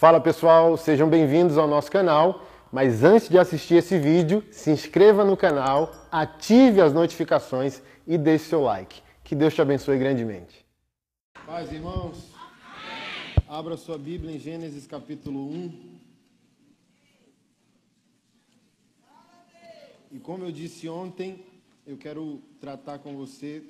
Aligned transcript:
Fala 0.00 0.18
pessoal, 0.18 0.78
sejam 0.78 1.10
bem-vindos 1.10 1.58
ao 1.58 1.68
nosso 1.68 1.90
canal. 1.90 2.46
Mas 2.72 3.04
antes 3.04 3.28
de 3.28 3.38
assistir 3.38 3.74
esse 3.74 3.98
vídeo, 3.98 4.42
se 4.50 4.70
inscreva 4.70 5.26
no 5.26 5.36
canal, 5.36 5.92
ative 6.10 6.80
as 6.80 6.94
notificações 6.94 7.82
e 8.06 8.16
deixe 8.16 8.46
seu 8.46 8.62
like. 8.62 9.02
Que 9.22 9.34
Deus 9.36 9.54
te 9.54 9.60
abençoe 9.60 9.98
grandemente. 9.98 10.64
Paz, 11.44 11.70
irmãos. 11.70 12.32
Abra 13.46 13.76
sua 13.76 13.98
Bíblia 13.98 14.34
em 14.34 14.38
Gênesis 14.38 14.86
capítulo 14.86 15.50
1. 15.50 15.98
E 20.12 20.18
como 20.18 20.46
eu 20.46 20.50
disse 20.50 20.88
ontem, 20.88 21.44
eu 21.86 21.98
quero 21.98 22.40
tratar 22.58 23.00
com 23.00 23.14
você 23.18 23.62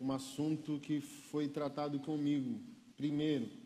um 0.00 0.12
assunto 0.12 0.78
que 0.78 1.00
foi 1.00 1.48
tratado 1.48 1.98
comigo 1.98 2.60
primeiro. 2.96 3.63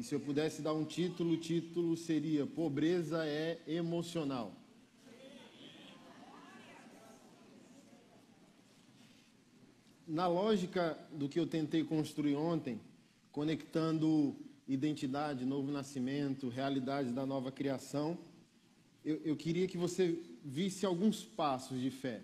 E 0.00 0.02
se 0.02 0.14
eu 0.14 0.20
pudesse 0.20 0.62
dar 0.62 0.72
um 0.72 0.82
título, 0.82 1.32
o 1.34 1.36
título 1.36 1.94
seria 1.94 2.46
Pobreza 2.46 3.26
é 3.26 3.58
Emocional. 3.66 4.50
Na 10.08 10.26
lógica 10.26 10.98
do 11.12 11.28
que 11.28 11.38
eu 11.38 11.46
tentei 11.46 11.84
construir 11.84 12.34
ontem, 12.34 12.80
conectando 13.30 14.34
identidade, 14.66 15.44
novo 15.44 15.70
nascimento, 15.70 16.48
realidade 16.48 17.12
da 17.12 17.26
nova 17.26 17.52
criação, 17.52 18.16
eu, 19.04 19.20
eu 19.22 19.36
queria 19.36 19.68
que 19.68 19.76
você 19.76 20.18
visse 20.42 20.86
alguns 20.86 21.22
passos 21.22 21.78
de 21.78 21.90
fé. 21.90 22.22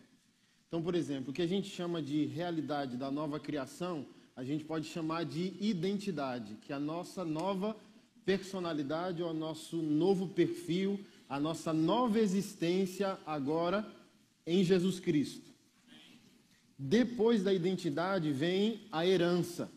Então, 0.67 0.83
por 0.83 0.95
exemplo, 0.95 1.31
o 1.31 1.35
que 1.35 1.43
a 1.43 1.47
gente 1.47 1.69
chama 1.69 2.01
de 2.01 2.25
realidade 2.25 2.97
da 2.97 3.11
nova 3.11 3.39
criação, 3.39 4.07
a 4.37 4.45
gente 4.45 4.65
pode 4.65 4.87
chamar 4.87 5.25
de 5.25 5.55
identidade, 5.59 6.59
que 6.61 6.71
é 6.71 6.77
a 6.77 6.81
nossa 6.81 7.25
nova 7.25 7.75
personalidade, 8.23 9.23
ou 9.23 9.31
o 9.31 9.35
nosso 9.35 9.79
novo 9.79 10.29
perfil, 10.29 11.01
a 11.27 11.41
nossa 11.41 11.73
nova 11.73 12.21
existência 12.21 13.19
agora 13.25 13.91
em 14.47 14.63
Jesus 14.63 15.01
Cristo. 15.01 15.51
Depois 16.79 17.43
da 17.43 17.55
identidade 17.55 18.31
vem 18.31 18.83
a 18.93 19.07
herança. 19.07 19.73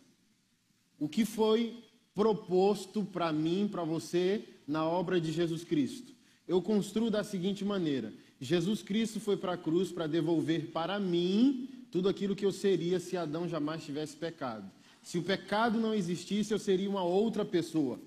O 0.99 1.07
que 1.07 1.23
foi 1.23 1.81
proposto 2.13 3.05
para 3.05 3.31
mim, 3.31 3.69
para 3.71 3.85
você, 3.85 4.43
na 4.67 4.85
obra 4.85 5.21
de 5.21 5.31
Jesus 5.31 5.63
Cristo? 5.63 6.13
Eu 6.45 6.61
construo 6.61 7.09
da 7.09 7.23
seguinte 7.23 7.63
maneira: 7.63 8.13
Jesus 8.41 8.81
Cristo 8.81 9.21
foi 9.21 9.37
para 9.37 9.53
a 9.53 9.57
cruz 9.57 9.89
para 9.89 10.05
devolver 10.05 10.71
para 10.71 10.99
mim 10.99 11.78
tudo 11.91 12.09
aquilo 12.09 12.35
que 12.35 12.45
eu 12.45 12.51
seria 12.51 12.99
se 12.99 13.17
Adão 13.17 13.47
jamais 13.47 13.83
tivesse 13.83 14.15
pecado. 14.15 14.69
Se 15.01 15.17
o 15.17 15.23
pecado 15.23 15.79
não 15.79 15.93
existisse, 15.93 16.53
eu 16.53 16.59
seria 16.59 16.89
uma 16.89 17.03
outra 17.03 17.43
pessoa. 17.43 17.99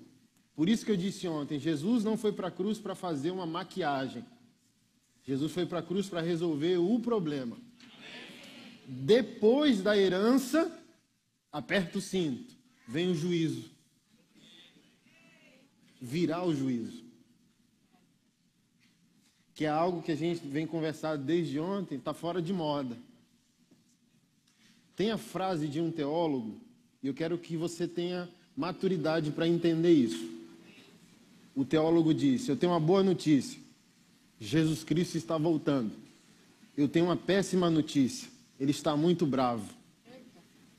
Por 0.55 0.69
isso 0.69 0.85
que 0.85 0.91
eu 0.91 0.97
disse 0.97 1.27
ontem: 1.27 1.59
Jesus 1.59 2.03
não 2.03 2.15
foi 2.15 2.31
para 2.31 2.47
a 2.47 2.51
cruz 2.51 2.77
para 2.77 2.95
fazer 2.95 3.31
uma 3.31 3.45
maquiagem. 3.45 4.23
Jesus 5.25 5.51
foi 5.51 5.65
para 5.65 5.79
a 5.79 5.83
cruz 5.83 6.07
para 6.07 6.21
resolver 6.21 6.77
o 6.77 6.99
problema. 6.99 7.57
Depois 8.85 9.81
da 9.81 9.97
herança, 9.97 10.71
aperta 11.51 11.97
o 11.97 12.01
cinto, 12.01 12.53
vem 12.87 13.09
o 13.09 13.15
juízo. 13.15 13.71
Virá 16.01 16.45
o 16.45 16.53
juízo 16.53 17.03
que 19.53 19.65
é 19.65 19.69
algo 19.69 20.01
que 20.01 20.11
a 20.11 20.15
gente 20.15 20.45
vem 20.47 20.65
conversar 20.65 21.15
desde 21.17 21.59
ontem, 21.59 21.95
está 21.95 22.13
fora 22.13 22.41
de 22.41 22.51
moda. 22.51 22.97
Tem 24.95 25.11
a 25.11 25.17
frase 25.17 25.67
de 25.67 25.81
um 25.81 25.91
teólogo, 25.91 26.55
e 27.01 27.07
eu 27.07 27.13
quero 27.13 27.37
que 27.37 27.57
você 27.57 27.87
tenha 27.87 28.29
maturidade 28.55 29.31
para 29.31 29.47
entender 29.47 29.91
isso. 29.91 30.29
O 31.55 31.65
teólogo 31.65 32.13
disse: 32.13 32.49
Eu 32.49 32.55
tenho 32.55 32.71
uma 32.71 32.79
boa 32.79 33.03
notícia. 33.03 33.59
Jesus 34.39 34.83
Cristo 34.83 35.17
está 35.17 35.37
voltando. 35.37 35.91
Eu 36.75 36.87
tenho 36.87 37.05
uma 37.05 37.15
péssima 37.15 37.69
notícia. 37.69 38.29
Ele 38.59 38.71
está 38.71 38.95
muito 38.95 39.25
bravo. 39.25 39.67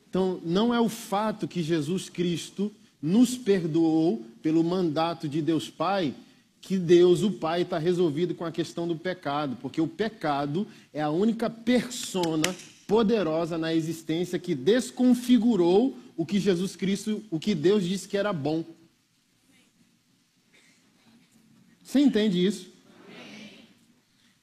Então, 0.08 0.40
não 0.44 0.72
é 0.72 0.80
o 0.80 0.88
fato 0.88 1.48
que 1.48 1.62
Jesus 1.62 2.08
Cristo 2.08 2.70
nos 3.02 3.36
perdoou 3.36 4.24
pelo 4.42 4.62
mandato 4.62 5.28
de 5.28 5.42
Deus 5.42 5.68
Pai 5.68 6.14
que 6.64 6.78
Deus, 6.78 7.22
o 7.22 7.30
Pai, 7.30 7.60
está 7.60 7.76
resolvido 7.76 8.34
com 8.34 8.42
a 8.42 8.50
questão 8.50 8.88
do 8.88 8.96
pecado, 8.96 9.58
porque 9.60 9.82
o 9.82 9.86
pecado 9.86 10.66
é 10.94 11.02
a 11.02 11.10
única 11.10 11.50
persona 11.50 12.42
poderosa 12.86 13.58
na 13.58 13.74
existência 13.74 14.38
que 14.38 14.54
desconfigurou 14.54 15.96
o 16.16 16.24
que 16.24 16.38
Jesus 16.38 16.76
Cristo, 16.76 17.22
o 17.30 17.38
que 17.40 17.54
Deus 17.54 17.84
disse 17.84 18.08
que 18.08 18.16
era 18.16 18.32
bom. 18.32 18.64
Você 21.82 22.00
entende 22.00 22.44
isso? 22.44 22.68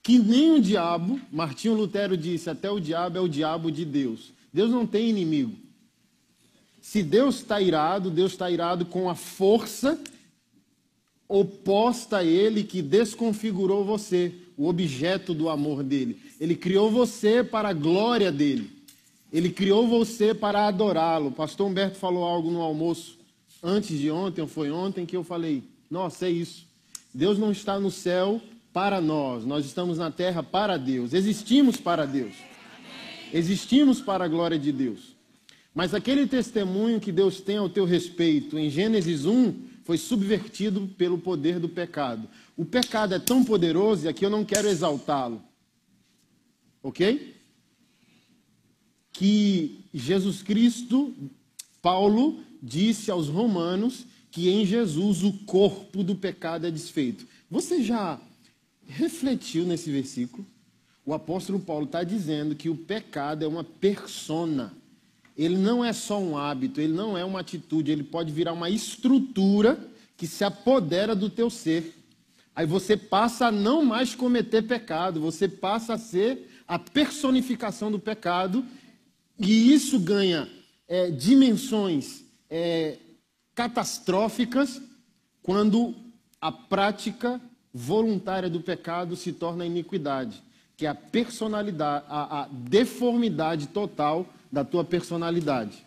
Que 0.04 0.18
nem 0.18 0.52
o 0.52 0.62
diabo, 0.62 1.20
Martinho 1.32 1.76
Lutero 1.76 2.18
disse, 2.18 2.50
até 2.50 2.70
o 2.70 2.80
diabo 2.80 3.18
é 3.18 3.22
o 3.22 3.28
diabo 3.28 3.72
de 3.72 3.86
Deus. 3.86 4.32
Deus 4.54 4.72
não 4.72 4.86
tem 4.86 5.10
inimigo. 5.10 5.56
Se 6.82 7.04
Deus 7.04 7.36
está 7.36 7.62
irado, 7.62 8.10
Deus 8.10 8.32
está 8.32 8.50
irado 8.50 8.86
com 8.86 9.10
a 9.10 9.16
força 9.16 10.00
oposta 11.32 12.18
a 12.18 12.26
ele 12.26 12.62
que 12.62 12.82
desconfigurou 12.82 13.86
você, 13.86 14.34
o 14.58 14.68
objeto 14.68 15.34
do 15.34 15.48
amor 15.48 15.82
dele. 15.82 16.20
Ele 16.42 16.56
criou 16.56 16.90
você 16.90 17.44
para 17.44 17.70
a 17.70 17.74
glória 17.74 18.32
dele. 18.32 18.72
Ele 19.32 19.52
criou 19.52 19.88
você 19.88 20.34
para 20.34 20.66
adorá-lo. 20.66 21.30
Pastor 21.32 21.68
Humberto 21.68 22.00
falou 22.00 22.24
algo 22.24 22.50
no 22.50 22.62
almoço 22.62 23.20
antes 23.62 24.00
de 24.00 24.10
ontem, 24.10 24.42
ou 24.42 24.48
foi 24.48 24.72
ontem, 24.72 25.06
que 25.06 25.16
eu 25.16 25.24
falei: 25.24 25.62
Nossa, 25.88 26.26
é 26.26 26.32
isso. 26.32 26.66
Deus 27.14 27.38
não 27.38 27.52
está 27.52 27.80
no 27.80 27.92
céu 27.92 28.42
para 28.74 29.00
nós, 29.00 29.46
nós 29.46 29.68
estamos 29.68 30.00
na 30.00 30.10
terra 30.10 30.42
para 30.42 30.78
Deus. 30.78 31.14
Existimos 31.14 31.78
para 31.78 32.08
Deus. 32.08 32.34
Existimos 33.32 34.02
para 34.02 34.26
a 34.26 34.28
glória 34.28 34.58
de 34.58 34.72
Deus. 34.72 35.16
Mas 35.76 35.94
aquele 35.94 36.26
testemunho 36.26 37.00
que 37.00 37.12
Deus 37.12 37.40
tem 37.40 37.58
ao 37.58 37.70
teu 37.70 37.86
respeito, 37.86 38.58
em 38.58 38.68
Gênesis 38.68 39.26
1, 39.26 39.54
foi 39.84 40.00
subvertido 40.00 40.90
pelo 40.98 41.20
poder 41.20 41.60
do 41.60 41.70
pecado. 41.70 42.28
O 42.58 42.66
pecado 42.66 43.14
é 43.14 43.20
tão 43.20 43.44
poderoso 43.44 44.06
e 44.06 44.10
aqui 44.10 44.26
eu 44.26 44.30
não 44.32 44.44
quero 44.44 44.68
exaltá-lo. 44.68 45.51
Ok? 46.84 47.36
Que 49.12 49.84
Jesus 49.94 50.42
Cristo, 50.42 51.14
Paulo, 51.82 52.44
disse 52.62 53.12
aos 53.12 53.28
romanos 53.28 54.06
que 54.30 54.50
em 54.50 54.66
Jesus 54.66 55.24
o 55.24 55.34
corpo 55.46 56.04
do 56.04 56.16
pecado 56.16 56.66
é 56.66 56.72
desfeito. 56.72 57.28
Você 57.50 57.84
já 57.84 58.20
refletiu 58.88 59.66
nesse 59.66 59.92
versículo? 59.92 60.46
O 61.06 61.14
apóstolo 61.14 61.60
Paulo 61.60 61.86
está 61.86 62.04
dizendo 62.04 62.56
que 62.56 62.70
o 62.70 62.76
pecado 62.76 63.44
é 63.44 63.48
uma 63.48 63.64
persona 63.64 64.74
ele 65.38 65.58
não 65.58 65.84
é 65.84 65.94
só 65.94 66.20
um 66.20 66.38
hábito, 66.38 66.82
ele 66.82 66.94
não 66.94 67.18
é 67.18 67.24
uma 67.24 67.40
atitude, 67.40 67.92
ele 67.92 68.04
pode 68.04 68.32
virar 68.32 68.54
uma 68.54 68.70
estrutura 68.70 69.80
que 70.18 70.28
se 70.28 70.44
apodera 70.44 71.16
do 71.16 71.30
teu 71.30 71.50
ser. 71.50 71.96
Aí 72.56 72.66
você 72.66 72.98
passa 72.98 73.48
a 73.48 73.52
não 73.52 73.84
mais 73.84 74.14
cometer 74.14 74.62
pecado, 74.62 75.22
você 75.22 75.48
passa 75.48 75.94
a 75.94 75.98
ser 75.98 76.50
a 76.72 76.80
personificação 76.80 77.92
do 77.92 78.00
pecado, 78.00 78.64
e 79.38 79.74
isso 79.74 80.00
ganha 80.00 80.48
é, 80.88 81.12
dimensões 81.12 82.24
é, 82.50 82.98
catastróficas 83.54 84.82
quando 85.44 85.94
a 86.40 86.50
prática 86.50 87.42
voluntária 87.74 88.50
do 88.50 88.62
pecado 88.62 89.18
se 89.18 89.34
torna 89.34 89.66
iniquidade, 89.66 90.42
que 90.78 90.86
é 90.86 90.90
a 90.90 90.96
personalidade, 90.96 92.06
a, 92.08 92.44
a 92.44 92.48
deformidade 92.50 93.68
total 93.68 94.26
da 94.50 94.64
tua 94.64 94.86
personalidade. 94.86 95.86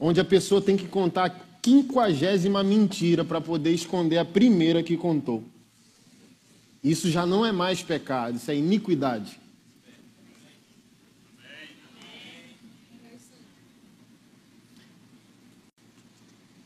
Onde 0.00 0.20
a 0.20 0.24
pessoa 0.24 0.60
tem 0.60 0.76
que 0.76 0.88
contar 0.88 1.26
a 1.26 1.30
quinquagésima 1.62 2.64
mentira 2.64 3.24
para 3.24 3.40
poder 3.40 3.70
esconder 3.70 4.18
a 4.18 4.24
primeira 4.24 4.82
que 4.82 4.96
contou. 4.96 5.44
Isso 6.82 7.10
já 7.10 7.26
não 7.26 7.44
é 7.44 7.52
mais 7.52 7.82
pecado, 7.82 8.36
isso 8.36 8.50
é 8.50 8.56
iniquidade. 8.56 9.38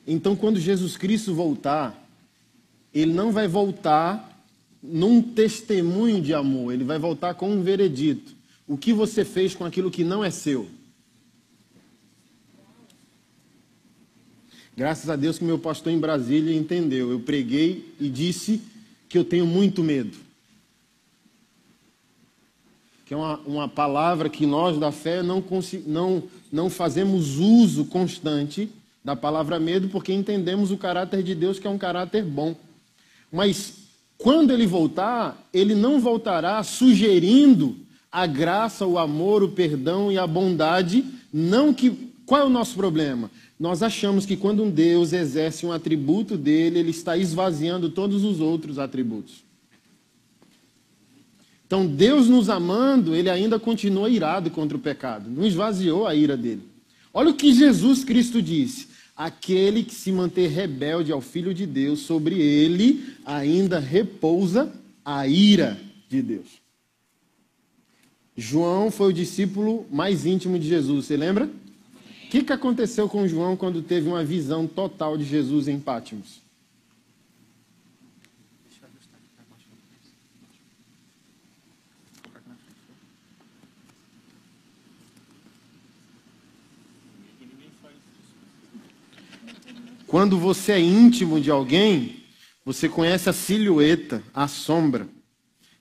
Então, 0.06 0.34
quando 0.34 0.58
Jesus 0.58 0.96
Cristo 0.96 1.34
voltar, 1.34 1.96
ele 2.92 3.12
não 3.12 3.32
vai 3.32 3.46
voltar 3.46 4.28
num 4.82 5.22
testemunho 5.22 6.20
de 6.20 6.34
amor, 6.34 6.72
ele 6.72 6.84
vai 6.84 6.98
voltar 6.98 7.34
com 7.34 7.50
um 7.50 7.62
veredito 7.62 8.34
o 8.66 8.76
que 8.76 8.92
você 8.92 9.24
fez 9.24 9.54
com 9.54 9.64
aquilo 9.64 9.90
que 9.90 10.04
não 10.04 10.24
é 10.24 10.30
seu. 10.30 10.68
Graças 14.74 15.10
a 15.10 15.16
Deus 15.16 15.38
que 15.38 15.44
meu 15.44 15.58
pastor 15.58 15.92
em 15.92 15.98
Brasília 15.98 16.56
entendeu. 16.56 17.10
Eu 17.10 17.20
preguei 17.20 17.94
e 18.00 18.08
disse 18.08 18.62
que 19.12 19.18
eu 19.18 19.24
tenho 19.26 19.46
muito 19.46 19.84
medo. 19.84 20.16
Que 23.04 23.12
é 23.12 23.16
uma, 23.16 23.36
uma 23.40 23.68
palavra 23.68 24.30
que 24.30 24.46
nós 24.46 24.78
da 24.78 24.90
fé 24.90 25.22
não, 25.22 25.44
não, 25.86 26.22
não 26.50 26.70
fazemos 26.70 27.36
uso 27.36 27.84
constante 27.84 28.70
da 29.04 29.14
palavra 29.14 29.60
medo 29.60 29.90
porque 29.90 30.14
entendemos 30.14 30.70
o 30.70 30.78
caráter 30.78 31.22
de 31.22 31.34
Deus, 31.34 31.58
que 31.58 31.66
é 31.66 31.70
um 31.70 31.76
caráter 31.76 32.24
bom. 32.24 32.56
Mas 33.30 33.74
quando 34.16 34.50
ele 34.50 34.66
voltar, 34.66 35.46
ele 35.52 35.74
não 35.74 36.00
voltará 36.00 36.62
sugerindo 36.62 37.76
a 38.10 38.26
graça, 38.26 38.86
o 38.86 38.98
amor, 38.98 39.42
o 39.42 39.50
perdão 39.50 40.10
e 40.10 40.16
a 40.16 40.26
bondade, 40.26 41.04
não 41.30 41.74
que 41.74 42.11
qual 42.32 42.40
é 42.40 42.44
o 42.46 42.48
nosso 42.48 42.74
problema? 42.76 43.30
Nós 43.60 43.82
achamos 43.82 44.24
que 44.24 44.38
quando 44.38 44.62
um 44.62 44.70
Deus 44.70 45.12
exerce 45.12 45.66
um 45.66 45.70
atributo 45.70 46.34
dele, 46.34 46.78
ele 46.78 46.90
está 46.90 47.14
esvaziando 47.14 47.90
todos 47.90 48.24
os 48.24 48.40
outros 48.40 48.78
atributos. 48.78 49.44
Então, 51.66 51.86
Deus 51.86 52.28
nos 52.28 52.48
amando, 52.48 53.14
ele 53.14 53.28
ainda 53.28 53.60
continua 53.60 54.08
irado 54.08 54.50
contra 54.50 54.74
o 54.74 54.80
pecado, 54.80 55.28
não 55.28 55.46
esvaziou 55.46 56.06
a 56.06 56.14
ira 56.14 56.34
dele. 56.34 56.62
Olha 57.12 57.28
o 57.28 57.34
que 57.34 57.52
Jesus 57.52 58.02
Cristo 58.02 58.40
disse: 58.40 58.88
aquele 59.14 59.84
que 59.84 59.94
se 59.94 60.10
manter 60.10 60.48
rebelde 60.48 61.12
ao 61.12 61.20
Filho 61.20 61.52
de 61.52 61.66
Deus, 61.66 61.98
sobre 61.98 62.40
ele 62.40 63.14
ainda 63.26 63.78
repousa 63.78 64.72
a 65.04 65.28
ira 65.28 65.78
de 66.08 66.22
Deus. 66.22 66.48
João 68.34 68.90
foi 68.90 69.10
o 69.10 69.12
discípulo 69.12 69.84
mais 69.92 70.24
íntimo 70.24 70.58
de 70.58 70.66
Jesus, 70.66 71.04
você 71.04 71.14
lembra? 71.14 71.60
Que, 72.32 72.42
que 72.42 72.52
aconteceu 72.54 73.10
com 73.10 73.28
João 73.28 73.58
quando 73.58 73.82
teve 73.82 74.08
uma 74.08 74.24
visão 74.24 74.66
total 74.66 75.18
de 75.18 75.24
Jesus 75.24 75.68
em 75.68 75.78
Pátimos? 75.78 76.40
Quando 90.06 90.38
você 90.38 90.72
é 90.72 90.80
íntimo 90.80 91.38
de 91.38 91.50
alguém, 91.50 92.24
você 92.64 92.88
conhece 92.88 93.28
a 93.28 93.34
silhueta, 93.34 94.22
a 94.32 94.48
sombra. 94.48 95.06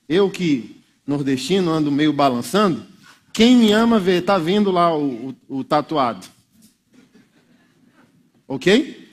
Eu 0.06 0.30
que 0.30 0.82
nordestino 1.06 1.70
ando 1.70 1.90
meio 1.90 2.12
balançando, 2.12 2.84
quem 3.32 3.56
me 3.56 3.72
ama 3.72 3.98
vê, 3.98 4.18
está 4.18 4.36
vendo 4.36 4.70
lá 4.70 4.94
o, 4.94 5.30
o, 5.48 5.60
o 5.60 5.64
tatuado. 5.64 6.41
Ok? 8.46 9.08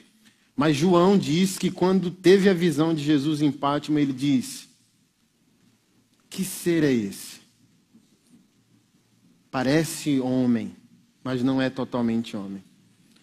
Mas 0.55 0.75
João 0.75 1.17
diz 1.17 1.57
que 1.57 1.71
quando 1.71 2.11
teve 2.11 2.49
a 2.49 2.53
visão 2.53 2.93
de 2.93 3.03
Jesus 3.03 3.41
em 3.41 3.51
Pátima, 3.51 4.01
ele 4.01 4.13
diz: 4.13 4.67
Que 6.29 6.43
ser 6.43 6.83
é 6.83 6.91
esse? 6.91 7.39
Parece 9.49 10.19
homem, 10.19 10.75
mas 11.23 11.41
não 11.41 11.61
é 11.61 11.69
totalmente 11.69 12.35
homem. 12.35 12.63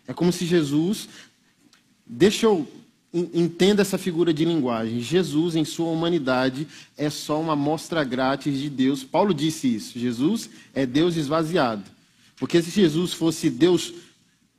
É 0.07 0.15
como 0.15 0.33
se 0.33 0.47
Jesus 0.47 1.09
Deixa 2.07 2.47
eu 2.47 2.67
entenda 3.13 3.83
essa 3.83 3.99
figura 3.99 4.33
de 4.33 4.45
linguagem. 4.45 5.01
Jesus, 5.01 5.57
em 5.57 5.65
sua 5.65 5.89
humanidade, 5.89 6.69
é 6.97 7.11
só 7.11 7.41
uma 7.41 7.57
mostra 7.57 8.05
grátis 8.05 8.59
de 8.59 8.71
Deus. 8.71 9.03
Paulo 9.03 9.35
disse 9.35 9.75
isso. 9.75 9.99
Jesus 9.99 10.49
é 10.73 10.87
Deus 10.87 11.17
esvaziado. 11.17 11.83
Porque 12.37 12.63
se 12.63 12.71
Jesus 12.71 13.13
fosse 13.13 13.51
Deus, 13.51 13.93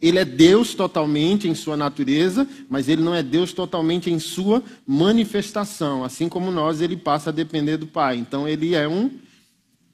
ele 0.02 0.20
é 0.20 0.26
Deus 0.26 0.74
totalmente 0.74 1.48
em 1.48 1.56
sua 1.56 1.76
natureza, 1.76 2.48
mas 2.70 2.88
ele 2.88 3.02
não 3.02 3.16
é 3.16 3.24
Deus 3.24 3.54
totalmente 3.54 4.12
em 4.12 4.20
sua 4.20 4.62
manifestação. 4.86 6.04
Assim 6.04 6.30
como 6.30 6.52
nós, 6.52 6.82
ele 6.82 6.96
passa 6.96 7.30
a 7.30 7.34
depender 7.34 7.78
do 7.78 7.88
Pai. 7.88 8.18
Então 8.18 8.48
ele 8.48 8.76
é 8.76 8.88
um 8.88 9.12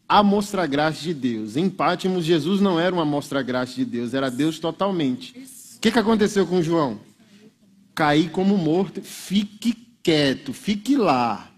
amostra 0.08 0.66
grátis 0.66 1.02
de 1.02 1.14
Deus. 1.14 1.56
Em 1.56 1.70
Pátimos, 1.70 2.26
Jesus 2.26 2.60
não 2.60 2.80
era 2.80 2.94
uma 2.94 3.04
amostra 3.04 3.42
grátis 3.42 3.76
de 3.76 3.86
Deus, 3.86 4.14
era 4.14 4.30
Deus 4.30 4.60
totalmente. 4.60 5.32
O 5.78 5.80
que, 5.80 5.92
que 5.92 6.00
aconteceu 6.00 6.46
com 6.46 6.62
João? 6.62 7.00
cair 7.94 8.30
como 8.30 8.58
morto, 8.58 9.02
fique 9.02 9.74
quieto, 10.02 10.54
fique 10.54 10.96
lá. 10.96 11.50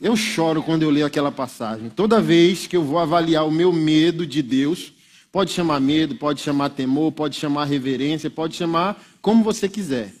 Eu 0.00 0.16
choro 0.16 0.62
quando 0.62 0.82
eu 0.82 0.90
leio 0.90 1.04
aquela 1.04 1.30
passagem. 1.30 1.90
Toda 1.90 2.22
vez 2.22 2.66
que 2.66 2.76
eu 2.76 2.82
vou 2.82 2.98
avaliar 2.98 3.46
o 3.46 3.50
meu 3.50 3.70
medo 3.70 4.26
de 4.26 4.40
Deus, 4.40 4.94
pode 5.32 5.52
chamar 5.52 5.80
medo, 5.80 6.14
pode 6.16 6.40
chamar 6.40 6.70
temor, 6.70 7.12
pode 7.12 7.36
chamar 7.36 7.64
reverência, 7.64 8.30
pode 8.30 8.56
chamar 8.56 9.02
como 9.22 9.44
você 9.44 9.68
quiser. 9.68 10.12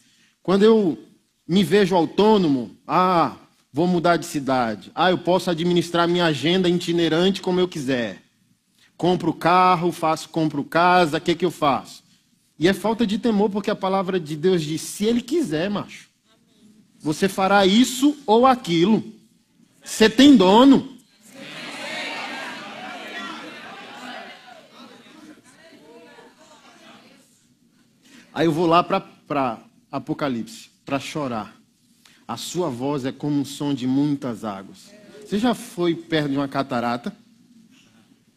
Quando 0.42 0.62
eu 0.62 0.98
me 1.46 1.64
vejo 1.64 1.94
autônomo, 1.94 2.76
ah, 2.86 3.36
vou 3.72 3.86
mudar 3.86 4.16
de 4.16 4.26
cidade. 4.26 4.90
Ah, 4.94 5.10
eu 5.10 5.18
posso 5.18 5.50
administrar 5.50 6.08
minha 6.08 6.26
agenda 6.26 6.68
itinerante 6.68 7.42
como 7.42 7.60
eu 7.60 7.68
quiser. 7.68 8.22
Compro 8.96 9.32
carro, 9.32 9.92
faço, 9.92 10.28
compro 10.28 10.62
casa, 10.62 11.18
o 11.18 11.20
que, 11.20 11.34
que 11.34 11.44
eu 11.44 11.50
faço? 11.50 12.02
E 12.58 12.68
é 12.68 12.74
falta 12.74 13.06
de 13.06 13.18
temor, 13.18 13.48
porque 13.48 13.70
a 13.70 13.76
palavra 13.76 14.20
de 14.20 14.36
Deus 14.36 14.62
diz: 14.62 14.82
se 14.82 15.06
Ele 15.06 15.22
quiser, 15.22 15.70
macho, 15.70 16.08
você 16.98 17.28
fará 17.28 17.64
isso 17.64 18.16
ou 18.26 18.46
aquilo. 18.46 19.02
Você 19.82 20.10
tem 20.10 20.36
dono. 20.36 20.99
Aí 28.32 28.46
eu 28.46 28.52
vou 28.52 28.66
lá 28.66 28.82
para 28.82 29.58
Apocalipse, 29.90 30.70
para 30.84 31.00
chorar. 31.00 31.56
A 32.26 32.36
sua 32.36 32.70
voz 32.70 33.04
é 33.04 33.10
como 33.10 33.40
um 33.40 33.44
som 33.44 33.74
de 33.74 33.86
muitas 33.86 34.44
águas. 34.44 34.92
Você 35.24 35.38
já 35.38 35.54
foi 35.54 35.94
perto 35.94 36.30
de 36.30 36.36
uma 36.36 36.48
catarata 36.48 37.14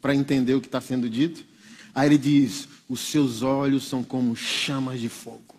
para 0.02 0.16
entender 0.16 0.56
o 0.56 0.62
que 0.62 0.68
está 0.68 0.82
sendo 0.82 1.10
dito? 1.10 1.46
Aí 1.94 2.08
ele 2.08 2.18
diz: 2.18 2.68
os 2.90 3.00
seus 3.02 3.44
olhos 3.44 3.84
são 3.84 4.04
como 4.04 4.36
chamas 4.36 5.00
de 5.00 5.10
fogo. 5.10 5.56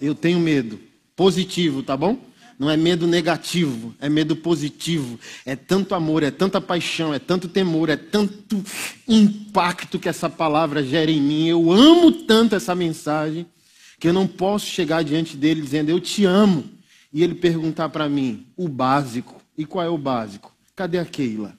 Eu 0.00 0.14
tenho 0.14 0.38
medo. 0.38 0.80
Positivo, 1.16 1.82
tá 1.82 1.96
bom? 1.96 2.18
Não 2.58 2.70
é 2.70 2.76
medo 2.76 3.06
negativo, 3.06 3.94
é 4.00 4.08
medo 4.08 4.36
positivo. 4.36 5.18
É 5.44 5.56
tanto 5.56 5.94
amor, 5.94 6.22
é 6.22 6.30
tanta 6.30 6.60
paixão, 6.60 7.12
é 7.12 7.18
tanto 7.18 7.48
temor, 7.48 7.88
é 7.88 7.96
tanto 7.96 8.62
impacto 9.08 9.98
que 9.98 10.08
essa 10.08 10.30
palavra 10.30 10.82
gera 10.82 11.10
em 11.10 11.20
mim. 11.20 11.48
Eu 11.48 11.72
amo 11.72 12.12
tanto 12.12 12.54
essa 12.54 12.74
mensagem 12.74 13.46
que 13.98 14.08
eu 14.08 14.12
não 14.12 14.26
posso 14.26 14.66
chegar 14.66 15.02
diante 15.02 15.36
dele 15.36 15.60
dizendo 15.60 15.88
eu 15.88 16.00
te 16.00 16.24
amo 16.24 16.64
e 17.12 17.22
ele 17.22 17.34
perguntar 17.34 17.88
para 17.88 18.08
mim 18.08 18.46
o 18.56 18.68
básico. 18.68 19.40
E 19.56 19.64
qual 19.64 19.84
é 19.84 19.88
o 19.88 19.98
básico? 19.98 20.54
Cadê 20.76 20.98
a 20.98 21.04
Keila? 21.04 21.56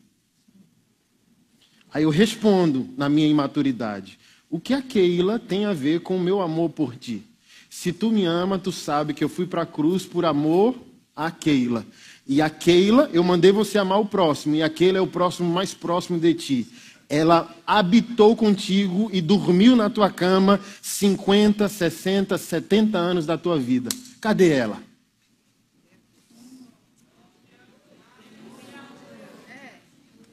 Aí 1.94 2.04
eu 2.04 2.10
respondo 2.10 2.90
na 2.98 3.08
minha 3.08 3.28
imaturidade: 3.28 4.20
o 4.50 4.60
que 4.60 4.74
a 4.74 4.82
Keila 4.82 5.40
tem 5.40 5.66
a 5.66 5.74
ver 5.74 6.02
com 6.02 6.18
o 6.18 6.20
meu 6.20 6.42
amor 6.42 6.70
por 6.70 6.96
ti? 6.96 7.24
Se 7.70 7.92
tu 7.92 8.12
me 8.12 8.26
ama, 8.26 8.60
tu 8.60 8.72
sabe 8.72 9.14
que 9.14 9.24
eu 9.24 9.30
fui 9.30 9.46
para 9.46 9.64
a 9.64 9.66
cruz 9.66 10.06
por 10.06 10.26
amor 10.26 10.76
a 11.16 11.32
Keila. 11.32 11.86
E 12.28 12.42
a 12.42 12.50
Keila, 12.50 13.10
eu 13.14 13.24
mandei 13.24 13.52
você 13.52 13.78
amar 13.78 14.00
o 14.00 14.06
próximo, 14.06 14.56
e 14.56 14.64
a 14.64 14.70
Keila 14.70 14.98
é 14.98 15.02
o 15.02 15.08
próximo 15.08 15.52
mais 15.52 15.74
próximo 15.74 16.20
de 16.20 16.34
ti. 16.34 16.68
Ela 17.08 17.56
habitou 17.66 18.36
contigo 18.36 19.10
e 19.14 19.22
dormiu 19.22 19.76
na 19.76 19.90
tua 19.90 20.10
cama 20.10 20.60
50, 20.82 21.70
60, 21.70 22.38
70 22.38 22.98
anos 22.98 23.26
da 23.28 23.38
tua 23.38 23.60
vida. 23.60 23.90
Cadê 24.20 24.50
ela? 24.50 24.82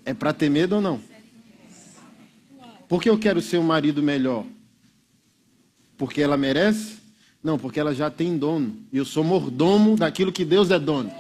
É 0.04 0.14
para 0.14 0.32
ter 0.32 0.50
medo 0.50 0.76
ou 0.76 0.80
não? 0.80 1.00
Por 2.88 3.00
que 3.00 3.08
eu 3.08 3.18
quero 3.18 3.40
ser 3.40 3.58
um 3.58 3.62
marido 3.62 4.02
melhor? 4.02 4.44
Porque 5.96 6.20
ela 6.20 6.36
merece? 6.36 7.01
Não, 7.42 7.58
porque 7.58 7.80
ela 7.80 7.94
já 7.94 8.08
tem 8.08 8.38
dono. 8.38 8.76
E 8.92 8.98
eu 8.98 9.04
sou 9.04 9.24
mordomo 9.24 9.96
daquilo 9.96 10.30
que 10.30 10.44
Deus 10.44 10.70
é 10.70 10.78
dono. 10.78 11.12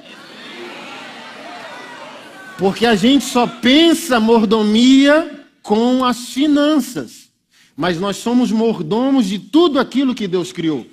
Porque 2.58 2.86
a 2.86 2.94
gente 2.94 3.24
só 3.24 3.46
pensa 3.46 4.20
mordomia 4.20 5.46
com 5.62 6.04
as 6.04 6.28
finanças. 6.28 7.30
Mas 7.76 7.98
nós 7.98 8.18
somos 8.18 8.52
mordomos 8.52 9.26
de 9.26 9.38
tudo 9.38 9.80
aquilo 9.80 10.14
que 10.14 10.28
Deus 10.28 10.52
criou. 10.52 10.86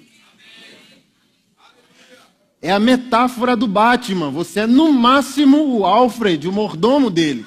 É 2.62 2.72
a 2.72 2.80
metáfora 2.80 3.56
do 3.56 3.68
Batman. 3.68 4.32
Você 4.32 4.62
é 4.62 4.68
no 4.68 4.92
máximo 4.92 5.78
o 5.78 5.86
Alfred, 5.86 6.48
o 6.48 6.52
mordomo 6.52 7.10
dele. 7.10 7.46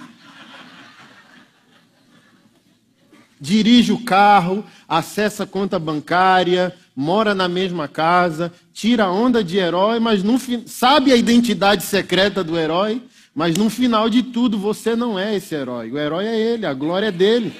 dirige 3.43 3.91
o 3.91 4.05
carro, 4.05 4.65
acessa 4.89 5.43
a 5.43 5.47
conta 5.47 5.77
bancária, 5.77 6.73
mora 6.95 7.35
na 7.35 7.49
mesma 7.49 7.89
casa, 7.89 8.53
tira 8.73 9.11
onda 9.11 9.43
de 9.43 9.57
herói, 9.57 9.99
mas 9.99 10.23
no 10.23 10.39
sabe 10.67 11.13
a 11.13 11.17
identidade 11.17 11.83
secreta 11.85 12.45
do 12.45 12.59
herói, 12.59 13.03
mas 13.35 13.57
no 13.57 13.71
final 13.71 14.11
de 14.11 14.23
tudo 14.23 14.59
você 14.59 14.95
não 14.95 15.19
é 15.19 15.37
esse 15.37 15.55
herói. 15.55 15.91
O 15.91 15.99
herói 15.99 16.27
é 16.27 16.39
ele, 16.39 16.67
a 16.67 16.75
glória 16.75 17.07
é 17.07 17.13
dele. 17.13 17.53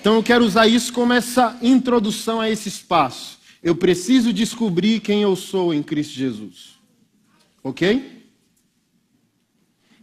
Então 0.00 0.14
eu 0.14 0.22
quero 0.22 0.44
usar 0.44 0.66
isso 0.66 0.92
como 0.92 1.12
essa 1.12 1.56
introdução 1.60 2.40
a 2.40 2.48
esse 2.48 2.68
espaço. 2.68 3.38
Eu 3.62 3.74
preciso 3.74 4.32
descobrir 4.32 5.00
quem 5.00 5.22
eu 5.22 5.34
sou 5.34 5.74
em 5.74 5.82
Cristo 5.82 6.14
Jesus. 6.14 6.78
OK? 7.62 8.18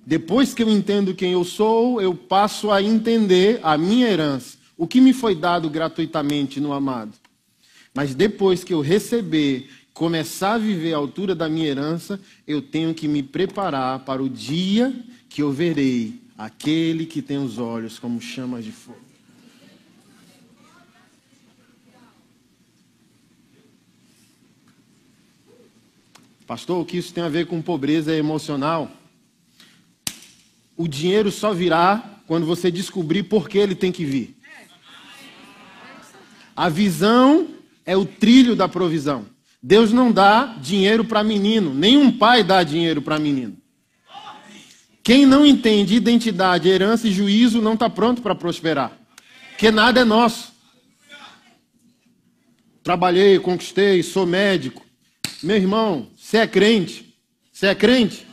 Depois 0.06 0.54
que 0.54 0.62
eu 0.62 0.70
entendo 0.70 1.16
quem 1.16 1.32
eu 1.32 1.44
sou, 1.44 2.00
eu 2.00 2.14
passo 2.14 2.72
a 2.72 2.82
entender 2.82 3.60
a 3.64 3.76
minha 3.78 4.08
herança, 4.08 4.55
o 4.78 4.88
que 4.88 5.00
me 5.00 5.14
foi 5.14 5.36
dado 5.36 5.70
gratuitamente 5.70 6.60
no 6.60 6.74
amado. 6.74 7.14
Mas 7.94 8.14
depois 8.14 8.64
que 8.64 8.74
eu 8.74 8.82
receber, 8.82 9.70
começar 9.94 10.56
a 10.56 10.58
viver 10.58 10.94
a 10.94 10.98
altura 10.98 11.34
da 11.34 11.48
minha 11.48 11.68
herança, 11.68 12.20
eu 12.46 12.62
tenho 12.62 12.94
que 12.94 13.08
me 13.08 13.24
preparar 13.24 14.00
para 14.00 14.22
o 14.22 14.30
dia 14.30 14.94
que 15.30 15.42
eu 15.42 15.52
verei 15.52 16.20
aquele 16.38 17.06
que 17.06 17.22
tem 17.22 17.38
os 17.38 17.58
olhos 17.58 17.98
como 17.98 18.20
chamas 18.20 18.66
de 18.66 18.72
fogo. 18.72 19.00
Pastor, 26.46 26.80
o 26.80 26.86
que 26.86 26.98
isso 26.98 27.14
tem 27.14 27.24
a 27.24 27.30
ver 27.30 27.48
com 27.48 27.62
pobreza 27.62 28.16
emocional? 28.16 28.92
O 30.78 30.88
dinheiro 30.88 31.32
só 31.32 31.54
virá 31.54 32.22
quando 32.28 32.46
você 32.46 32.70
descobrir 32.70 33.24
por 33.24 33.50
que 33.50 33.58
ele 33.58 33.74
tem 33.74 33.92
que 33.92 34.06
vir. 34.06 34.35
A 36.56 36.70
visão 36.70 37.48
é 37.86 37.98
o 37.98 38.06
trilho 38.06 38.56
da 38.56 38.68
provisão. 38.68 39.26
Deus 39.62 39.92
não 39.92 40.12
dá 40.12 40.56
dinheiro 40.62 41.04
para 41.04 41.24
menino, 41.24 41.74
nenhum 41.74 42.12
pai 42.12 42.44
dá 42.44 42.64
dinheiro 42.64 43.02
para 43.02 43.20
menino. 43.20 43.58
Quem 45.04 45.26
não 45.26 45.46
entende 45.46 45.96
identidade, 45.96 46.70
herança 46.70 47.08
e 47.08 47.12
juízo 47.12 47.62
não 47.62 47.74
está 47.74 47.90
pronto 47.90 48.22
para 48.22 48.34
prosperar, 48.34 48.92
porque 49.50 49.70
nada 49.72 50.02
é 50.02 50.04
nosso. 50.04 50.54
Trabalhei, 52.84 53.40
conquistei, 53.40 54.04
sou 54.04 54.26
médico. 54.26 54.86
Meu 55.42 55.56
irmão, 55.56 56.08
você 56.16 56.38
é 56.38 56.48
crente? 56.48 57.16
Você 57.52 57.68
é 57.68 57.76
crente? 57.76 58.26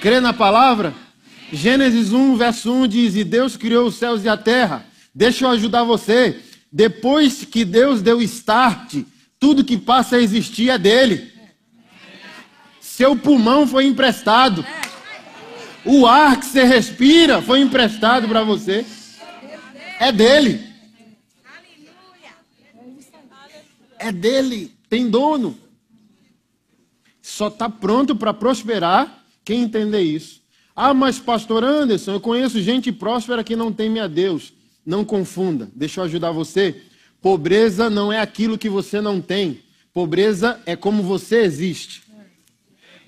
Crê 0.00 0.20
na 0.20 0.32
palavra? 0.32 0.94
Gênesis 1.52 2.12
1, 2.12 2.36
verso 2.36 2.72
1 2.72 2.88
diz: 2.88 3.16
E 3.16 3.24
Deus 3.24 3.56
criou 3.56 3.88
os 3.88 3.96
céus 3.96 4.24
e 4.24 4.28
a 4.28 4.36
terra. 4.36 4.86
Deixa 5.14 5.44
eu 5.44 5.50
ajudar 5.50 5.84
você. 5.84 6.40
Depois 6.76 7.44
que 7.44 7.64
Deus 7.64 8.02
deu 8.02 8.20
start, 8.20 8.96
tudo 9.38 9.62
que 9.62 9.78
passa 9.78 10.16
a 10.16 10.20
existir 10.20 10.70
é 10.70 10.76
dele. 10.76 11.32
Seu 12.80 13.16
pulmão 13.16 13.64
foi 13.64 13.84
emprestado. 13.86 14.66
O 15.84 16.04
ar 16.04 16.36
que 16.36 16.46
você 16.46 16.64
respira 16.64 17.40
foi 17.40 17.60
emprestado 17.60 18.26
para 18.26 18.42
você. 18.42 18.84
É 20.00 20.10
dele. 20.10 20.68
É 23.96 24.10
dele. 24.10 24.76
Tem 24.90 25.08
dono. 25.08 25.56
Só 27.22 27.46
está 27.46 27.70
pronto 27.70 28.16
para 28.16 28.34
prosperar 28.34 29.24
quem 29.44 29.62
entender 29.62 30.02
isso. 30.02 30.42
Ah, 30.74 30.92
mas 30.92 31.20
pastor 31.20 31.62
Anderson, 31.62 32.14
eu 32.14 32.20
conheço 32.20 32.60
gente 32.60 32.90
próspera 32.90 33.44
que 33.44 33.54
não 33.54 33.72
teme 33.72 34.00
a 34.00 34.08
Deus. 34.08 34.53
Não 34.84 35.04
confunda. 35.04 35.68
Deixa 35.74 36.00
eu 36.00 36.04
ajudar 36.04 36.30
você. 36.30 36.82
Pobreza 37.20 37.88
não 37.88 38.12
é 38.12 38.20
aquilo 38.20 38.58
que 38.58 38.68
você 38.68 39.00
não 39.00 39.20
tem. 39.20 39.60
Pobreza 39.92 40.60
é 40.66 40.76
como 40.76 41.02
você 41.02 41.42
existe. 41.42 42.02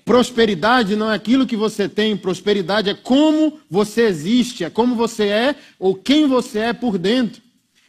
Prosperidade 0.07 0.95
não 0.95 1.11
é 1.11 1.15
aquilo 1.15 1.45
que 1.45 1.57
você 1.57 1.89
tem, 1.89 2.15
prosperidade 2.15 2.89
é 2.89 2.93
como 2.93 3.59
você 3.69 4.03
existe, 4.03 4.63
é 4.63 4.69
como 4.69 4.95
você 4.95 5.25
é 5.25 5.55
ou 5.77 5.95
quem 5.95 6.25
você 6.25 6.59
é 6.59 6.71
por 6.71 6.97
dentro. 6.97 7.41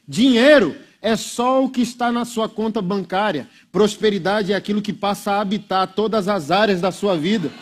Dinheiro 0.06 0.74
é 1.00 1.14
só 1.14 1.62
o 1.62 1.70
que 1.70 1.80
está 1.80 2.10
na 2.10 2.24
sua 2.24 2.48
conta 2.48 2.82
bancária. 2.82 3.48
Prosperidade 3.70 4.52
é 4.52 4.56
aquilo 4.56 4.82
que 4.82 4.92
passa 4.92 5.30
a 5.30 5.40
habitar 5.40 5.94
todas 5.94 6.26
as 6.26 6.50
áreas 6.50 6.80
da 6.80 6.90
sua 6.90 7.16
vida. 7.16 7.52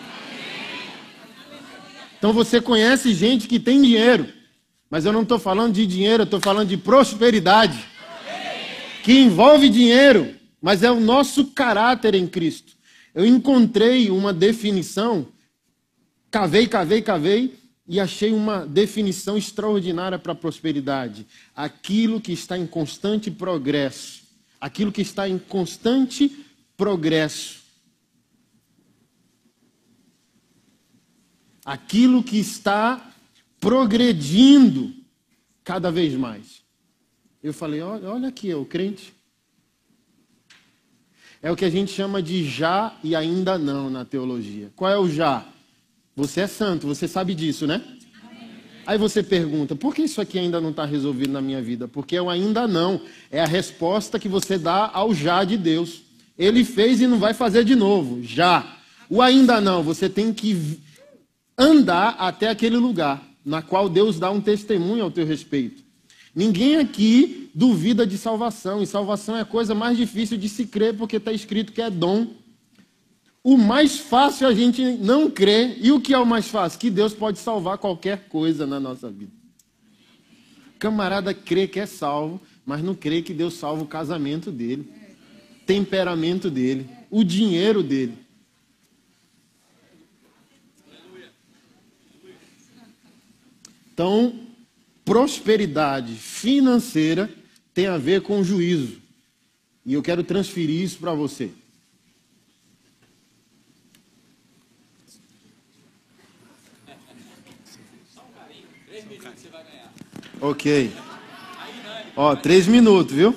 Então 2.18 2.32
você 2.32 2.58
conhece 2.58 3.12
gente 3.12 3.46
que 3.46 3.60
tem 3.60 3.82
dinheiro, 3.82 4.26
mas 4.90 5.04
eu 5.04 5.12
não 5.12 5.22
estou 5.22 5.38
falando 5.38 5.74
de 5.74 5.86
dinheiro, 5.86 6.22
eu 6.22 6.24
estou 6.24 6.40
falando 6.40 6.68
de 6.68 6.76
prosperidade, 6.76 7.86
que 9.02 9.20
envolve 9.20 9.68
dinheiro, 9.68 10.34
mas 10.60 10.82
é 10.82 10.90
o 10.90 11.00
nosso 11.00 11.46
caráter 11.46 12.14
em 12.14 12.26
Cristo. 12.26 12.74
Eu 13.14 13.24
encontrei 13.24 14.10
uma 14.10 14.32
definição, 14.32 15.28
cavei, 16.30 16.66
cavei, 16.66 17.02
cavei, 17.02 17.58
e 17.88 18.00
achei 18.00 18.32
uma 18.32 18.66
definição 18.66 19.36
extraordinária 19.36 20.18
para 20.18 20.32
a 20.32 20.36
prosperidade: 20.36 21.26
aquilo 21.54 22.20
que 22.20 22.32
está 22.32 22.58
em 22.58 22.66
constante 22.66 23.30
progresso. 23.30 24.24
Aquilo 24.60 24.90
que 24.90 25.02
está 25.02 25.28
em 25.28 25.38
constante 25.38 26.44
progresso. 26.76 27.60
Aquilo 31.64 32.22
que 32.22 32.38
está 32.38 33.12
progredindo 33.60 34.92
cada 35.64 35.90
vez 35.90 36.14
mais. 36.14 36.62
Eu 37.42 37.52
falei: 37.52 37.80
olha, 37.80 38.08
olha 38.10 38.28
aqui, 38.28 38.52
o 38.54 38.64
crente. 38.64 39.14
É 41.42 41.50
o 41.50 41.56
que 41.56 41.64
a 41.64 41.70
gente 41.70 41.92
chama 41.92 42.22
de 42.22 42.44
já 42.44 42.96
e 43.04 43.14
ainda 43.14 43.58
não 43.58 43.90
na 43.90 44.04
teologia. 44.04 44.72
Qual 44.74 44.90
é 44.90 44.98
o 44.98 45.08
já? 45.08 45.46
Você 46.16 46.40
é 46.40 46.46
santo, 46.46 46.86
você 46.86 47.06
sabe 47.06 47.34
disso, 47.34 47.66
né? 47.66 47.82
Aí 48.86 48.96
você 48.96 49.22
pergunta, 49.22 49.74
por 49.74 49.94
que 49.94 50.02
isso 50.02 50.20
aqui 50.20 50.38
ainda 50.38 50.60
não 50.60 50.70
está 50.70 50.84
resolvido 50.84 51.32
na 51.32 51.42
minha 51.42 51.60
vida? 51.60 51.86
Porque 51.88 52.16
eu 52.16 52.30
ainda 52.30 52.66
não. 52.66 53.00
É 53.30 53.40
a 53.40 53.46
resposta 53.46 54.18
que 54.18 54.28
você 54.28 54.56
dá 54.56 54.90
ao 54.92 55.12
já 55.12 55.44
de 55.44 55.56
Deus. 55.56 56.02
Ele 56.38 56.64
fez 56.64 57.00
e 57.00 57.06
não 57.06 57.18
vai 57.18 57.34
fazer 57.34 57.64
de 57.64 57.74
novo. 57.74 58.22
Já. 58.22 58.78
O 59.10 59.20
ainda 59.20 59.60
não, 59.60 59.82
você 59.82 60.08
tem 60.08 60.32
que 60.32 60.80
andar 61.58 62.16
até 62.18 62.48
aquele 62.48 62.76
lugar 62.76 63.25
na 63.46 63.62
qual 63.62 63.88
Deus 63.88 64.18
dá 64.18 64.28
um 64.28 64.40
testemunho 64.40 65.04
ao 65.04 65.10
teu 65.10 65.24
respeito. 65.24 65.84
Ninguém 66.34 66.76
aqui 66.76 67.48
duvida 67.54 68.04
de 68.04 68.18
salvação, 68.18 68.82
e 68.82 68.86
salvação 68.86 69.36
é 69.36 69.42
a 69.42 69.44
coisa 69.44 69.72
mais 69.72 69.96
difícil 69.96 70.36
de 70.36 70.48
se 70.48 70.66
crer, 70.66 70.94
porque 70.94 71.16
está 71.16 71.32
escrito 71.32 71.72
que 71.72 71.80
é 71.80 71.88
dom. 71.88 72.26
O 73.44 73.56
mais 73.56 74.00
fácil 74.00 74.48
a 74.48 74.52
gente 74.52 74.82
não 74.82 75.30
crer. 75.30 75.78
E 75.80 75.92
o 75.92 76.00
que 76.00 76.12
é 76.12 76.18
o 76.18 76.26
mais 76.26 76.48
fácil? 76.48 76.80
Que 76.80 76.90
Deus 76.90 77.14
pode 77.14 77.38
salvar 77.38 77.78
qualquer 77.78 78.28
coisa 78.28 78.66
na 78.66 78.80
nossa 78.80 79.08
vida. 79.08 79.30
Camarada 80.80 81.32
crê 81.32 81.68
que 81.68 81.78
é 81.78 81.86
salvo, 81.86 82.40
mas 82.66 82.82
não 82.82 82.94
crê 82.94 83.22
que 83.22 83.32
Deus 83.32 83.54
salva 83.54 83.84
o 83.84 83.86
casamento 83.86 84.50
dele, 84.50 84.92
temperamento 85.64 86.50
dele, 86.50 86.90
o 87.08 87.22
dinheiro 87.22 87.82
dele. 87.84 88.18
Então, 93.96 94.38
prosperidade 95.06 96.12
financeira 96.16 97.30
tem 97.72 97.86
a 97.86 97.96
ver 97.96 98.20
com 98.20 98.44
juízo. 98.44 99.00
E 99.86 99.94
eu 99.94 100.02
quero 100.02 100.22
transferir 100.22 100.82
isso 100.82 100.98
para 100.98 101.14
você. 101.14 101.50
Ok. 110.40 110.92
Ó, 112.14 112.36
três 112.36 112.66
minutos, 112.66 113.14
viu? 113.14 113.34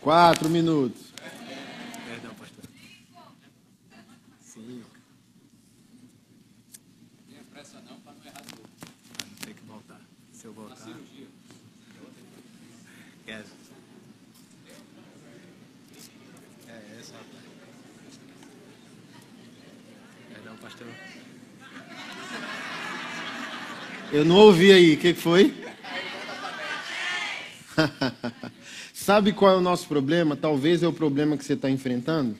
Quatro 0.00 0.48
minutos. 0.48 1.12
Perdão, 2.06 2.34
pastor. 2.34 2.64
Cinco. 4.40 4.90
Não 7.28 7.44
pressa 7.52 7.80
não, 7.88 7.98
para 8.00 8.12
não 8.12 8.24
errar 8.24 8.42
tudo. 8.42 8.68
Não 9.28 9.36
tem 9.44 9.54
que 9.54 9.62
voltar. 9.64 10.00
Se 10.32 10.46
eu 10.46 10.52
voltar. 10.52 10.88
Yes. 13.28 13.46
pastor. 20.66 20.88
Eu 24.16 24.24
não 24.24 24.36
ouvi 24.36 24.72
aí, 24.72 24.94
o 24.94 24.96
que 24.96 25.12
foi? 25.12 25.52
Sabe 28.94 29.30
qual 29.34 29.52
é 29.52 29.56
o 29.58 29.60
nosso 29.60 29.86
problema? 29.86 30.34
Talvez 30.34 30.82
é 30.82 30.88
o 30.88 30.92
problema 30.92 31.36
que 31.36 31.44
você 31.44 31.52
está 31.52 31.68
enfrentando. 31.68 32.34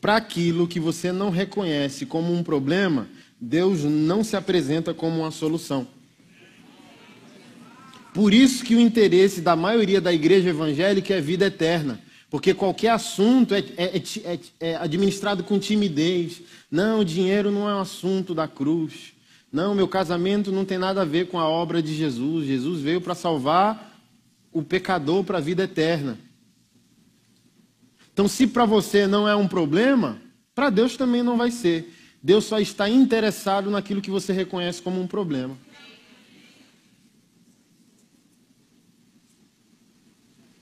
Para 0.00 0.14
aquilo 0.14 0.68
que 0.68 0.78
você 0.78 1.10
não 1.10 1.30
reconhece 1.30 2.06
como 2.06 2.32
um 2.32 2.44
problema, 2.44 3.08
Deus 3.40 3.82
não 3.82 4.22
se 4.22 4.36
apresenta 4.36 4.94
como 4.94 5.22
uma 5.22 5.32
solução. 5.32 5.88
Por 8.14 8.32
isso 8.32 8.64
que 8.64 8.76
o 8.76 8.80
interesse 8.80 9.40
da 9.40 9.56
maioria 9.56 10.00
da 10.00 10.12
igreja 10.12 10.50
evangélica 10.50 11.12
é 11.12 11.20
vida 11.20 11.46
eterna. 11.46 12.00
Porque 12.30 12.54
qualquer 12.54 12.90
assunto 12.90 13.52
é, 13.52 13.64
é, 13.76 13.96
é, 13.96 14.38
é, 14.60 14.76
administrado 14.76 15.42
com 15.42 15.58
timidez. 15.58 16.40
Não, 16.70 17.00
o 17.00 17.04
dinheiro 17.04 17.50
não 17.50 17.68
é 17.68 17.74
um 17.74 17.80
assunto 17.80 18.32
da 18.32 18.46
cruz. 18.46 19.15
Não, 19.56 19.74
meu 19.74 19.88
casamento 19.88 20.52
não 20.52 20.66
tem 20.66 20.76
nada 20.76 21.00
a 21.00 21.04
ver 21.06 21.28
com 21.28 21.38
a 21.38 21.48
obra 21.48 21.82
de 21.82 21.94
Jesus. 21.94 22.46
Jesus 22.46 22.82
veio 22.82 23.00
para 23.00 23.14
salvar 23.14 23.98
o 24.52 24.62
pecador 24.62 25.24
para 25.24 25.38
a 25.38 25.40
vida 25.40 25.62
eterna. 25.62 26.18
Então, 28.12 28.28
se 28.28 28.46
para 28.46 28.66
você 28.66 29.06
não 29.06 29.26
é 29.26 29.34
um 29.34 29.48
problema, 29.48 30.20
para 30.54 30.68
Deus 30.68 30.94
também 30.98 31.22
não 31.22 31.38
vai 31.38 31.50
ser. 31.50 31.90
Deus 32.22 32.44
só 32.44 32.60
está 32.60 32.86
interessado 32.86 33.70
naquilo 33.70 34.02
que 34.02 34.10
você 34.10 34.30
reconhece 34.30 34.82
como 34.82 35.00
um 35.00 35.06
problema. 35.06 35.56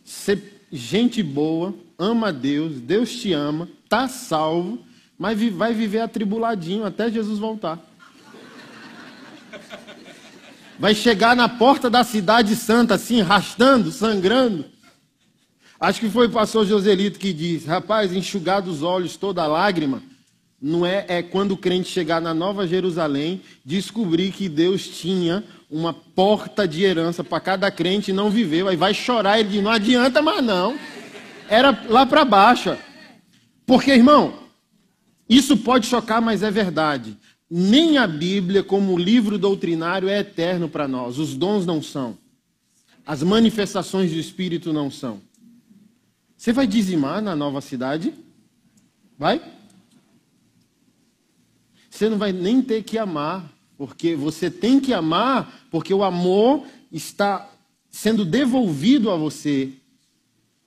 Ser 0.04 0.68
gente 0.70 1.20
boa, 1.20 1.74
ama 1.98 2.32
Deus, 2.32 2.80
Deus 2.80 3.10
te 3.10 3.32
ama, 3.32 3.68
está 3.82 4.06
salvo, 4.06 4.78
mas 5.18 5.36
vai 5.50 5.74
viver 5.74 5.98
atribuladinho 5.98 6.84
até 6.84 7.10
Jesus 7.10 7.40
voltar. 7.40 7.93
Vai 10.78 10.94
chegar 10.94 11.36
na 11.36 11.48
porta 11.48 11.88
da 11.88 12.02
cidade 12.02 12.56
santa, 12.56 12.94
assim, 12.94 13.20
arrastando, 13.20 13.92
sangrando. 13.92 14.64
Acho 15.78 16.00
que 16.00 16.08
foi 16.08 16.26
o 16.26 16.30
pastor 16.30 16.66
Joselito 16.66 17.18
que 17.18 17.32
disse: 17.32 17.66
rapaz, 17.66 18.12
enxugar 18.12 18.62
dos 18.62 18.82
olhos 18.82 19.16
toda 19.16 19.46
lágrima 19.46 20.02
não 20.66 20.86
é, 20.86 21.04
é 21.08 21.22
quando 21.22 21.52
o 21.52 21.58
crente 21.58 21.90
chegar 21.90 22.22
na 22.22 22.32
Nova 22.32 22.66
Jerusalém, 22.66 23.42
descobrir 23.62 24.32
que 24.32 24.48
Deus 24.48 24.88
tinha 24.88 25.44
uma 25.70 25.92
porta 25.92 26.66
de 26.66 26.82
herança 26.82 27.22
para 27.22 27.38
cada 27.38 27.70
crente 27.70 28.10
e 28.10 28.14
não 28.14 28.30
viveu. 28.30 28.66
Aí 28.66 28.76
vai 28.76 28.94
chorar, 28.94 29.38
ele 29.38 29.50
diz, 29.50 29.62
não 29.62 29.70
adianta 29.70 30.22
mais 30.22 30.42
não. 30.42 30.78
Era 31.50 31.78
lá 31.90 32.06
para 32.06 32.24
baixo. 32.24 32.74
Porque, 33.66 33.90
irmão, 33.90 34.38
isso 35.28 35.54
pode 35.58 35.86
chocar, 35.86 36.22
mas 36.22 36.42
é 36.42 36.50
verdade. 36.50 37.18
Nem 37.50 37.98
a 37.98 38.06
Bíblia, 38.06 38.62
como 38.62 38.98
livro 38.98 39.38
doutrinário, 39.38 40.08
é 40.08 40.20
eterno 40.20 40.68
para 40.68 40.88
nós. 40.88 41.18
Os 41.18 41.36
dons 41.36 41.66
não 41.66 41.82
são. 41.82 42.16
As 43.06 43.22
manifestações 43.22 44.10
do 44.10 44.18
Espírito 44.18 44.72
não 44.72 44.90
são. 44.90 45.20
Você 46.36 46.52
vai 46.52 46.66
dizimar 46.66 47.22
na 47.22 47.36
nova 47.36 47.60
cidade? 47.60 48.14
Vai? 49.18 49.40
você 51.94 52.08
não 52.08 52.18
vai 52.18 52.32
nem 52.32 52.60
ter 52.60 52.82
que 52.82 52.98
amar, 52.98 53.48
porque 53.78 54.16
você 54.16 54.50
tem 54.50 54.80
que 54.80 54.92
amar, 54.92 55.64
porque 55.70 55.94
o 55.94 56.02
amor 56.02 56.66
está 56.90 57.48
sendo 57.88 58.24
devolvido 58.24 59.12
a 59.12 59.16
você 59.16 59.70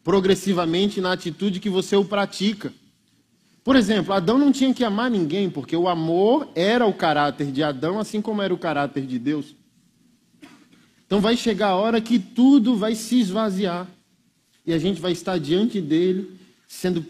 progressivamente 0.05 1.01
na 1.01 1.11
atitude 1.11 1.59
que 1.59 1.69
você 1.69 1.97
o 1.97 2.05
pratica. 2.05 2.73
Por 3.67 3.75
exemplo, 3.75 4.13
Adão 4.13 4.37
não 4.37 4.49
tinha 4.49 4.73
que 4.73 4.81
amar 4.81 5.11
ninguém, 5.11 5.49
porque 5.49 5.75
o 5.75 5.89
amor 5.89 6.49
era 6.55 6.85
o 6.85 6.93
caráter 6.93 7.51
de 7.51 7.61
Adão, 7.61 7.99
assim 7.99 8.21
como 8.21 8.41
era 8.41 8.53
o 8.53 8.57
caráter 8.57 9.05
de 9.05 9.19
Deus. 9.19 9.57
Então 11.05 11.19
vai 11.19 11.35
chegar 11.35 11.67
a 11.71 11.75
hora 11.75 11.99
que 11.99 12.17
tudo 12.17 12.77
vai 12.77 12.95
se 12.95 13.19
esvaziar 13.19 13.85
e 14.65 14.71
a 14.71 14.77
gente 14.77 15.01
vai 15.01 15.11
estar 15.11 15.37
diante 15.37 15.81
dele, 15.81 16.39
sendo 16.65 17.05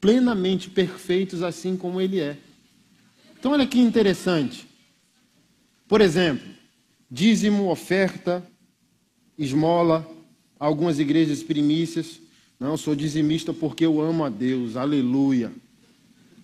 plenamente 0.00 0.70
perfeitos, 0.70 1.42
assim 1.42 1.76
como 1.76 2.00
ele 2.00 2.20
é. 2.20 2.38
Então, 3.36 3.50
olha 3.50 3.66
que 3.66 3.80
interessante. 3.80 4.68
Por 5.88 6.00
exemplo, 6.00 6.46
dízimo, 7.10 7.72
oferta, 7.72 8.40
esmola, 9.36 10.08
algumas 10.60 11.00
igrejas 11.00 11.42
primícias. 11.42 12.20
Não, 12.60 12.76
sou 12.76 12.94
dizimista 12.94 13.52
porque 13.52 13.84
eu 13.84 14.00
amo 14.00 14.24
a 14.24 14.28
Deus, 14.28 14.76
aleluia. 14.76 15.50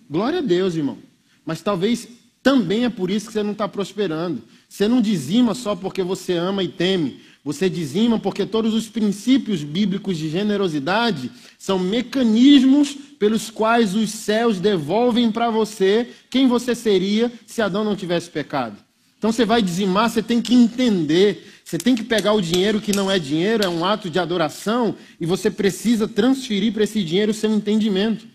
Glória 0.09 0.39
a 0.39 0.41
Deus, 0.41 0.75
irmão. 0.75 0.97
Mas 1.45 1.61
talvez 1.61 2.07
também 2.41 2.85
é 2.85 2.89
por 2.89 3.09
isso 3.09 3.27
que 3.27 3.33
você 3.33 3.43
não 3.43 3.53
está 3.53 3.67
prosperando. 3.67 4.43
Você 4.69 4.87
não 4.87 5.01
dizima 5.01 5.53
só 5.53 5.75
porque 5.75 6.03
você 6.03 6.33
ama 6.33 6.63
e 6.63 6.67
teme. 6.67 7.19
Você 7.43 7.69
dizima 7.69 8.17
porque 8.17 8.45
todos 8.45 8.73
os 8.73 8.87
princípios 8.87 9.63
bíblicos 9.63 10.17
de 10.17 10.29
generosidade 10.29 11.31
são 11.59 11.77
mecanismos 11.77 12.95
pelos 13.19 13.49
quais 13.49 13.95
os 13.95 14.09
céus 14.09 14.59
devolvem 14.59 15.31
para 15.31 15.49
você 15.51 16.09
quem 16.29 16.47
você 16.47 16.73
seria 16.73 17.31
se 17.45 17.61
Adão 17.61 17.83
não 17.83 17.95
tivesse 17.95 18.29
pecado. 18.29 18.75
Então 19.17 19.31
você 19.31 19.45
vai 19.45 19.61
dizimar, 19.61 20.09
você 20.09 20.21
tem 20.21 20.41
que 20.41 20.53
entender, 20.53 21.51
você 21.63 21.77
tem 21.77 21.95
que 21.95 22.03
pegar 22.03 22.33
o 22.33 22.41
dinheiro 22.41 22.81
que 22.81 22.95
não 22.95 23.09
é 23.09 23.17
dinheiro, 23.17 23.63
é 23.63 23.69
um 23.69 23.85
ato 23.85 24.09
de 24.09 24.19
adoração, 24.19 24.95
e 25.19 25.25
você 25.25 25.49
precisa 25.49 26.07
transferir 26.07 26.73
para 26.73 26.83
esse 26.83 27.03
dinheiro 27.03 27.31
o 27.31 27.35
seu 27.35 27.51
entendimento. 27.51 28.27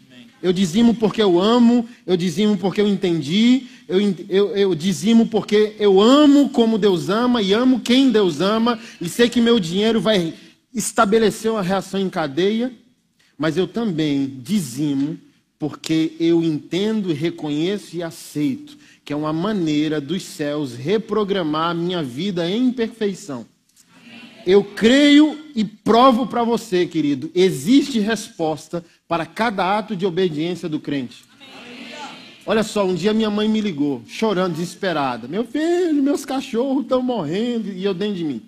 Eu 0.42 0.52
dizimo 0.52 0.94
porque 0.94 1.22
eu 1.22 1.40
amo, 1.40 1.88
eu 2.06 2.16
dizimo 2.16 2.56
porque 2.56 2.80
eu 2.80 2.86
entendi, 2.88 3.66
eu, 3.88 4.00
eu, 4.28 4.56
eu 4.56 4.74
dizimo 4.74 5.26
porque 5.26 5.74
eu 5.78 6.00
amo 6.00 6.48
como 6.50 6.78
Deus 6.78 7.08
ama 7.08 7.42
e 7.42 7.52
amo 7.52 7.80
quem 7.80 8.10
Deus 8.10 8.40
ama, 8.40 8.78
e 9.00 9.08
sei 9.08 9.28
que 9.28 9.40
meu 9.40 9.60
dinheiro 9.60 10.00
vai 10.00 10.34
estabelecer 10.72 11.50
uma 11.50 11.62
reação 11.62 12.00
em 12.00 12.08
cadeia, 12.08 12.72
mas 13.36 13.56
eu 13.56 13.66
também 13.66 14.40
dizimo 14.42 15.18
porque 15.58 16.12
eu 16.18 16.42
entendo, 16.42 17.12
reconheço 17.12 17.96
e 17.96 18.02
aceito 18.02 18.78
que 19.10 19.12
é 19.12 19.16
uma 19.16 19.32
maneira 19.32 20.00
dos 20.00 20.22
céus 20.22 20.76
reprogramar 20.76 21.70
a 21.70 21.74
minha 21.74 22.00
vida 22.00 22.48
em 22.48 22.72
perfeição. 22.72 23.44
Eu 24.50 24.64
creio 24.64 25.38
e 25.54 25.64
provo 25.64 26.26
para 26.26 26.42
você, 26.42 26.84
querido, 26.84 27.30
existe 27.36 28.00
resposta 28.00 28.84
para 29.06 29.24
cada 29.24 29.78
ato 29.78 29.94
de 29.94 30.04
obediência 30.04 30.68
do 30.68 30.80
crente. 30.80 31.22
Olha 32.44 32.64
só, 32.64 32.84
um 32.84 32.92
dia 32.92 33.14
minha 33.14 33.30
mãe 33.30 33.48
me 33.48 33.60
ligou, 33.60 34.02
chorando, 34.08 34.54
desesperada. 34.54 35.28
Meu 35.28 35.44
filho, 35.44 36.02
meus 36.02 36.24
cachorros 36.24 36.82
estão 36.82 37.00
morrendo 37.00 37.70
e 37.70 37.84
eu 37.84 37.94
dentro 37.94 38.16
de 38.16 38.24
mim. 38.24 38.42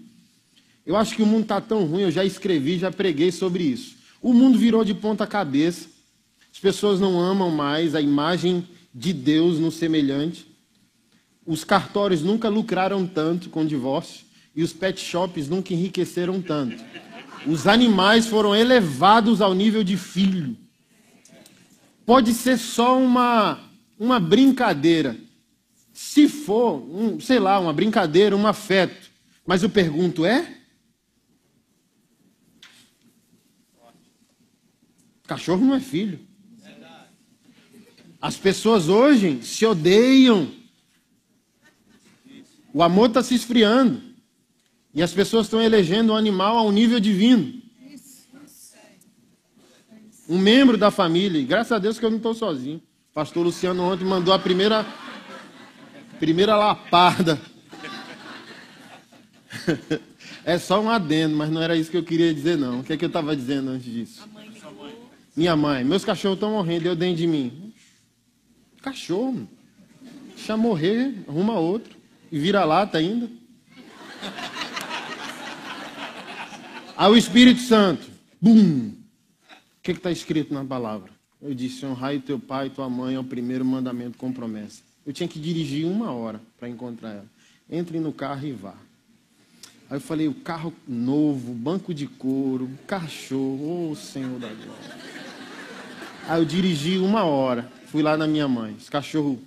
Eu 0.85 0.97
acho 0.97 1.15
que 1.15 1.23
o 1.23 1.27
mundo 1.27 1.43
está 1.43 1.61
tão 1.61 1.85
ruim, 1.85 2.03
eu 2.03 2.11
já 2.11 2.25
escrevi, 2.25 2.81
já 2.81 2.91
preguei 2.91 3.31
sobre 3.31 3.63
isso. 3.63 3.95
O 4.21 4.35
mundo 4.35 4.59
virou 4.59 4.85
de 4.85 4.95
ponta 4.95 5.25
cabeça. 5.25 5.89
As 6.53 6.59
pessoas 6.59 6.99
não 6.99 7.21
amam 7.21 7.49
mais 7.49 7.95
a 7.95 8.01
imagem 8.01 8.67
de 8.93 9.13
Deus 9.13 9.61
no 9.61 9.71
semelhante. 9.71 10.49
Os 11.47 11.63
cartórios 11.63 12.25
nunca 12.25 12.49
lucraram 12.49 13.07
tanto 13.07 13.49
com 13.51 13.65
divórcio 13.65 14.32
e 14.55 14.63
os 14.63 14.73
pet 14.73 15.01
shops 15.01 15.49
nunca 15.49 15.73
enriqueceram 15.73 16.41
tanto. 16.43 16.83
Os 17.47 17.67
animais 17.67 18.27
foram 18.27 18.55
elevados 18.55 19.41
ao 19.41 19.55
nível 19.55 19.83
de 19.83 19.97
filho. 19.97 20.57
Pode 22.05 22.35
ser 22.35 22.59
só 22.59 22.99
uma, 22.99 23.61
uma 23.99 24.21
brincadeira. 24.21 25.17
Se 25.93 26.29
for, 26.29 26.83
um, 26.83 27.21
sei 27.21 27.39
lá, 27.39 27.59
uma 27.59 27.73
brincadeira, 27.73 28.37
um 28.37 28.47
afeto. 28.47 29.11
Mas 29.47 29.63
eu 29.63 29.71
pergunto, 29.71 30.25
é? 30.25 30.59
Cachorro 35.27 35.65
não 35.65 35.75
é 35.75 35.81
filho. 35.81 36.21
As 38.21 38.37
pessoas 38.37 38.89
hoje 38.89 39.43
se 39.43 39.67
odeiam. 39.67 40.49
O 42.73 42.83
amor 42.83 43.09
está 43.09 43.23
se 43.23 43.35
esfriando. 43.35 44.12
E 44.95 45.03
as 45.03 45.13
pessoas 45.13 45.47
estão 45.47 45.61
elegendo 45.61 46.13
um 46.13 46.17
animal 46.17 46.59
a 46.59 46.63
um 46.63 46.71
nível 46.71 47.01
divino. 47.01 47.61
Um 50.29 50.39
membro 50.39 50.77
da 50.77 50.91
família. 50.91 51.41
E 51.41 51.45
graças 51.45 51.73
a 51.73 51.79
Deus 51.79 51.99
que 51.99 52.05
eu 52.05 52.11
não 52.11 52.19
estou 52.19 52.35
sozinho. 52.35 52.81
O 53.11 53.15
pastor 53.15 53.45
Luciano 53.45 53.83
ontem 53.83 54.05
mandou 54.05 54.33
a 54.33 54.39
primeira, 54.39 54.87
primeira 56.19 56.57
lapada. 56.57 57.41
É 60.45 60.59
só 60.59 60.81
um 60.81 60.91
adendo, 60.91 61.37
mas 61.37 61.51
não 61.51 61.63
era 61.63 61.77
isso 61.77 61.89
que 61.89 61.97
eu 61.97 62.03
queria 62.03 62.35
dizer, 62.35 62.59
não. 62.59 62.81
O 62.81 62.83
que 62.83 62.93
é 62.93 62.97
que 62.97 63.05
eu 63.05 63.09
estava 63.09 63.37
dizendo 63.37 63.71
antes 63.71 63.93
disso? 63.93 64.29
Minha 65.37 65.55
mãe. 65.55 65.85
Meus 65.85 66.05
cachorros 66.05 66.37
estão 66.37 66.51
morrendo, 66.51 66.83
deu 66.83 66.97
dentro 66.97 67.19
de 67.19 67.29
mim. 67.29 67.73
Cachorro. 68.83 69.49
Deixa 70.35 70.57
morrer, 70.57 71.15
arruma 71.29 71.61
outro. 71.61 71.97
E 72.31 72.41
vira 72.41 72.65
lata 72.65 72.99
ainda. 72.99 73.31
Aí 77.03 77.11
o 77.11 77.17
Espírito 77.17 77.61
Santo, 77.63 78.09
bum! 78.41 78.91
O 78.91 79.83
que 79.83 79.91
está 79.91 80.13
escrito 80.13 80.55
na 80.55 80.65
palavra? 80.65 81.11
Eu 81.43 81.53
disse: 81.53 81.85
honrai 81.85 82.21
teu 82.21 82.39
pai 82.39 82.69
e 82.69 82.71
tua 82.71 82.89
mãe 82.89 83.17
é 83.17 83.19
o 83.19 83.25
primeiro 83.25 83.65
mandamento 83.65 84.17
com 84.17 84.33
promessa. 84.33 84.85
Eu 85.05 85.13
tinha 85.13 85.29
que 85.29 85.41
dirigir 85.41 85.85
uma 85.85 86.13
hora 86.13 86.41
para 86.61 86.69
encontrar 86.69 87.11
ela. 87.11 87.27
Entre 87.69 87.99
no 87.99 88.13
carro 88.13 88.47
e 88.47 88.53
vá. 88.53 88.77
Aí 89.91 89.97
eu 89.97 90.01
falei: 90.01 90.29
o 90.29 90.35
carro 90.35 90.73
novo, 90.87 91.53
banco 91.53 91.93
de 91.93 92.07
couro, 92.07 92.71
cachorro, 92.87 93.89
ô 93.89 93.91
oh, 93.91 93.97
Senhor 93.97 94.39
da 94.39 94.47
glória. 94.47 94.97
Aí 96.29 96.41
eu 96.41 96.45
dirigi 96.45 96.99
uma 96.99 97.25
hora, 97.25 97.69
fui 97.87 98.01
lá 98.01 98.17
na 98.17 98.29
minha 98.29 98.47
mãe, 98.47 98.75
os 98.75 98.89
cachorros, 98.89 99.41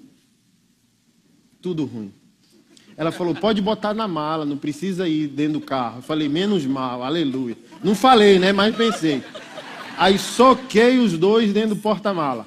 tudo 1.62 1.86
ruim. 1.86 2.12
Ela 2.98 3.12
falou: 3.12 3.36
pode 3.36 3.62
botar 3.62 3.94
na 3.94 4.08
mala, 4.08 4.46
não 4.46 4.58
precisa 4.58 5.08
ir 5.08 5.28
dentro 5.28 5.54
do 5.54 5.62
carro. 5.62 5.98
Eu 5.98 6.02
falei: 6.02 6.30
menos 6.30 6.66
mal, 6.66 7.04
aleluia. 7.04 7.58
Não 7.84 7.94
falei, 7.94 8.40
né? 8.40 8.54
Mas 8.54 8.76
pensei. 8.76 9.22
Aí 9.98 10.18
soquei 10.18 10.98
os 10.98 11.18
dois 11.18 11.54
dentro 11.54 11.76
do 11.76 11.82
porta-mala. 11.82 12.46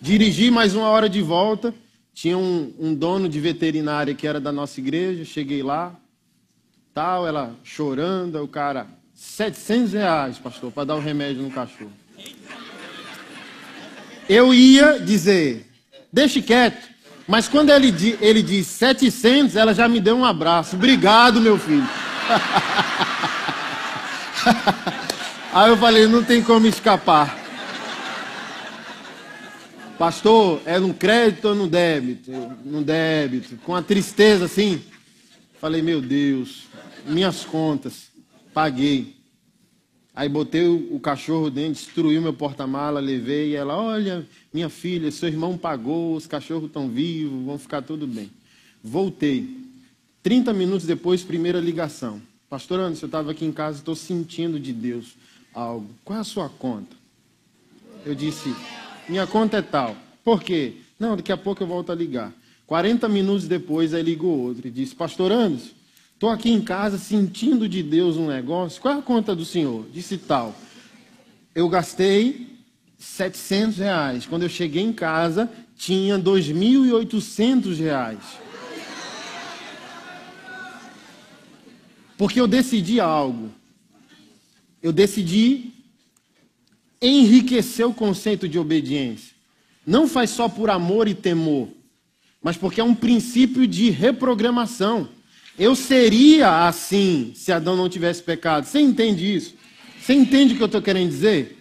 Dirigi 0.00 0.50
mais 0.50 0.74
uma 0.74 0.88
hora 0.88 1.08
de 1.08 1.20
volta. 1.22 1.74
Tinha 2.14 2.36
um, 2.36 2.72
um, 2.78 2.94
dono 2.94 3.28
de 3.28 3.38
veterinária 3.38 4.14
que 4.14 4.26
era 4.26 4.40
da 4.40 4.50
nossa 4.50 4.80
igreja. 4.80 5.24
Cheguei 5.24 5.62
lá, 5.62 5.94
tal, 6.92 7.26
ela 7.26 7.54
chorando. 7.62 8.42
O 8.42 8.48
cara, 8.48 8.86
700 9.14 9.92
reais, 9.92 10.38
pastor, 10.38 10.72
para 10.72 10.84
dar 10.84 10.94
o 10.94 10.98
um 10.98 11.02
remédio 11.02 11.42
no 11.42 11.50
cachorro. 11.50 11.92
eu 14.28 14.52
ia 14.52 14.98
dizer, 14.98 15.66
deixe 16.12 16.42
quieto. 16.42 16.97
Mas 17.28 17.46
quando 17.46 17.68
ele, 17.68 18.16
ele 18.22 18.42
diz 18.42 18.66
700, 18.68 19.54
ela 19.54 19.74
já 19.74 19.86
me 19.86 20.00
deu 20.00 20.16
um 20.16 20.24
abraço. 20.24 20.76
Obrigado, 20.76 21.42
meu 21.42 21.58
filho. 21.58 21.86
Aí 25.52 25.68
eu 25.68 25.76
falei, 25.76 26.06
não 26.06 26.24
tem 26.24 26.42
como 26.42 26.66
escapar. 26.66 27.38
Pastor, 29.98 30.62
é 30.64 30.78
no 30.78 30.94
crédito 30.94 31.48
ou 31.48 31.54
no 31.54 31.66
débito? 31.66 32.30
No 32.64 32.82
débito. 32.82 33.58
Com 33.58 33.74
a 33.74 33.82
tristeza 33.82 34.46
assim. 34.46 34.82
Falei, 35.60 35.82
meu 35.82 36.00
Deus, 36.00 36.62
minhas 37.04 37.44
contas. 37.44 38.08
Paguei. 38.54 39.17
Aí 40.18 40.28
botei 40.28 40.66
o, 40.66 40.98
cachorro 40.98 41.48
dentro, 41.48 41.74
destruiu 41.74 42.20
meu 42.20 42.32
porta-mala, 42.32 42.98
levei. 42.98 43.50
E 43.50 43.54
ela, 43.54 43.76
olha, 43.76 44.26
minha 44.52 44.68
filha, 44.68 45.12
seu 45.12 45.28
irmão 45.28 45.56
pagou, 45.56 46.16
os 46.16 46.26
cachorros 46.26 46.64
estão 46.64 46.88
vivos, 46.88 47.44
vão 47.44 47.56
ficar 47.56 47.82
tudo 47.82 48.04
bem. 48.04 48.28
Voltei. 48.82 49.48
30 50.20 50.52
minutos 50.52 50.84
depois, 50.84 51.22
primeira 51.22 51.60
ligação. 51.60 52.20
Pastor 52.50 52.80
Anderson, 52.80 53.04
eu 53.04 53.06
estava 53.06 53.30
aqui 53.30 53.44
em 53.44 53.52
casa, 53.52 53.78
estou 53.78 53.94
sentindo 53.94 54.58
de 54.58 54.72
Deus 54.72 55.14
algo. 55.54 55.88
Qual 56.04 56.18
é 56.18 56.20
a 56.20 56.24
sua 56.24 56.48
conta? 56.48 56.96
Eu 58.04 58.16
disse, 58.16 58.52
minha 59.08 59.24
conta 59.24 59.58
é 59.58 59.62
tal. 59.62 59.96
Por 60.24 60.42
quê? 60.42 60.78
Não, 60.98 61.16
daqui 61.16 61.30
a 61.30 61.36
pouco 61.36 61.62
eu 61.62 61.66
volto 61.68 61.92
a 61.92 61.94
ligar. 61.94 62.32
40 62.66 63.08
minutos 63.08 63.46
depois, 63.46 63.94
aí 63.94 64.02
ligou 64.02 64.36
outro 64.36 64.66
e 64.66 64.70
disse, 64.72 64.96
Pastor 64.96 65.30
Anderson, 65.30 65.77
estou 66.18 66.30
aqui 66.30 66.50
em 66.50 66.60
casa 66.60 66.98
sentindo 66.98 67.68
de 67.68 67.80
Deus 67.80 68.16
um 68.16 68.26
negócio. 68.26 68.82
Qual 68.82 68.92
é 68.92 68.98
a 68.98 69.02
conta 69.02 69.36
do 69.36 69.44
senhor? 69.44 69.86
Disse 69.92 70.18
tal. 70.18 70.52
Eu 71.54 71.68
gastei 71.68 72.58
700 72.98 73.78
reais. 73.78 74.26
Quando 74.26 74.42
eu 74.42 74.48
cheguei 74.48 74.82
em 74.82 74.92
casa, 74.92 75.48
tinha 75.76 76.18
2.800 76.18 77.76
reais. 77.78 78.18
Porque 82.16 82.40
eu 82.40 82.48
decidi 82.48 82.98
algo. 82.98 83.52
Eu 84.82 84.92
decidi 84.92 85.72
enriquecer 87.00 87.86
o 87.86 87.94
conceito 87.94 88.48
de 88.48 88.58
obediência. 88.58 89.36
Não 89.86 90.08
faz 90.08 90.30
só 90.30 90.48
por 90.48 90.68
amor 90.68 91.06
e 91.06 91.14
temor, 91.14 91.68
mas 92.42 92.56
porque 92.56 92.80
é 92.80 92.84
um 92.84 92.94
princípio 92.94 93.68
de 93.68 93.88
reprogramação. 93.90 95.16
Eu 95.58 95.74
seria 95.74 96.66
assim 96.68 97.32
se 97.34 97.50
Adão 97.50 97.76
não 97.76 97.88
tivesse 97.88 98.22
pecado. 98.22 98.64
Você 98.64 98.78
entende 98.78 99.34
isso? 99.34 99.54
Você 100.00 100.14
entende 100.14 100.54
o 100.54 100.56
que 100.56 100.62
eu 100.62 100.66
estou 100.66 100.80
querendo 100.80 101.10
dizer? 101.10 101.56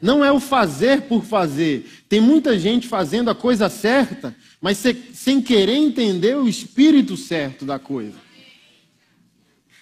Não 0.00 0.24
é 0.24 0.32
o 0.32 0.40
fazer 0.40 1.02
por 1.02 1.24
fazer. 1.24 1.86
Tem 2.08 2.20
muita 2.20 2.58
gente 2.58 2.88
fazendo 2.88 3.30
a 3.30 3.34
coisa 3.34 3.68
certa, 3.68 4.34
mas 4.60 4.82
sem 5.12 5.40
querer 5.40 5.76
entender 5.76 6.36
o 6.36 6.48
espírito 6.48 7.16
certo 7.16 7.64
da 7.64 7.78
coisa. 7.78 8.24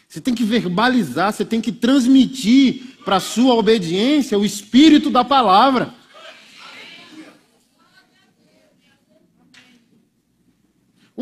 Você 0.08 0.20
tem 0.20 0.34
que 0.34 0.44
verbalizar, 0.44 1.32
você 1.32 1.44
tem 1.44 1.60
que 1.60 1.72
transmitir 1.72 2.98
para 3.04 3.16
a 3.16 3.20
sua 3.20 3.54
obediência 3.54 4.38
o 4.38 4.44
espírito 4.44 5.08
da 5.08 5.24
palavra. 5.24 5.94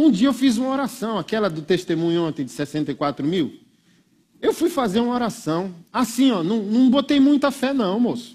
Um 0.00 0.10
dia 0.10 0.28
eu 0.28 0.32
fiz 0.32 0.56
uma 0.56 0.70
oração, 0.70 1.18
aquela 1.18 1.50
do 1.50 1.60
testemunho 1.60 2.24
ontem 2.24 2.42
de 2.42 2.50
64 2.52 3.26
mil. 3.26 3.60
Eu 4.40 4.54
fui 4.54 4.70
fazer 4.70 4.98
uma 4.98 5.12
oração. 5.12 5.74
Assim, 5.92 6.30
ó, 6.30 6.42
não, 6.42 6.62
não 6.62 6.88
botei 6.88 7.20
muita 7.20 7.50
fé, 7.50 7.74
não, 7.74 8.00
moço. 8.00 8.34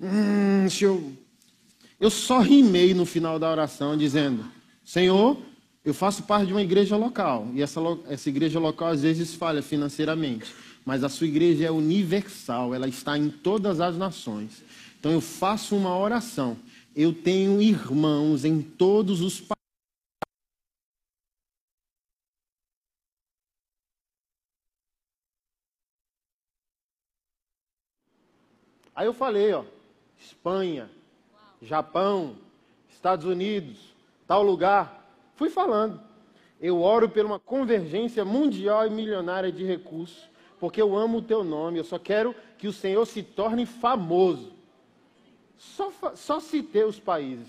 Hum, 0.00 0.66
eu... 0.80 1.12
eu 2.00 2.08
só 2.08 2.40
rimei 2.40 2.94
no 2.94 3.04
final 3.04 3.38
da 3.38 3.50
oração, 3.50 3.94
dizendo: 3.94 4.46
Senhor, 4.82 5.36
eu 5.84 5.92
faço 5.92 6.22
parte 6.22 6.46
de 6.46 6.52
uma 6.54 6.62
igreja 6.62 6.96
local 6.96 7.48
e 7.52 7.60
essa, 7.60 7.80
essa 8.08 8.30
igreja 8.30 8.58
local 8.58 8.88
às 8.88 9.02
vezes 9.02 9.34
falha 9.34 9.60
financeiramente, 9.60 10.54
mas 10.86 11.04
a 11.04 11.08
sua 11.10 11.26
igreja 11.26 11.66
é 11.66 11.70
universal, 11.70 12.74
ela 12.74 12.88
está 12.88 13.18
em 13.18 13.28
todas 13.28 13.78
as 13.78 13.98
nações. 13.98 14.64
Então 14.98 15.12
eu 15.12 15.20
faço 15.20 15.76
uma 15.76 15.94
oração. 15.94 16.56
Eu 16.96 17.12
tenho 17.12 17.60
irmãos 17.60 18.44
em 18.46 18.62
todos 18.62 19.20
os 19.20 19.34
países. 19.40 19.61
Aí 29.02 29.08
eu 29.08 29.12
falei, 29.12 29.52
ó, 29.52 29.64
Espanha, 30.16 30.88
Japão, 31.60 32.36
Estados 32.88 33.26
Unidos, 33.26 33.92
tal 34.28 34.44
lugar. 34.44 35.12
Fui 35.34 35.50
falando. 35.50 36.00
Eu 36.60 36.80
oro 36.80 37.08
por 37.08 37.24
uma 37.24 37.40
convergência 37.40 38.24
mundial 38.24 38.86
e 38.86 38.90
milionária 38.90 39.50
de 39.50 39.64
recursos, 39.64 40.30
porque 40.60 40.80
eu 40.80 40.96
amo 40.96 41.18
o 41.18 41.22
teu 41.22 41.42
nome, 41.42 41.78
eu 41.78 41.84
só 41.84 41.98
quero 41.98 42.32
que 42.56 42.68
o 42.68 42.72
Senhor 42.72 43.04
se 43.04 43.24
torne 43.24 43.66
famoso. 43.66 44.52
Só, 45.58 45.90
só 46.14 46.38
citei 46.38 46.84
os 46.84 47.00
países. 47.00 47.48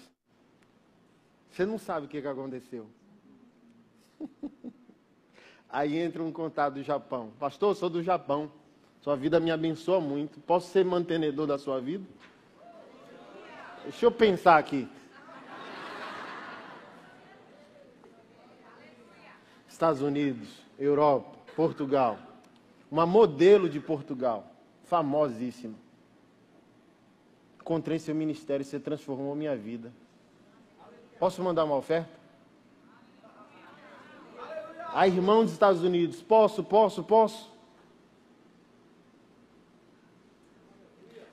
Você 1.51 1.67
não 1.67 1.77
sabe 1.77 2.07
o 2.07 2.09
que, 2.09 2.19
que 2.19 2.27
aconteceu. 2.27 2.87
Aí 5.69 5.99
entra 5.99 6.23
um 6.23 6.31
contato 6.31 6.73
do 6.73 6.81
Japão. 6.81 7.31
Pastor, 7.37 7.75
sou 7.75 7.91
do 7.91 8.01
Japão. 8.01 8.51
Sua 9.03 9.17
vida 9.17 9.37
me 9.37 9.51
abençoa 9.51 9.99
muito. 9.99 10.39
Posso 10.39 10.71
ser 10.71 10.85
mantenedor 10.85 11.45
da 11.45 11.57
sua 11.57 11.81
vida? 11.81 12.05
Deixa 13.83 14.05
eu 14.05 14.11
pensar 14.11 14.57
aqui. 14.57 14.87
Estados 19.67 20.01
Unidos, 20.01 20.47
Europa, 20.79 21.37
Portugal. 21.53 22.17
Uma 22.89 23.05
modelo 23.05 23.67
de 23.67 23.77
Portugal, 23.77 24.49
famosíssima. 24.85 25.75
Encontrei 27.59 27.99
seu 27.99 28.15
ministério 28.15 28.63
você 28.63 28.79
transformou 28.79 29.35
minha 29.35 29.55
vida. 29.57 29.91
Posso 31.19 31.43
mandar 31.43 31.65
uma 31.65 31.75
oferta? 31.75 32.09
A 34.93 35.05
irmão 35.07 35.43
dos 35.43 35.51
Estados 35.51 35.83
Unidos, 35.83 36.21
posso, 36.21 36.63
posso, 36.63 37.03
posso? 37.03 37.52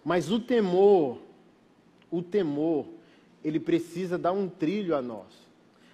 Mas 0.04 0.30
o 0.30 0.40
temor, 0.40 1.18
o 2.10 2.22
temor, 2.22 2.86
ele 3.44 3.60
precisa 3.60 4.16
dar 4.18 4.32
um 4.32 4.48
trilho 4.48 4.96
a 4.96 5.02
nós. 5.02 5.48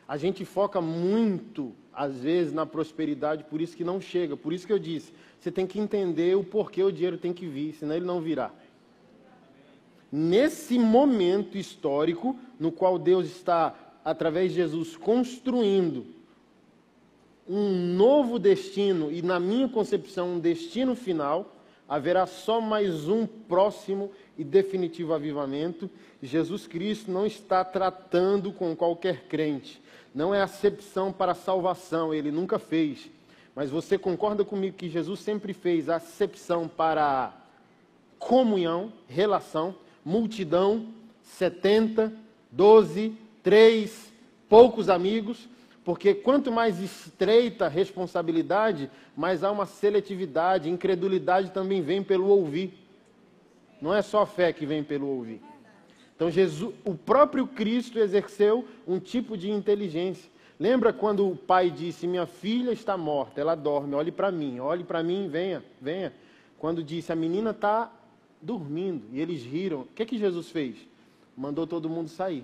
A 0.07 0.17
gente 0.17 0.45
foca 0.45 0.81
muito 0.81 1.73
às 1.97 2.21
vezes, 2.21 2.53
na 2.53 2.67
prosperidade, 2.67 3.45
por 3.45 3.59
isso 3.59 3.75
que 3.75 3.83
não 3.83 3.99
chega. 3.99 4.37
Por 4.37 4.53
isso 4.53 4.67
que 4.67 4.73
eu 4.73 4.79
disse, 4.79 5.15
você 5.41 5.51
tem 5.51 5.67
que 5.67 5.81
entender 5.81 6.37
o 6.37 6.45
porquê 6.45 6.83
o 6.83 6.93
dinheiro 6.93 7.17
tem 7.17 7.33
que 7.33 7.47
vir, 7.47 7.75
senão 7.75 7.97
ele 7.97 8.05
não 8.05 8.21
virá. 8.21 8.53
Nesse 10.13 10.79
momento 10.79 11.57
histórico, 11.57 12.39
no 12.61 12.71
qual 12.71 12.99
Deus 12.99 13.27
está, 13.27 13.75
através 14.05 14.51
de 14.51 14.57
Jesus, 14.57 14.95
construindo 14.95 16.05
um 17.49 17.95
novo 17.95 18.39
destino, 18.39 19.11
e 19.11 19.23
na 19.23 19.41
minha 19.41 19.69
concepção, 19.69 20.35
um 20.35 20.39
destino 20.39 20.95
final, 20.95 21.56
haverá 21.89 22.27
só 22.27 22.61
mais 22.61 23.09
um 23.09 23.27
próximo 23.27 24.11
e 24.37 24.45
definitivo 24.45 25.15
avivamento. 25.15 25.91
Jesus 26.23 26.67
Cristo 26.67 27.11
não 27.11 27.27
está 27.27 27.65
tratando 27.65 28.53
com 28.53 28.75
qualquer 28.75 29.25
crente 29.29 29.81
não 30.17 30.35
é 30.35 30.41
acepção 30.41 31.13
para 31.13 31.35
salvação, 31.35 32.15
ele 32.15 32.31
nunca 32.31 32.59
fez. 32.59 33.11
Mas 33.55 33.71
você 33.71 33.99
concorda 33.99 34.47
comigo 34.47 34.75
que 34.75 34.89
Jesus 34.89 35.21
sempre 35.21 35.53
fez 35.53 35.91
acepção 35.91 36.67
para 36.67 37.35
comunhão, 38.19 38.91
relação, 39.07 39.75
multidão, 40.03 40.89
70, 41.23 42.11
12, 42.51 43.15
3, 43.43 44.13
poucos 44.49 44.89
amigos, 44.89 45.47
porque 45.87 46.13
quanto 46.13 46.51
mais 46.51 46.81
estreita 46.81 47.67
a 47.67 47.69
responsabilidade, 47.69 48.91
mais 49.17 49.45
há 49.45 49.53
uma 49.53 49.67
seletividade, 49.67 50.69
incredulidade 50.69 51.53
também 51.53 51.81
vem 51.81 52.03
pelo 52.03 52.27
ouvir. 52.27 52.75
Não 53.81 53.95
é 53.95 54.03
só 54.03 54.23
a 54.23 54.27
fé 54.27 54.53
que 54.53 54.67
vem 54.67 54.83
pelo 54.83 55.07
ouvir. 55.07 55.41
Então 56.17 56.29
Jesus, 56.29 56.75
o 56.85 56.97
próprio 56.97 57.47
Cristo 57.47 58.01
exerceu 58.01 58.67
um 58.85 58.99
tipo 58.99 59.37
de 59.39 59.49
inteligência. 59.49 60.29
Lembra 60.59 60.93
quando 60.93 61.31
o 61.31 61.37
pai 61.37 61.71
disse: 61.71 62.05
"Minha 62.05 62.27
filha 62.27 62.73
está 62.73 62.97
morta, 62.97 63.41
ela 63.41 63.55
dorme, 63.55 63.95
olhe 63.95 64.11
para 64.11 64.33
mim, 64.33 64.59
olhe 64.59 64.83
para 64.83 65.05
mim, 65.05 65.29
venha, 65.29 65.63
venha". 65.81 66.13
Quando 66.59 66.83
disse: 66.83 67.13
"A 67.13 67.17
menina 67.17 67.51
está 67.51 67.93
dormindo", 68.43 69.05
e 69.13 69.21
eles 69.21 69.45
riram. 69.45 69.83
O 69.83 69.89
que 69.95 70.03
é 70.03 70.07
que 70.07 70.19
Jesus 70.19 70.51
fez? 70.51 70.77
Mandou 71.37 71.65
todo 71.65 71.89
mundo 71.89 72.09
sair. 72.09 72.43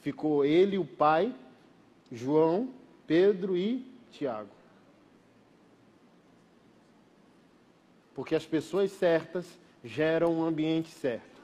Ficou 0.00 0.46
ele, 0.46 0.78
o 0.78 0.84
pai, 0.86 1.34
João, 2.10 2.70
Pedro 3.06 3.56
e 3.56 3.86
Tiago. 4.10 4.50
Porque 8.14 8.34
as 8.34 8.46
pessoas 8.46 8.92
certas 8.92 9.46
geram 9.82 10.32
um 10.32 10.44
ambiente 10.44 10.90
certo. 10.90 11.34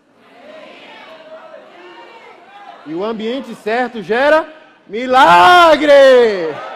E 2.86 2.94
o 2.94 3.04
ambiente 3.04 3.54
certo 3.54 4.02
gera 4.02 4.52
milagre! 4.86 5.90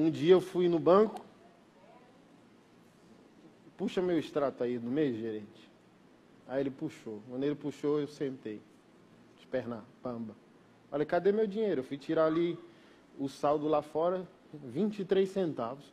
Um 0.00 0.10
dia 0.10 0.32
eu 0.32 0.40
fui 0.40 0.66
no 0.66 0.78
banco. 0.78 1.22
Puxa 3.76 4.00
meu 4.00 4.18
extrato 4.18 4.64
aí 4.64 4.78
do 4.78 4.90
mês, 4.90 5.14
gerente. 5.14 5.69
Aí 6.50 6.62
ele 6.62 6.70
puxou. 6.70 7.22
Quando 7.30 7.44
ele 7.44 7.54
puxou, 7.54 8.00
eu 8.00 8.08
sentei. 8.08 8.60
Espernar, 9.38 9.84
pamba. 10.02 10.34
Falei, 10.90 11.06
cadê 11.06 11.30
meu 11.30 11.46
dinheiro? 11.46 11.78
Eu 11.78 11.84
fui 11.84 11.96
tirar 11.96 12.26
ali 12.26 12.58
o 13.16 13.28
saldo 13.28 13.68
lá 13.68 13.80
fora, 13.80 14.26
23 14.52 15.30
centavos. 15.30 15.84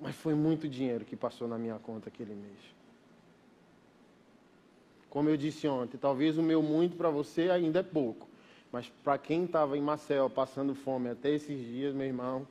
Mas 0.00 0.16
foi 0.16 0.34
muito 0.34 0.66
dinheiro 0.66 1.04
que 1.04 1.14
passou 1.14 1.46
na 1.46 1.58
minha 1.58 1.78
conta 1.78 2.08
aquele 2.08 2.34
mês. 2.34 2.74
Como 5.10 5.28
eu 5.28 5.36
disse 5.36 5.68
ontem, 5.68 5.98
talvez 5.98 6.38
o 6.38 6.42
meu 6.42 6.62
muito 6.62 6.96
para 6.96 7.10
você 7.10 7.50
ainda 7.50 7.80
é 7.80 7.82
pouco. 7.82 8.26
Mas 8.72 8.88
para 9.04 9.18
quem 9.18 9.44
estava 9.44 9.76
em 9.76 9.82
Marcel 9.82 10.30
passando 10.30 10.74
fome 10.74 11.10
até 11.10 11.28
esses 11.28 11.58
dias, 11.60 11.94
meu 11.94 12.06
irmão, 12.06 12.48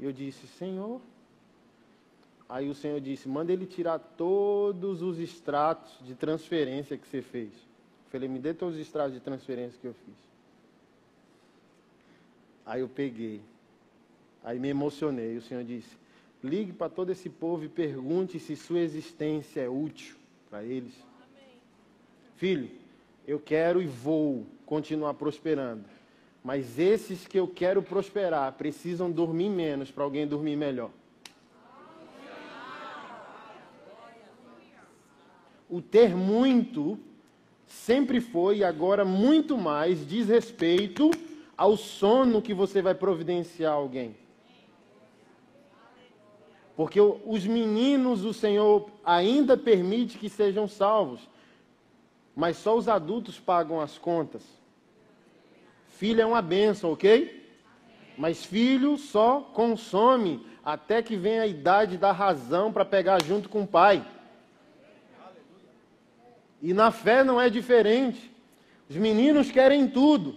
eu 0.00 0.10
disse, 0.10 0.46
Senhor. 0.46 1.02
Aí 2.48 2.68
o 2.68 2.74
Senhor 2.74 3.00
disse, 3.00 3.28
manda 3.28 3.52
ele 3.52 3.66
tirar 3.66 3.98
todos 3.98 5.02
os 5.02 5.18
extratos 5.18 5.94
de 6.04 6.14
transferência 6.14 6.96
que 6.96 7.06
você 7.06 7.22
fez. 7.22 7.48
Eu 7.48 8.10
falei, 8.10 8.28
me 8.28 8.38
dê 8.38 8.52
todos 8.52 8.74
os 8.74 8.80
extratos 8.80 9.14
de 9.14 9.20
transferência 9.20 9.78
que 9.80 9.86
eu 9.86 9.94
fiz. 9.94 10.14
Aí 12.66 12.80
eu 12.80 12.88
peguei. 12.88 13.40
Aí 14.42 14.58
me 14.58 14.68
emocionei. 14.68 15.36
O 15.36 15.42
Senhor 15.42 15.64
disse: 15.64 15.96
ligue 16.42 16.72
para 16.72 16.88
todo 16.88 17.10
esse 17.10 17.28
povo 17.28 17.64
e 17.64 17.68
pergunte 17.68 18.38
se 18.38 18.56
sua 18.56 18.80
existência 18.80 19.60
é 19.60 19.68
útil 19.68 20.16
para 20.50 20.62
eles. 20.62 20.94
Amém. 21.32 21.56
Filho, 22.36 22.70
eu 23.26 23.38
quero 23.38 23.82
e 23.82 23.86
vou 23.86 24.46
continuar 24.66 25.14
prosperando. 25.14 25.84
Mas 26.42 26.78
esses 26.78 27.26
que 27.26 27.38
eu 27.38 27.48
quero 27.48 27.82
prosperar 27.82 28.52
precisam 28.52 29.10
dormir 29.10 29.48
menos 29.48 29.90
para 29.90 30.04
alguém 30.04 30.26
dormir 30.26 30.56
melhor. 30.56 30.90
O 35.74 35.82
ter 35.82 36.14
muito 36.14 36.96
sempre 37.66 38.20
foi 38.20 38.58
e 38.58 38.64
agora 38.64 39.04
muito 39.04 39.58
mais 39.58 40.06
diz 40.06 40.28
respeito 40.28 41.10
ao 41.56 41.76
sono 41.76 42.40
que 42.40 42.54
você 42.54 42.80
vai 42.80 42.94
providenciar 42.94 43.72
alguém. 43.72 44.14
Porque 46.76 47.00
os 47.00 47.44
meninos 47.44 48.24
o 48.24 48.32
Senhor 48.32 48.88
ainda 49.04 49.56
permite 49.56 50.16
que 50.16 50.28
sejam 50.28 50.68
salvos, 50.68 51.28
mas 52.36 52.56
só 52.56 52.76
os 52.76 52.86
adultos 52.86 53.40
pagam 53.40 53.80
as 53.80 53.98
contas. 53.98 54.44
Filho 55.88 56.20
é 56.20 56.24
uma 56.24 56.40
bênção, 56.40 56.92
ok? 56.92 57.52
Mas 58.16 58.44
filho 58.44 58.96
só 58.96 59.40
consome 59.40 60.46
até 60.64 61.02
que 61.02 61.16
venha 61.16 61.42
a 61.42 61.48
idade 61.48 61.98
da 61.98 62.12
razão 62.12 62.72
para 62.72 62.84
pegar 62.84 63.20
junto 63.24 63.48
com 63.48 63.62
o 63.62 63.66
pai. 63.66 64.13
E 66.64 66.72
na 66.72 66.90
fé 66.90 67.22
não 67.22 67.38
é 67.38 67.50
diferente. 67.50 68.34
Os 68.88 68.96
meninos 68.96 69.50
querem 69.50 69.86
tudo. 69.86 70.34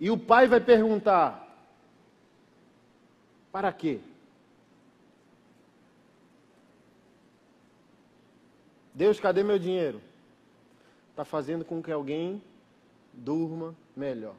E 0.00 0.10
o 0.10 0.16
pai 0.16 0.48
vai 0.48 0.60
perguntar: 0.60 1.46
para 3.52 3.70
quê? 3.70 4.00
Deus, 8.94 9.20
cadê 9.20 9.42
meu 9.42 9.58
dinheiro? 9.58 10.00
Está 11.10 11.22
fazendo 11.22 11.66
com 11.66 11.82
que 11.82 11.92
alguém 11.92 12.42
durma 13.12 13.76
melhor. 13.94 14.36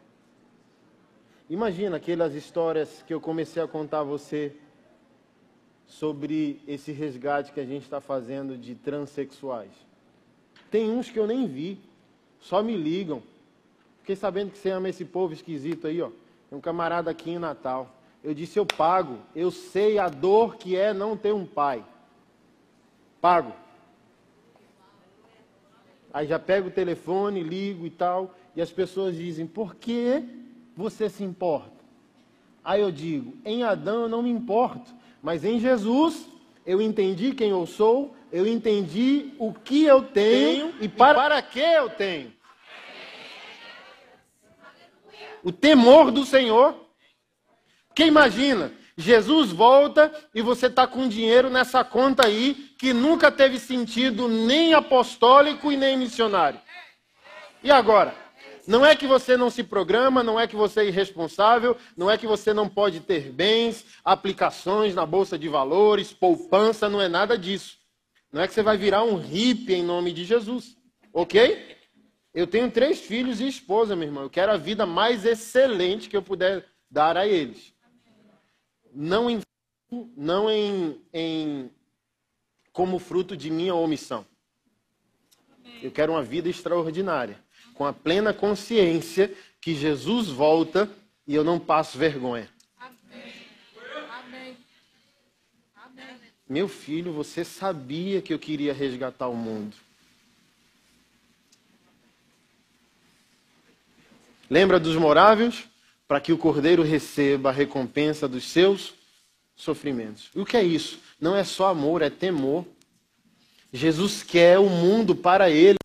Imagina 1.48 1.98
aquelas 1.98 2.34
histórias 2.34 3.04
que 3.04 3.14
eu 3.14 3.22
comecei 3.22 3.62
a 3.62 3.68
contar 3.68 4.00
a 4.00 4.04
você 4.04 4.56
sobre 5.86 6.60
esse 6.68 6.92
resgate 6.92 7.52
que 7.52 7.60
a 7.60 7.66
gente 7.66 7.84
está 7.84 8.02
fazendo 8.02 8.58
de 8.58 8.74
transexuais. 8.74 9.91
Tem 10.72 10.90
uns 10.90 11.10
que 11.12 11.20
eu 11.20 11.28
nem 11.28 11.46
vi, 11.46 11.78
só 12.40 12.64
me 12.64 12.76
ligam. 12.76 13.22
Fiquei 14.00 14.16
sabendo 14.16 14.52
que 14.52 14.58
você 14.58 14.70
ama 14.70 14.90
esse 14.90 15.06
povo 15.06 15.34
esquisito 15.34 15.86
aí, 15.86 16.02
ó. 16.02 16.10
Tem 16.50 16.58
um 16.58 16.62
camarada 16.62 17.12
aqui 17.12 17.30
em 17.30 17.38
Natal. 17.38 17.94
Eu 18.24 18.34
disse, 18.34 18.58
eu 18.58 18.66
pago. 18.66 19.20
Eu 19.36 19.52
sei 19.52 20.00
a 20.00 20.08
dor 20.08 20.56
que 20.56 20.76
é 20.76 20.94
não 20.94 21.18
ter 21.18 21.34
um 21.34 21.46
pai. 21.46 21.84
Pago. 23.20 23.54
Aí 26.14 26.28
já 26.28 26.38
pego 26.38 26.68
o 26.68 26.72
telefone, 26.72 27.42
ligo 27.42 27.86
e 27.86 27.90
tal, 27.90 28.36
e 28.56 28.62
as 28.62 28.72
pessoas 28.72 29.16
dizem: 29.16 29.48
por 29.48 29.76
que 29.76 30.24
você 30.76 31.10
se 31.10 31.24
importa? 31.24 31.72
Aí 32.64 32.82
eu 32.82 32.92
digo: 32.92 33.34
em 33.46 33.64
Adão 33.64 34.04
eu 34.04 34.10
não 34.10 34.22
me 34.22 34.30
importo, 34.30 34.94
mas 35.22 35.46
em 35.46 35.60
Jesus 35.60 36.28
eu 36.66 36.82
entendi 36.82 37.34
quem 37.34 37.52
eu 37.52 37.66
sou, 37.66 38.14
eu 38.32 38.48
entendi 38.48 39.34
o 39.38 39.54
que 39.54 39.84
eu 39.84 40.04
tenho, 40.04 40.72
tenho 40.72 40.76
e, 40.80 40.88
para... 40.88 41.12
e 41.12 41.22
para 41.22 41.42
que 41.42 41.60
eu 41.60 41.90
tenho. 41.90 42.34
O 45.44 45.52
temor 45.52 46.12
do 46.12 46.26
Senhor. 46.26 46.76
Quem 47.94 48.08
imagina? 48.08 48.72
Jesus 48.96 49.52
volta 49.52 50.12
e 50.34 50.42
você 50.42 50.68
está 50.68 50.86
com 50.86 51.08
dinheiro 51.08 51.50
nessa 51.50 51.84
conta 51.84 52.28
aí 52.28 52.54
que 52.78 52.94
nunca 52.94 53.32
teve 53.32 53.60
sentido 53.60 54.28
nem 54.28 54.74
apostólico 54.74 55.72
e 55.72 55.78
nem 55.78 55.98
missionário. 55.98 56.60
E 57.64 57.72
agora? 57.72 58.16
Não 58.68 58.86
é 58.86 58.96
que 58.96 59.08
você 59.08 59.36
não 59.36 59.50
se 59.50 59.64
programa, 59.64 60.22
não 60.22 60.40
é 60.40 60.48
que 60.48 60.56
você 60.56 60.82
é 60.82 60.86
irresponsável, 60.86 61.76
não 61.98 62.10
é 62.10 62.18
que 62.18 62.28
você 62.28 62.54
não 62.54 62.70
pode 62.70 63.00
ter 63.00 63.32
bens, 63.32 63.86
aplicações 64.06 64.94
na 64.94 65.06
bolsa 65.06 65.38
de 65.38 65.50
valores, 65.50 66.14
poupança, 66.14 66.88
não 66.88 67.02
é 67.02 67.10
nada 67.10 67.38
disso. 67.38 67.81
Não 68.32 68.42
é 68.42 68.48
que 68.48 68.54
você 68.54 68.64
vai 68.64 68.78
virar 68.78 69.04
um 69.04 69.16
hippie 69.16 69.74
em 69.74 69.84
nome 69.84 70.14
de 70.14 70.24
Jesus, 70.24 70.78
ok? 71.12 71.78
Eu 72.34 72.48
tenho 72.48 72.72
três 72.72 73.00
filhos 73.02 73.42
e 73.42 73.48
esposa, 73.48 73.96
meu 73.96 74.08
irmão. 74.08 74.24
Eu 74.24 74.30
quero 74.30 74.52
a 74.52 74.58
vida 74.58 74.86
mais 74.86 75.26
excelente 75.26 76.10
que 76.10 76.16
eu 76.16 76.22
puder 76.22 76.66
dar 76.90 77.18
a 77.18 77.28
eles 77.28 77.74
não 78.94 79.30
em, 79.30 79.42
não 80.16 80.50
em, 80.50 81.02
em 81.14 81.72
como 82.72 83.00
fruto 83.00 83.36
de 83.36 83.50
minha 83.50 83.74
omissão. 83.74 84.26
Eu 85.82 85.92
quero 85.92 86.14
uma 86.14 86.24
vida 86.24 86.50
extraordinária, 86.50 87.42
com 87.74 87.86
a 87.86 87.94
plena 87.94 88.34
consciência 88.34 89.34
que 89.60 89.74
Jesus 89.74 90.28
volta 90.28 90.90
e 91.26 91.34
eu 91.34 91.44
não 91.44 91.60
passo 91.60 91.98
vergonha. 91.98 92.50
Amém. 92.78 93.34
Amém. 94.10 94.58
Meu 96.52 96.68
filho, 96.68 97.14
você 97.14 97.46
sabia 97.46 98.22
que 98.22 98.34
eu 98.34 98.38
queria 98.38 98.74
resgatar 98.74 99.28
o 99.28 99.36
mundo. 99.36 99.76
Lembra 104.50 104.80
dos 104.80 104.96
moráveis? 104.96 105.72
para 106.12 106.20
que 106.20 106.34
o 106.34 106.38
cordeiro 106.38 106.84
receba 106.84 107.48
a 107.48 107.54
recompensa 107.54 108.28
dos 108.28 108.44
seus 108.44 108.94
sofrimentos. 109.56 110.30
E 110.36 110.42
o 110.42 110.46
que 110.46 110.58
é 110.58 110.62
isso? 110.62 111.00
Não 111.22 111.34
é 111.34 111.42
só 111.46 111.70
amor, 111.70 112.02
é 112.02 112.10
temor. 112.10 112.66
Jesus 113.72 114.22
quer 114.22 114.60
o 114.60 114.70
mundo 114.70 115.16
para 115.16 115.50
ele. 115.50 115.78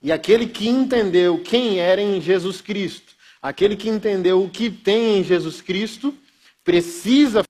E 0.00 0.12
aquele 0.12 0.46
que 0.46 0.68
entendeu 0.68 1.42
quem 1.42 1.80
era 1.80 2.00
em 2.00 2.20
Jesus 2.20 2.60
Cristo, 2.60 3.12
aquele 3.42 3.74
que 3.74 3.88
entendeu 3.88 4.40
o 4.40 4.48
que 4.48 4.70
tem 4.70 5.18
em 5.18 5.24
Jesus 5.24 5.60
Cristo, 5.60 6.16
precisa 6.62 7.42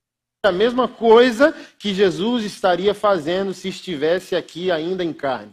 a 0.42 0.52
mesma 0.52 0.88
coisa 0.88 1.52
que 1.78 1.92
Jesus 1.92 2.44
estaria 2.44 2.94
fazendo 2.94 3.52
se 3.52 3.68
estivesse 3.68 4.34
aqui 4.34 4.70
ainda 4.70 5.04
em 5.04 5.12
carne. 5.12 5.52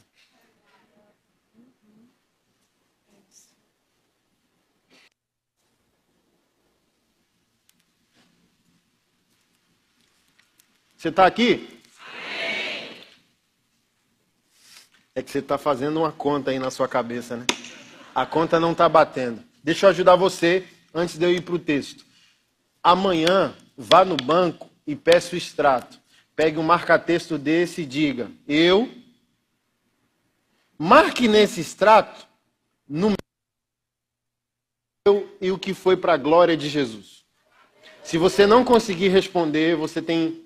Você 10.95 11.09
está 11.09 11.25
aqui? 11.25 11.81
É 15.13 15.21
que 15.21 15.29
você 15.29 15.39
está 15.39 15.57
fazendo 15.57 15.97
uma 15.97 16.11
conta 16.11 16.51
aí 16.51 16.59
na 16.59 16.71
sua 16.71 16.87
cabeça, 16.87 17.35
né? 17.35 17.45
A 18.15 18.25
conta 18.25 18.59
não 18.59 18.71
está 18.71 18.87
batendo. 18.87 19.43
Deixa 19.61 19.85
eu 19.85 19.89
ajudar 19.89 20.15
você 20.15 20.65
antes 20.93 21.17
de 21.17 21.25
eu 21.25 21.31
ir 21.31 21.41
para 21.41 21.55
o 21.55 21.59
texto. 21.59 22.05
Amanhã, 22.81 23.53
vá 23.77 24.05
no 24.05 24.15
banco 24.15 24.66
e 24.87 24.95
peça 24.95 25.35
o 25.35 25.37
extrato. 25.37 25.99
Pegue 26.33 26.57
um 26.57 26.63
marca-texto 26.63 27.37
desse 27.37 27.81
e 27.81 27.85
diga: 27.85 28.31
Eu. 28.47 28.89
Marque 30.79 31.27
nesse 31.27 31.59
extrato 31.59 32.27
eu 35.05 35.37
e 35.41 35.51
o 35.51 35.57
que 35.57 35.73
foi 35.73 35.97
para 35.97 36.13
a 36.13 36.17
glória 36.17 36.55
de 36.55 36.69
Jesus. 36.69 37.25
Se 38.03 38.17
você 38.17 38.45
não 38.45 38.63
conseguir 38.63 39.09
responder, 39.09 39.75
você 39.75 40.01
tem 40.01 40.45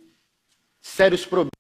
sérios 0.79 1.25
problemas. 1.25 1.51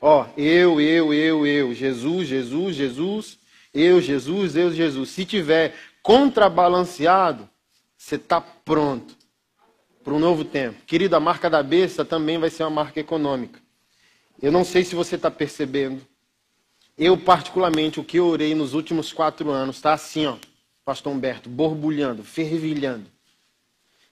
Ó, 0.00 0.26
eu, 0.36 0.80
eu, 0.80 1.14
eu, 1.14 1.46
eu, 1.46 1.74
Jesus, 1.74 2.28
Jesus, 2.28 2.76
Jesus, 2.76 3.38
eu, 3.72 4.00
Jesus, 4.00 4.56
eu, 4.56 4.72
Jesus. 4.72 5.10
Se 5.10 5.24
tiver 5.24 5.74
contrabalanceado, 6.02 7.48
você 7.96 8.16
está 8.16 8.40
pronto 8.40 9.16
para 10.06 10.14
um 10.14 10.20
novo 10.20 10.44
tempo. 10.44 10.80
Querido, 10.86 11.16
a 11.16 11.20
marca 11.20 11.50
da 11.50 11.60
besta 11.64 12.04
também 12.04 12.38
vai 12.38 12.48
ser 12.48 12.62
uma 12.62 12.70
marca 12.70 13.00
econômica. 13.00 13.58
Eu 14.40 14.52
não 14.52 14.64
sei 14.64 14.84
se 14.84 14.94
você 14.94 15.16
está 15.16 15.32
percebendo. 15.32 16.00
Eu, 16.96 17.18
particularmente, 17.18 17.98
o 17.98 18.04
que 18.04 18.20
eu 18.20 18.26
orei 18.28 18.54
nos 18.54 18.72
últimos 18.72 19.12
quatro 19.12 19.50
anos, 19.50 19.74
está 19.74 19.94
assim, 19.94 20.26
ó, 20.26 20.36
pastor 20.84 21.12
Humberto, 21.12 21.48
borbulhando, 21.48 22.22
fervilhando. 22.22 23.06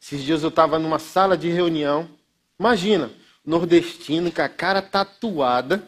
Esses 0.03 0.25
dias 0.25 0.43
eu 0.43 0.49
estava 0.49 0.81
numa 0.81 0.99
sala 0.99 1.39
de 1.39 1.49
reunião. 1.49 2.09
Imagina, 2.59 3.13
nordestino 3.47 4.33
com 4.33 4.43
a 4.43 4.49
cara 4.49 4.83
tatuada. 4.83 5.81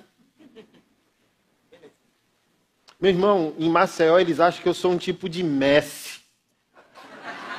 Meu 3.01 3.11
irmão, 3.11 3.55
em 3.59 3.69
Maceió 3.69 4.21
eles 4.21 4.39
acham 4.39 4.63
que 4.63 4.69
eu 4.69 4.75
sou 4.75 4.93
um 4.93 4.99
tipo 4.99 5.29
de 5.29 5.43
Messi. 5.43 6.21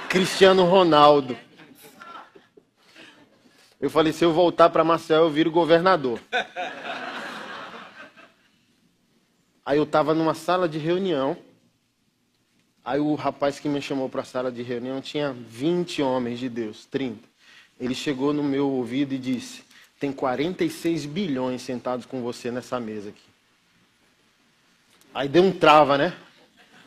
Cristiano 0.07 0.63
Ronaldo. 0.63 1.37
Eu 3.79 3.89
falei, 3.89 4.11
se 4.11 4.25
eu 4.25 4.33
voltar 4.33 4.69
para 4.69 4.83
Maceió, 4.83 5.19
eu 5.19 5.29
viro 5.29 5.51
governador. 5.51 6.19
Aí 9.63 9.77
eu 9.77 9.83
estava 9.83 10.13
numa 10.13 10.33
sala 10.33 10.67
de 10.67 10.77
reunião. 10.77 11.37
Aí 12.83 12.99
o 12.99 13.15
rapaz 13.15 13.59
que 13.59 13.67
me 13.67 13.81
chamou 13.81 14.07
para 14.07 14.21
a 14.21 14.25
sala 14.25 14.51
de 14.51 14.63
reunião 14.63 15.01
tinha 15.01 15.33
20 15.33 16.01
homens 16.01 16.39
de 16.39 16.47
Deus, 16.47 16.85
30. 16.85 17.19
Ele 17.79 17.93
chegou 17.93 18.33
no 18.33 18.41
meu 18.41 18.69
ouvido 18.69 19.13
e 19.13 19.17
disse: 19.17 19.63
Tem 19.99 20.11
46 20.11 21.05
bilhões 21.05 21.61
sentados 21.61 22.05
com 22.05 22.21
você 22.21 22.49
nessa 22.49 22.79
mesa 22.79 23.09
aqui. 23.09 23.27
Aí 25.13 25.27
deu 25.27 25.43
um 25.43 25.51
trava, 25.51 25.97
né? 25.97 26.15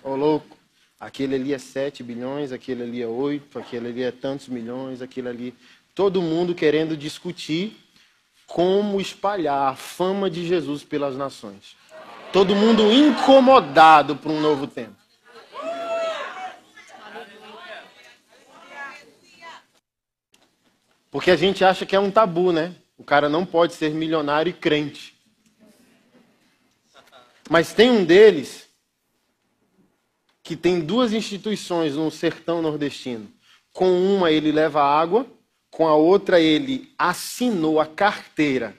Ô 0.03 0.16
louco, 0.16 0.57
aquele 0.98 1.35
ali 1.35 1.53
é 1.53 1.59
7 1.59 2.03
bilhões, 2.03 2.50
aquele 2.50 2.83
ali 2.83 3.03
é 3.03 3.07
8, 3.07 3.59
aquele 3.59 3.88
ali 3.88 4.03
é 4.03 4.11
tantos 4.11 4.48
milhões, 4.48 5.03
aquele 5.03 5.29
ali. 5.29 5.55
Todo 5.94 6.22
mundo 6.22 6.55
querendo 6.55 6.96
discutir 6.96 7.76
como 8.46 9.00
espalhar 9.00 9.72
a 9.72 9.76
fama 9.76 10.29
de 10.29 10.46
Jesus 10.46 10.83
pelas 10.83 11.16
nações. 11.16 11.76
Todo 12.33 12.55
mundo 12.55 12.90
incomodado 12.92 14.16
por 14.16 14.31
um 14.31 14.40
novo 14.40 14.66
tempo. 14.66 14.96
Porque 21.11 21.31
a 21.31 21.37
gente 21.37 21.64
acha 21.64 21.85
que 21.85 21.96
é 21.96 22.00
um 22.00 22.11
tabu, 22.11 22.53
né? 22.53 22.74
O 22.96 23.03
cara 23.03 23.29
não 23.29 23.44
pode 23.44 23.74
ser 23.74 23.90
milionário 23.90 24.50
e 24.50 24.53
crente. 24.53 25.18
Mas 27.48 27.72
tem 27.72 27.90
um 27.90 28.05
deles 28.05 28.68
que 30.42 30.55
tem 30.55 30.81
duas 30.81 31.12
instituições 31.12 31.96
no 31.96 32.11
sertão 32.11 32.62
nordestino. 32.62 33.29
Com 33.72 33.90
uma 34.16 34.31
ele 34.31 34.53
leva 34.53 34.83
água, 34.83 35.26
com 35.70 35.87
a 35.87 35.94
outra 35.94 36.40
ele 36.40 36.92
assinou 36.98 37.80
a 37.80 37.87
carteira. 37.87 38.76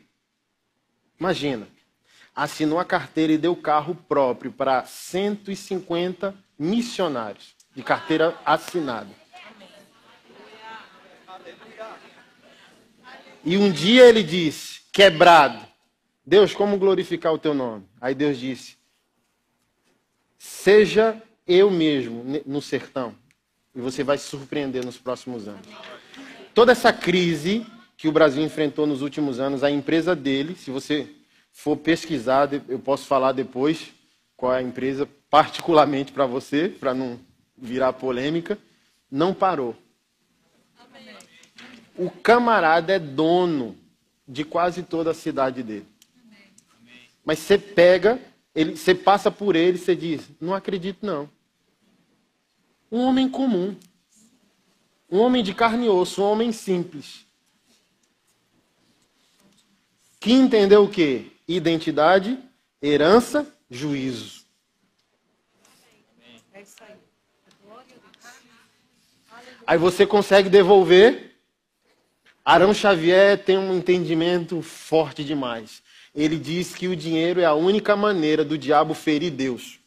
Imagina, 1.19 1.67
assinou 2.35 2.79
a 2.79 2.85
carteira 2.85 3.33
e 3.33 3.37
deu 3.37 3.55
carro 3.55 3.95
próprio 3.95 4.51
para 4.51 4.83
150 4.85 6.35
missionários 6.57 7.55
de 7.75 7.83
carteira 7.83 8.37
assinada. 8.45 9.09
E 13.43 13.57
um 13.57 13.71
dia 13.71 14.07
ele 14.07 14.21
disse, 14.21 14.81
quebrado, 14.91 15.65
Deus, 16.25 16.53
como 16.53 16.77
glorificar 16.77 17.33
o 17.33 17.39
teu 17.39 17.53
nome? 17.53 17.87
Aí 17.99 18.13
Deus 18.13 18.37
disse, 18.37 18.77
seja 20.37 21.21
eu 21.47 21.71
mesmo 21.71 22.23
no 22.45 22.61
sertão. 22.61 23.15
E 23.73 23.81
você 23.81 24.03
vai 24.03 24.17
se 24.17 24.25
surpreender 24.25 24.85
nos 24.85 24.97
próximos 24.97 25.47
anos. 25.47 25.67
Toda 26.53 26.73
essa 26.73 26.91
crise 26.91 27.65
que 27.95 28.07
o 28.07 28.11
Brasil 28.11 28.43
enfrentou 28.43 28.85
nos 28.85 29.01
últimos 29.01 29.39
anos, 29.39 29.63
a 29.63 29.71
empresa 29.71 30.15
dele, 30.15 30.55
se 30.55 30.69
você 30.69 31.07
for 31.51 31.77
pesquisar, 31.77 32.49
eu 32.67 32.79
posso 32.79 33.05
falar 33.05 33.31
depois 33.31 33.93
qual 34.35 34.53
é 34.53 34.57
a 34.57 34.61
empresa, 34.61 35.07
particularmente 35.29 36.11
para 36.11 36.25
você, 36.25 36.67
para 36.67 36.93
não 36.93 37.19
virar 37.57 37.93
polêmica, 37.93 38.57
não 39.09 39.33
parou. 39.33 39.75
O 41.95 42.09
camarada 42.09 42.93
é 42.93 42.99
dono 42.99 43.77
de 44.27 44.43
quase 44.43 44.81
toda 44.81 45.11
a 45.11 45.13
cidade 45.13 45.61
dele. 45.61 45.85
Mas 47.23 47.39
você 47.39 47.57
pega, 47.57 48.19
ele, 48.55 48.75
você 48.75 48.95
passa 48.95 49.29
por 49.29 49.55
ele 49.55 49.77
você 49.77 49.95
diz: 49.95 50.27
Não 50.39 50.53
acredito, 50.53 51.05
não. 51.05 51.29
Um 52.91 53.01
homem 53.01 53.29
comum. 53.29 53.75
Um 55.11 55.19
homem 55.19 55.43
de 55.43 55.53
carne 55.53 55.87
e 55.87 55.89
osso, 55.89 56.21
um 56.21 56.25
homem 56.25 56.51
simples. 56.51 57.25
Que 60.19 60.31
entendeu 60.31 60.85
o 60.85 60.89
quê? 60.89 61.25
Identidade, 61.47 62.39
herança, 62.81 63.45
juízo. 63.69 64.45
Aí 69.67 69.77
você 69.77 70.05
consegue 70.05 70.49
devolver 70.49 71.31
Arão 72.43 72.73
Xavier 72.73 73.37
tem 73.37 73.57
um 73.57 73.77
entendimento 73.77 74.61
forte 74.61 75.23
demais. 75.23 75.83
Ele 76.13 76.37
diz 76.37 76.73
que 76.73 76.87
o 76.87 76.95
dinheiro 76.95 77.39
é 77.39 77.45
a 77.45 77.53
única 77.53 77.95
maneira 77.95 78.43
do 78.43 78.57
diabo 78.57 78.93
ferir 78.93 79.31
Deus. 79.31 79.79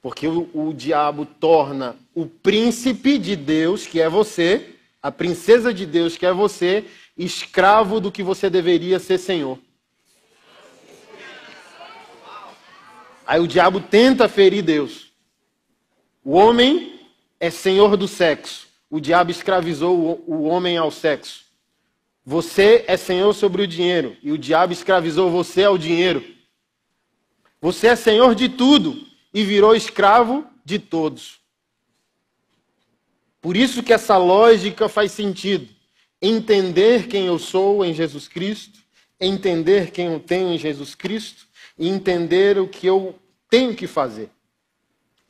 Porque 0.00 0.26
o, 0.26 0.48
o 0.54 0.72
diabo 0.72 1.26
torna 1.26 1.96
o 2.14 2.26
príncipe 2.26 3.18
de 3.18 3.34
Deus, 3.34 3.86
que 3.86 4.00
é 4.00 4.08
você, 4.08 4.74
a 5.02 5.10
princesa 5.10 5.72
de 5.72 5.84
Deus, 5.84 6.16
que 6.16 6.26
é 6.26 6.32
você, 6.32 6.84
escravo 7.16 8.00
do 8.00 8.12
que 8.12 8.22
você 8.22 8.48
deveria 8.48 8.98
ser 8.98 9.18
senhor. 9.18 9.58
Aí 13.26 13.40
o 13.40 13.48
diabo 13.48 13.80
tenta 13.80 14.28
ferir 14.28 14.62
Deus. 14.62 15.12
O 16.24 16.32
homem 16.32 17.00
é 17.38 17.50
senhor 17.50 17.96
do 17.96 18.08
sexo 18.08 18.68
o 18.90 19.00
diabo 19.00 19.30
escravizou 19.30 20.24
o 20.26 20.44
homem 20.44 20.76
ao 20.76 20.90
sexo. 20.90 21.44
Você 22.24 22.84
é 22.86 22.96
senhor 22.96 23.32
sobre 23.34 23.62
o 23.62 23.66
dinheiro 23.66 24.16
e 24.22 24.32
o 24.32 24.38
diabo 24.38 24.72
escravizou 24.72 25.30
você 25.30 25.64
ao 25.64 25.76
dinheiro. 25.76 26.24
Você 27.60 27.88
é 27.88 27.96
senhor 27.96 28.34
de 28.34 28.48
tudo 28.48 29.06
e 29.32 29.44
virou 29.44 29.74
escravo 29.74 30.46
de 30.64 30.78
todos. 30.78 31.40
Por 33.40 33.56
isso 33.56 33.82
que 33.82 33.92
essa 33.92 34.16
lógica 34.16 34.88
faz 34.88 35.12
sentido. 35.12 35.68
Entender 36.20 37.06
quem 37.06 37.26
eu 37.26 37.38
sou 37.38 37.84
em 37.84 37.94
Jesus 37.94 38.26
Cristo, 38.26 38.80
entender 39.20 39.90
quem 39.90 40.06
eu 40.06 40.20
tenho 40.20 40.52
em 40.52 40.58
Jesus 40.58 40.94
Cristo 40.94 41.46
e 41.78 41.88
entender 41.88 42.58
o 42.58 42.66
que 42.66 42.86
eu 42.86 43.18
tenho 43.48 43.74
que 43.74 43.86
fazer 43.86 44.30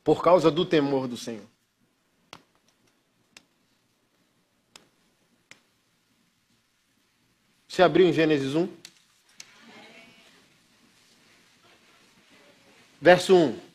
por 0.03 0.23
causa 0.23 0.49
do 0.49 0.65
temor 0.65 1.07
do 1.07 1.15
Senhor. 1.15 1.45
Você 7.67 7.83
abriu 7.83 8.07
em 8.07 8.11
Gênesis 8.11 8.55
1? 8.55 8.67
Verso 12.99 13.35
1. 13.35 13.68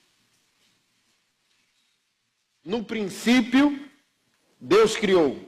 No 2.65 2.83
princípio, 2.83 3.79
Deus 4.61 4.97
criou. 4.97 5.39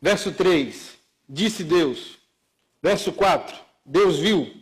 Verso 0.00 0.32
3. 0.32 0.98
Disse 1.28 1.62
Deus. 1.62 2.18
Verso 2.82 3.12
4. 3.12 3.56
Deus 3.84 4.18
viu. 4.18 4.52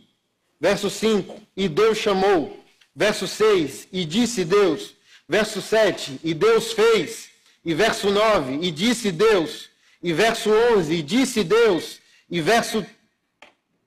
Verso 0.61 0.91
5. 0.91 1.41
E 1.57 1.69
Deus 1.69 1.99
chamou. 1.99 2.62
Verso 2.95 3.27
6. 3.27 3.89
E 3.93 4.05
disse 4.05 4.45
Deus. 4.45 4.95
Verso 5.27 5.62
7. 5.62 6.21
E 6.23 6.35
Deus 6.35 6.73
fez. 6.73 7.31
E 7.64 7.73
verso 7.75 8.11
9. 8.11 8.59
E 8.61 8.71
disse 8.71 9.11
Deus. 9.11 9.69
E 10.03 10.12
verso 10.12 10.51
11, 10.51 10.95
e 10.95 11.03
disse 11.03 11.43
Deus. 11.43 12.01
E 12.31 12.41
verso 12.41 12.87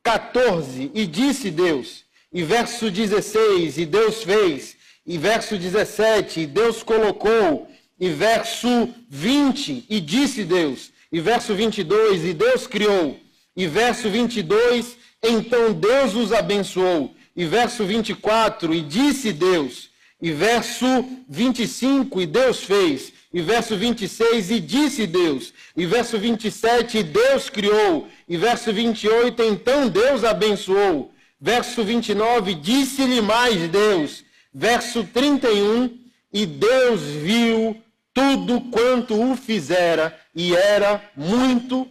14, 0.03 0.91
e 0.93 1.05
disse 1.05 1.51
Deus. 1.51 2.03
E 2.33 2.43
verso 2.43 2.89
16, 2.89 3.81
e 3.81 3.85
Deus 3.85 4.23
fez. 4.23 4.75
E 5.11 5.17
verso 5.17 5.57
17, 5.57 6.39
e 6.39 6.47
Deus 6.47 6.83
colocou. 6.83 7.69
E 7.99 8.09
verso 8.11 8.87
20, 9.09 9.85
e 9.89 9.99
disse 9.99 10.45
Deus. 10.45 10.89
E 11.11 11.19
verso 11.19 11.53
22, 11.53 12.23
e 12.23 12.33
Deus 12.33 12.65
criou. 12.65 13.19
E 13.53 13.67
verso 13.67 14.09
22, 14.09 14.95
então 15.21 15.73
Deus 15.73 16.15
os 16.15 16.31
abençoou. 16.31 17.13
E 17.35 17.43
verso 17.43 17.83
24, 17.83 18.73
e 18.73 18.79
disse 18.79 19.33
Deus. 19.33 19.89
E 20.21 20.31
verso 20.31 20.85
25, 21.27 22.21
e 22.21 22.25
Deus 22.25 22.63
fez. 22.63 23.11
E 23.33 23.41
verso 23.41 23.75
26, 23.75 24.49
e 24.49 24.59
disse 24.61 25.05
Deus. 25.05 25.53
E 25.75 25.85
verso 25.85 26.17
27, 26.17 27.03
Deus 27.03 27.49
criou. 27.49 28.07
E 28.29 28.37
verso 28.37 28.71
28, 28.71 29.43
então 29.43 29.89
Deus 29.89 30.23
abençoou. 30.23 31.13
Verso 31.37 31.83
29, 31.83 32.55
disse-lhe 32.55 33.19
mais 33.19 33.69
Deus. 33.69 34.30
Verso 34.53 35.03
31, 35.05 35.97
e 36.33 36.45
Deus 36.45 37.01
viu 37.01 37.81
tudo 38.13 38.61
quanto 38.69 39.31
o 39.31 39.35
fizera, 39.35 40.19
e 40.35 40.55
era 40.55 41.01
muito 41.15 41.89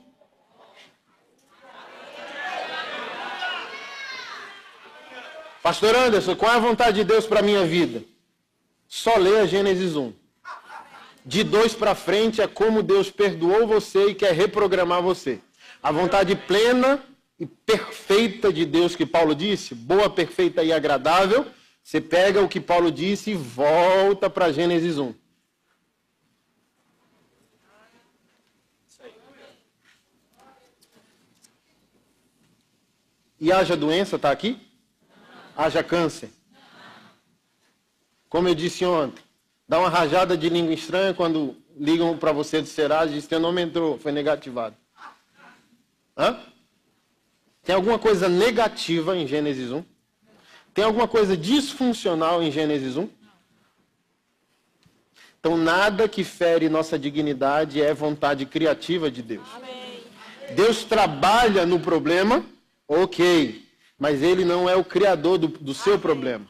Pastor 5.62 5.94
Anderson, 5.94 6.34
qual 6.36 6.52
é 6.52 6.56
a 6.56 6.60
vontade 6.60 6.96
de 6.96 7.04
Deus 7.04 7.26
para 7.26 7.40
a 7.40 7.42
minha 7.42 7.66
vida? 7.66 8.02
Só 8.88 9.16
leia 9.16 9.46
Gênesis 9.46 9.94
1. 9.94 10.12
De 11.24 11.44
dois 11.44 11.74
para 11.74 11.94
frente 11.94 12.40
é 12.40 12.46
como 12.46 12.82
Deus 12.82 13.10
perdoou 13.10 13.66
você 13.66 14.08
e 14.08 14.14
quer 14.14 14.32
reprogramar 14.32 15.02
você. 15.02 15.38
A 15.82 15.92
vontade 15.92 16.34
plena 16.34 17.02
e 17.38 17.44
perfeita 17.44 18.50
de 18.50 18.64
Deus 18.64 18.96
que 18.96 19.04
Paulo 19.04 19.34
disse, 19.34 19.74
boa, 19.74 20.08
perfeita 20.08 20.64
e 20.64 20.72
agradável, 20.72 21.46
você 21.82 22.00
pega 22.00 22.42
o 22.42 22.48
que 22.48 22.60
Paulo 22.60 22.90
disse 22.90 23.30
e 23.30 23.34
volta 23.34 24.30
para 24.30 24.52
Gênesis 24.52 24.98
1. 24.98 25.14
E 33.38 33.50
haja 33.50 33.76
doença, 33.76 34.16
está 34.16 34.30
aqui? 34.30 34.70
haja 35.60 35.82
câncer. 35.82 36.30
Como 38.28 38.48
eu 38.48 38.54
disse 38.54 38.84
ontem, 38.84 39.22
dá 39.68 39.78
uma 39.78 39.88
rajada 39.88 40.36
de 40.36 40.48
língua 40.48 40.72
estranha 40.72 41.12
quando 41.12 41.56
ligam 41.76 42.16
para 42.16 42.32
você 42.32 42.60
do 42.60 42.68
Serasa 42.68 43.10
e 43.10 43.14
dizem, 43.14 43.28
teu 43.28 43.40
nome 43.40 43.62
entrou, 43.62 43.98
foi 43.98 44.12
negativado. 44.12 44.76
Hã? 46.16 46.38
Tem 47.62 47.74
alguma 47.74 47.98
coisa 47.98 48.28
negativa 48.28 49.16
em 49.16 49.26
Gênesis 49.26 49.70
1? 49.70 49.84
Tem 50.72 50.84
alguma 50.84 51.08
coisa 51.08 51.36
disfuncional 51.36 52.42
em 52.42 52.50
Gênesis 52.50 52.96
1? 52.96 53.08
Então, 55.38 55.56
nada 55.56 56.08
que 56.08 56.22
fere 56.22 56.68
nossa 56.68 56.98
dignidade 56.98 57.80
é 57.80 57.94
vontade 57.94 58.44
criativa 58.44 59.10
de 59.10 59.22
Deus. 59.22 59.48
Deus 60.54 60.84
trabalha 60.84 61.64
no 61.64 61.80
problema, 61.80 62.44
ok 62.86 63.70
mas 64.00 64.22
ele 64.22 64.46
não 64.46 64.66
é 64.66 64.74
o 64.74 64.82
criador 64.82 65.36
do, 65.36 65.46
do 65.46 65.74
seu 65.74 65.98
problema. 65.98 66.46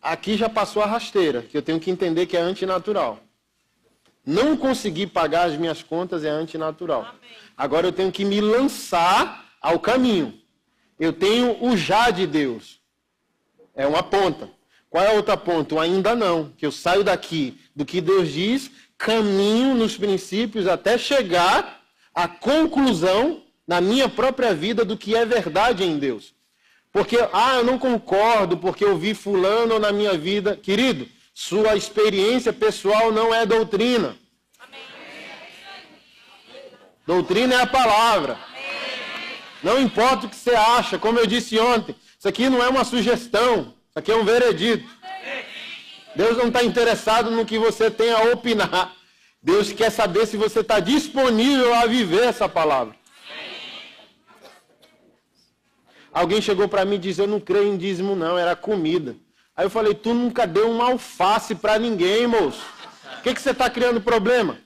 Aqui 0.00 0.34
já 0.38 0.48
passou 0.48 0.82
a 0.82 0.86
rasteira, 0.86 1.42
que 1.42 1.54
eu 1.54 1.60
tenho 1.60 1.78
que 1.78 1.90
entender 1.90 2.24
que 2.24 2.38
é 2.38 2.40
antinatural. 2.40 3.20
Não 4.24 4.56
conseguir 4.56 5.08
pagar 5.08 5.46
as 5.48 5.58
minhas 5.58 5.82
contas 5.82 6.24
é 6.24 6.30
antinatural. 6.30 7.14
Agora 7.56 7.86
eu 7.86 7.92
tenho 7.92 8.12
que 8.12 8.24
me 8.24 8.40
lançar 8.40 9.46
ao 9.60 9.78
caminho. 9.80 10.38
Eu 10.98 11.12
tenho 11.12 11.64
o 11.64 11.76
já 11.76 12.10
de 12.10 12.26
Deus. 12.26 12.80
É 13.74 13.86
uma 13.86 14.02
ponta. 14.02 14.50
Qual 14.90 15.02
é 15.04 15.08
a 15.08 15.12
outra 15.12 15.36
ponta? 15.36 15.74
O 15.74 15.80
ainda 15.80 16.14
não. 16.14 16.52
Que 16.56 16.66
eu 16.66 16.72
saio 16.72 17.02
daqui 17.02 17.58
do 17.74 17.84
que 17.84 18.00
Deus 18.00 18.30
diz 18.30 18.70
caminho 18.98 19.74
nos 19.74 19.96
princípios 19.96 20.66
até 20.66 20.96
chegar 20.96 21.82
à 22.14 22.26
conclusão 22.26 23.42
na 23.66 23.80
minha 23.80 24.08
própria 24.08 24.54
vida 24.54 24.84
do 24.84 24.96
que 24.96 25.14
é 25.14 25.24
verdade 25.24 25.84
em 25.84 25.98
Deus. 25.98 26.34
Porque, 26.90 27.18
ah, 27.32 27.56
eu 27.56 27.64
não 27.64 27.78
concordo 27.78 28.56
porque 28.56 28.84
eu 28.84 28.96
vi 28.96 29.12
fulano 29.12 29.78
na 29.78 29.92
minha 29.92 30.16
vida. 30.16 30.56
Querido, 30.56 31.06
sua 31.34 31.76
experiência 31.76 32.52
pessoal 32.52 33.12
não 33.12 33.34
é 33.34 33.44
doutrina. 33.44 34.16
Doutrina 37.06 37.54
é 37.54 37.60
a 37.62 37.66
palavra. 37.66 38.36
Não 39.62 39.80
importa 39.80 40.26
o 40.26 40.28
que 40.28 40.36
você 40.36 40.54
acha, 40.54 40.98
como 40.98 41.18
eu 41.18 41.26
disse 41.26 41.58
ontem, 41.58 41.94
isso 42.18 42.28
aqui 42.28 42.48
não 42.48 42.62
é 42.62 42.68
uma 42.68 42.84
sugestão, 42.84 43.74
isso 43.88 43.98
aqui 43.98 44.10
é 44.10 44.16
um 44.16 44.24
veredito. 44.24 44.88
Deus 46.16 46.36
não 46.36 46.48
está 46.48 46.64
interessado 46.64 47.30
no 47.30 47.44
que 47.44 47.58
você 47.58 47.90
tem 47.90 48.10
a 48.10 48.32
opinar. 48.32 48.94
Deus 49.40 49.72
quer 49.72 49.90
saber 49.90 50.26
se 50.26 50.36
você 50.36 50.60
está 50.60 50.80
disponível 50.80 51.72
a 51.74 51.86
viver 51.86 52.24
essa 52.24 52.48
palavra. 52.48 52.96
Alguém 56.12 56.40
chegou 56.40 56.66
para 56.66 56.84
mim 56.84 56.96
e 56.96 56.98
disse: 56.98 57.20
Eu 57.20 57.26
não 57.26 57.38
creio 57.38 57.72
em 57.72 57.76
dízimo, 57.76 58.16
não, 58.16 58.38
era 58.38 58.56
comida. 58.56 59.14
Aí 59.54 59.66
eu 59.66 59.70
falei: 59.70 59.94
Tu 59.94 60.12
nunca 60.12 60.46
deu 60.46 60.70
uma 60.70 60.86
alface 60.86 61.54
para 61.54 61.78
ninguém, 61.78 62.26
moço. 62.26 62.62
O 63.18 63.22
que, 63.22 63.34
que 63.34 63.40
você 63.40 63.50
está 63.50 63.68
criando 63.68 64.00
problema? 64.00 64.58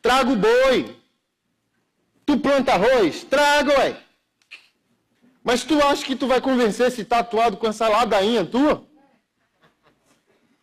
Traga 0.00 0.32
o 0.32 0.36
boi. 0.36 1.03
Tu 2.26 2.38
planta 2.38 2.72
arroz? 2.72 3.24
Traga, 3.24 3.78
ué. 3.78 3.96
Mas 5.42 5.62
tu 5.62 5.80
acha 5.82 6.04
que 6.04 6.16
tu 6.16 6.26
vai 6.26 6.40
convencer 6.40 6.88
esse 6.88 7.04
tatuado 7.04 7.56
com 7.58 7.66
essa 7.66 7.86
ladainha 7.88 8.44
tua? 8.44 8.86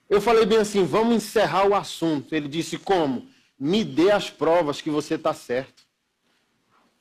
Eu 0.09 0.20
falei 0.20 0.45
bem 0.45 0.57
assim, 0.57 0.84
vamos 0.84 1.16
encerrar 1.16 1.68
o 1.68 1.76
assunto. 1.76 2.34
Ele 2.34 2.47
disse, 2.47 2.78
como? 2.78 3.30
Me 3.59 3.84
dê 3.84 4.12
as 4.12 4.30
provas 4.30 4.82
que 4.82 4.89
você 4.89 5.16
está 5.16 5.34
certo. 5.34 5.84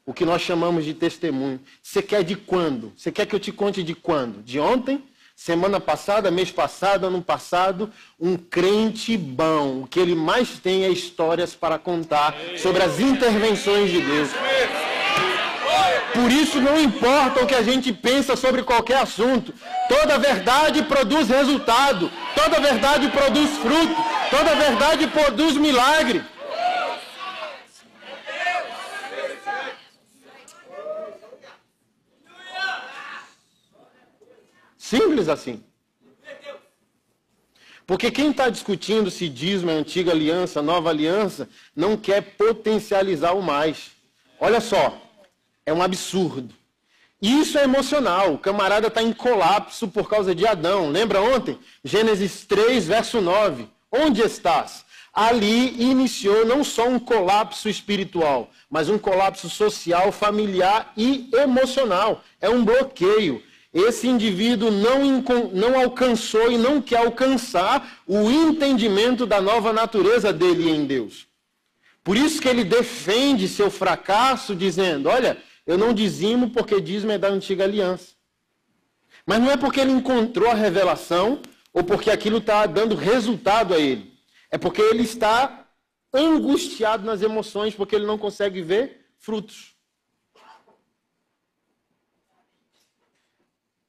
O 0.05 0.13
que 0.13 0.25
nós 0.25 0.43
chamamos 0.43 0.85
de 0.85 0.93
testemunho. 0.93 1.61
Você 1.83 2.03
quer 2.03 2.23
de 2.23 2.37
quando? 2.37 2.93
Você 2.97 3.11
quer 3.11 3.27
que 3.27 3.35
eu 3.35 3.41
te 3.41 3.51
conte 3.51 3.83
de 3.83 3.95
quando? 3.95 4.43
De 4.43 4.61
ontem? 4.61 5.03
Semana 5.43 5.81
passada, 5.81 6.31
mês 6.31 6.51
passado, 6.53 7.07
ano 7.07 7.23
passado, 7.23 7.91
um 8.21 8.37
crente 8.37 9.17
bom. 9.17 9.81
O 9.81 9.87
que 9.87 9.99
ele 9.99 10.15
mais 10.15 10.59
tem 10.59 10.85
é 10.85 10.91
histórias 10.91 11.55
para 11.55 11.79
contar 11.79 12.35
sobre 12.59 12.83
as 12.83 13.01
intervenções 13.01 13.91
de 13.91 14.03
Deus. 14.03 14.29
Por 16.13 16.31
isso 16.31 16.61
não 16.61 16.79
importa 16.79 17.43
o 17.43 17.47
que 17.47 17.55
a 17.55 17.63
gente 17.63 17.91
pensa 17.91 18.37
sobre 18.37 18.63
qualquer 18.63 18.99
assunto. 18.99 19.55
Toda 19.89 20.19
verdade 20.19 20.83
produz 20.83 21.31
resultado. 21.31 22.11
Toda 22.35 22.61
verdade 22.61 23.09
produz 23.09 23.49
fruto. 23.57 23.97
Toda 24.29 24.55
verdade 24.57 25.07
produz 25.07 25.57
milagre. 25.57 26.23
Simples 34.91 35.29
assim. 35.29 35.63
Porque 37.87 38.11
quem 38.11 38.33
está 38.33 38.49
discutindo 38.49 39.09
se 39.09 39.29
dízimo 39.29 39.71
é 39.71 39.75
antiga 39.75 40.11
aliança, 40.11 40.61
nova 40.61 40.91
aliança, 40.91 41.49
não 41.77 41.97
quer 41.97 42.21
potencializar 42.37 43.37
o 43.37 43.43
mais. 43.43 43.93
Olha 44.41 44.61
só, 44.61 45.01
é 45.65 45.73
um 45.73 45.81
absurdo. 45.81 46.53
Isso 47.23 47.57
é 47.57 47.63
emocional. 47.63 48.35
O 48.35 48.39
camarada 48.39 48.89
está 48.89 49.01
em 49.01 49.13
colapso 49.13 49.87
por 49.87 50.11
causa 50.11 50.35
de 50.35 50.45
Adão. 50.45 50.91
Lembra 50.91 51.23
ontem? 51.23 51.57
Gênesis 51.85 52.45
3, 52.45 52.89
verso 52.89 53.21
9. 53.21 53.69
Onde 53.93 54.23
estás? 54.23 54.85
Ali 55.15 55.81
iniciou 55.81 56.45
não 56.45 56.65
só 56.65 56.89
um 56.89 56.99
colapso 56.99 57.69
espiritual, 57.69 58.51
mas 58.69 58.89
um 58.89 58.99
colapso 58.99 59.49
social, 59.49 60.11
familiar 60.11 60.93
e 60.97 61.31
emocional. 61.33 62.25
É 62.41 62.51
um 62.51 62.65
bloqueio. 62.65 63.41
Esse 63.73 64.09
indivíduo 64.09 64.71
não, 64.71 65.23
não 65.53 65.81
alcançou 65.81 66.51
e 66.51 66.59
não 66.59 66.83
quer 66.83 66.99
alcançar 66.99 68.03
o 68.07 68.29
entendimento 68.29 69.25
da 69.25 69.41
nova 69.41 69.73
natureza 69.73 70.33
dele 70.33 70.69
em 70.69 70.85
Deus. 70.85 71.29
Por 72.03 72.17
isso 72.17 72.41
que 72.41 72.49
ele 72.49 72.65
defende 72.65 73.47
seu 73.47 73.71
fracasso, 73.71 74.57
dizendo: 74.57 75.09
Olha, 75.09 75.41
eu 75.65 75.79
não 75.79 75.93
dizimo 75.93 76.51
porque 76.51 76.81
dízimo 76.81 77.13
é 77.13 77.19
da 77.19 77.29
antiga 77.29 77.63
aliança. 77.63 78.15
Mas 79.25 79.41
não 79.41 79.51
é 79.51 79.57
porque 79.57 79.81
ele 79.81 79.93
encontrou 79.93 80.51
a 80.51 80.55
revelação 80.55 81.41
ou 81.73 81.85
porque 81.85 82.11
aquilo 82.11 82.39
está 82.39 82.67
dando 82.67 82.97
resultado 82.97 83.73
a 83.75 83.79
ele. 83.79 84.13
É 84.51 84.59
porque 84.59 84.83
ele 84.83 85.05
está 85.05 85.69
angustiado 86.13 87.05
nas 87.05 87.23
emoções, 87.23 87.75
porque 87.75 87.95
ele 87.95 88.07
não 88.07 88.19
consegue 88.19 88.61
ver 88.61 89.07
frutos. 89.19 89.70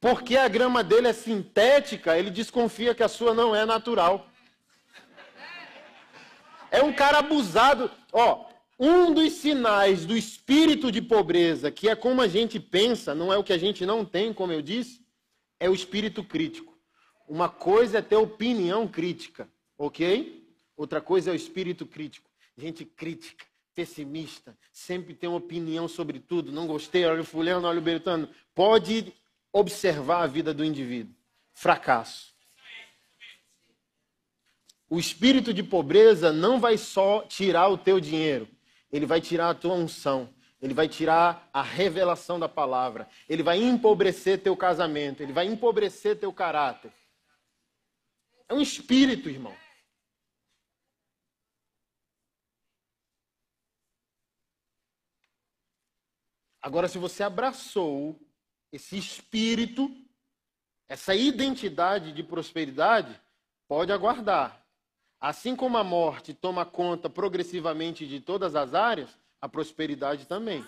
Porque 0.02 0.36
a 0.36 0.48
grama 0.48 0.82
dele 0.82 1.06
é 1.06 1.12
sintética, 1.12 2.18
ele 2.18 2.28
desconfia 2.28 2.92
que 2.92 3.04
a 3.04 3.08
sua 3.08 3.32
não 3.32 3.54
é 3.54 3.64
natural. 3.64 4.26
É 6.72 6.82
um 6.82 6.92
cara 6.92 7.18
abusado. 7.18 7.88
Ó, 8.12 8.46
um 8.76 9.14
dos 9.14 9.34
sinais 9.34 10.04
do 10.04 10.16
espírito 10.16 10.90
de 10.90 11.00
pobreza, 11.00 11.70
que 11.70 11.88
é 11.88 11.94
como 11.94 12.20
a 12.20 12.26
gente 12.26 12.58
pensa, 12.58 13.14
não 13.14 13.32
é 13.32 13.38
o 13.38 13.44
que 13.44 13.52
a 13.52 13.58
gente 13.58 13.86
não 13.86 14.04
tem, 14.04 14.32
como 14.32 14.52
eu 14.52 14.60
disse, 14.60 15.06
é 15.60 15.70
o 15.70 15.74
espírito 15.74 16.24
crítico. 16.24 16.76
Uma 17.28 17.48
coisa 17.48 17.98
é 17.98 18.02
ter 18.02 18.16
opinião 18.16 18.88
crítica, 18.88 19.48
ok? 19.78 20.44
Outra 20.76 21.00
coisa 21.00 21.30
é 21.30 21.32
o 21.32 21.36
espírito 21.36 21.86
crítico. 21.86 22.28
Gente 22.58 22.84
crítica, 22.84 23.46
pessimista, 23.72 24.58
sempre 24.72 25.14
tem 25.14 25.28
uma 25.28 25.38
opinião 25.38 25.86
sobre 25.86 26.18
tudo. 26.18 26.50
Não 26.50 26.66
gostei, 26.66 27.04
olha 27.04 27.20
o 27.20 27.24
fulano, 27.24 27.68
olha 27.68 27.78
o 27.78 27.82
bertano. 27.82 28.28
Pode 28.52 29.14
observar 29.52 30.22
a 30.22 30.26
vida 30.26 30.54
do 30.54 30.64
indivíduo. 30.64 31.14
fracasso. 31.54 32.32
O 34.88 34.98
espírito 34.98 35.52
de 35.52 35.62
pobreza 35.62 36.32
não 36.32 36.58
vai 36.58 36.76
só 36.78 37.22
tirar 37.22 37.68
o 37.68 37.78
teu 37.78 38.00
dinheiro, 38.00 38.48
ele 38.90 39.06
vai 39.06 39.20
tirar 39.20 39.50
a 39.50 39.54
tua 39.54 39.74
unção, 39.74 40.32
ele 40.60 40.74
vai 40.74 40.88
tirar 40.88 41.48
a 41.52 41.62
revelação 41.62 42.38
da 42.40 42.48
palavra, 42.48 43.08
ele 43.28 43.42
vai 43.42 43.58
empobrecer 43.58 44.42
teu 44.42 44.56
casamento, 44.56 45.22
ele 45.22 45.32
vai 45.32 45.46
empobrecer 45.46 46.18
teu 46.18 46.32
caráter. 46.32 46.92
É 48.48 48.54
um 48.54 48.60
espírito, 48.60 49.28
irmão. 49.28 49.56
Agora, 56.60 56.86
se 56.86 56.96
você 56.96 57.22
abraçou 57.22 58.20
esse 58.72 58.96
espírito, 58.96 59.94
essa 60.88 61.14
identidade 61.14 62.12
de 62.12 62.22
prosperidade, 62.22 63.20
pode 63.68 63.92
aguardar. 63.92 64.64
Assim 65.20 65.54
como 65.54 65.76
a 65.78 65.84
morte 65.84 66.34
toma 66.34 66.64
conta 66.64 67.08
progressivamente 67.08 68.06
de 68.06 68.18
todas 68.18 68.56
as 68.56 68.74
áreas, 68.74 69.16
a 69.40 69.48
prosperidade 69.48 70.26
também. 70.26 70.64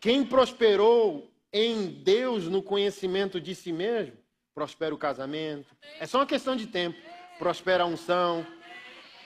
Quem 0.00 0.24
prosperou 0.24 1.30
em 1.52 1.86
Deus 1.86 2.44
no 2.44 2.62
conhecimento 2.62 3.40
de 3.40 3.54
si 3.54 3.72
mesmo, 3.72 4.16
prospera 4.54 4.94
o 4.94 4.98
casamento. 4.98 5.74
É 5.98 6.06
só 6.06 6.18
uma 6.18 6.26
questão 6.26 6.54
de 6.56 6.66
tempo. 6.66 6.98
Prospera 7.38 7.84
a 7.84 7.86
unção, 7.86 8.46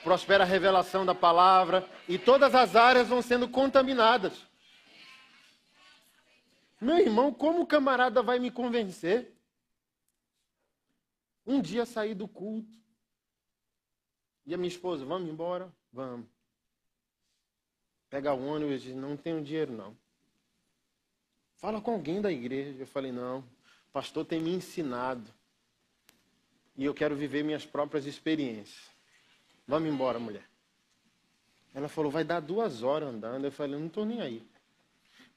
prospera 0.03 0.43
a 0.43 0.47
revelação 0.47 1.05
da 1.05 1.13
palavra, 1.13 1.87
e 2.07 2.17
todas 2.17 2.55
as 2.55 2.75
áreas 2.75 3.07
vão 3.07 3.21
sendo 3.21 3.47
contaminadas. 3.47 4.33
Meu 6.79 6.97
irmão, 6.97 7.33
como 7.33 7.61
o 7.61 7.67
camarada 7.67 8.21
vai 8.21 8.39
me 8.39 8.49
convencer? 8.49 9.33
Um 11.45 11.61
dia 11.61 11.85
saí 11.85 12.13
do 12.13 12.27
culto. 12.27 12.77
E 14.45 14.53
a 14.53 14.57
minha 14.57 14.69
esposa, 14.69 15.05
vamos 15.05 15.29
embora? 15.29 15.71
Vamos. 15.91 16.27
Pegar 18.09 18.33
o 18.33 18.45
ônibus 18.45 18.85
e 18.85 18.93
não 18.93 19.17
tenho 19.17 19.43
dinheiro 19.43 19.73
não. 19.73 19.95
Fala 21.57 21.81
com 21.81 21.91
alguém 21.91 22.21
da 22.21 22.31
igreja. 22.31 22.79
Eu 22.79 22.87
falei, 22.87 23.11
não, 23.11 23.39
o 23.39 23.91
pastor 23.91 24.25
tem 24.25 24.39
me 24.39 24.51
ensinado. 24.51 25.31
E 26.77 26.85
eu 26.85 26.93
quero 26.93 27.15
viver 27.15 27.43
minhas 27.43 27.65
próprias 27.65 28.05
experiências. 28.05 28.89
Vamos 29.67 29.89
embora, 29.89 30.17
mulher. 30.17 30.47
Ela 31.73 31.89
falou, 31.89 32.09
vai 32.09 32.23
dar 32.23 32.39
duas 32.39 32.81
horas 32.81 33.09
andando. 33.09 33.45
Eu 33.45 33.51
falei, 33.51 33.77
não 33.77 33.87
estou 33.87 34.05
nem 34.05 34.21
aí. 34.21 34.47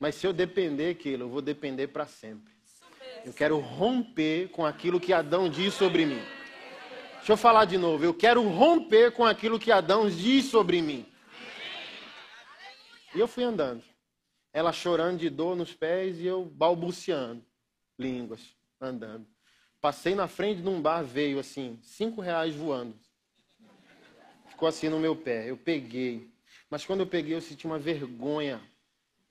Mas 0.02 0.16
se 0.16 0.26
eu 0.26 0.32
depender 0.32 0.90
aquilo, 0.90 1.22
eu 1.22 1.28
vou 1.28 1.40
depender 1.40 1.86
para 1.86 2.06
sempre. 2.06 2.52
Eu 3.24 3.32
quero 3.32 3.60
romper 3.60 4.48
com 4.48 4.66
aquilo 4.66 4.98
que 4.98 5.12
Adão 5.12 5.48
diz 5.48 5.74
sobre 5.74 6.04
mim. 6.04 6.20
Deixa 7.18 7.34
eu 7.34 7.36
falar 7.36 7.66
de 7.66 7.78
novo. 7.78 8.04
Eu 8.04 8.12
quero 8.12 8.42
romper 8.48 9.12
com 9.12 9.24
aquilo 9.24 9.60
que 9.60 9.70
Adão 9.70 10.10
diz 10.10 10.46
sobre 10.46 10.82
mim. 10.82 11.06
E 13.14 13.20
eu 13.20 13.28
fui 13.28 13.44
andando. 13.44 13.84
Ela 14.52 14.72
chorando 14.72 15.20
de 15.20 15.30
dor 15.30 15.54
nos 15.54 15.72
pés 15.72 16.18
e 16.18 16.26
eu 16.26 16.46
balbuciando 16.46 17.46
línguas, 17.96 18.40
andando. 18.80 19.24
Passei 19.80 20.16
na 20.16 20.26
frente 20.26 20.62
de 20.62 20.68
um 20.68 20.82
bar, 20.82 21.04
veio 21.04 21.38
assim, 21.38 21.78
cinco 21.80 22.20
reais 22.20 22.56
voando. 22.56 22.98
Ficou 24.48 24.66
assim 24.66 24.88
no 24.88 24.98
meu 24.98 25.14
pé. 25.14 25.48
Eu 25.48 25.56
peguei. 25.56 26.28
Mas 26.68 26.84
quando 26.84 27.02
eu 27.02 27.06
peguei, 27.06 27.36
eu 27.36 27.40
senti 27.40 27.66
uma 27.66 27.78
vergonha 27.78 28.60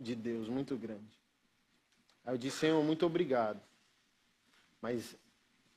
de 0.01 0.15
Deus 0.15 0.47
muito 0.47 0.75
grande. 0.75 1.19
Aí 2.25 2.33
eu 2.33 2.37
disse, 2.37 2.57
Senhor, 2.57 2.83
muito 2.83 3.05
obrigado. 3.05 3.59
Mas 4.81 5.15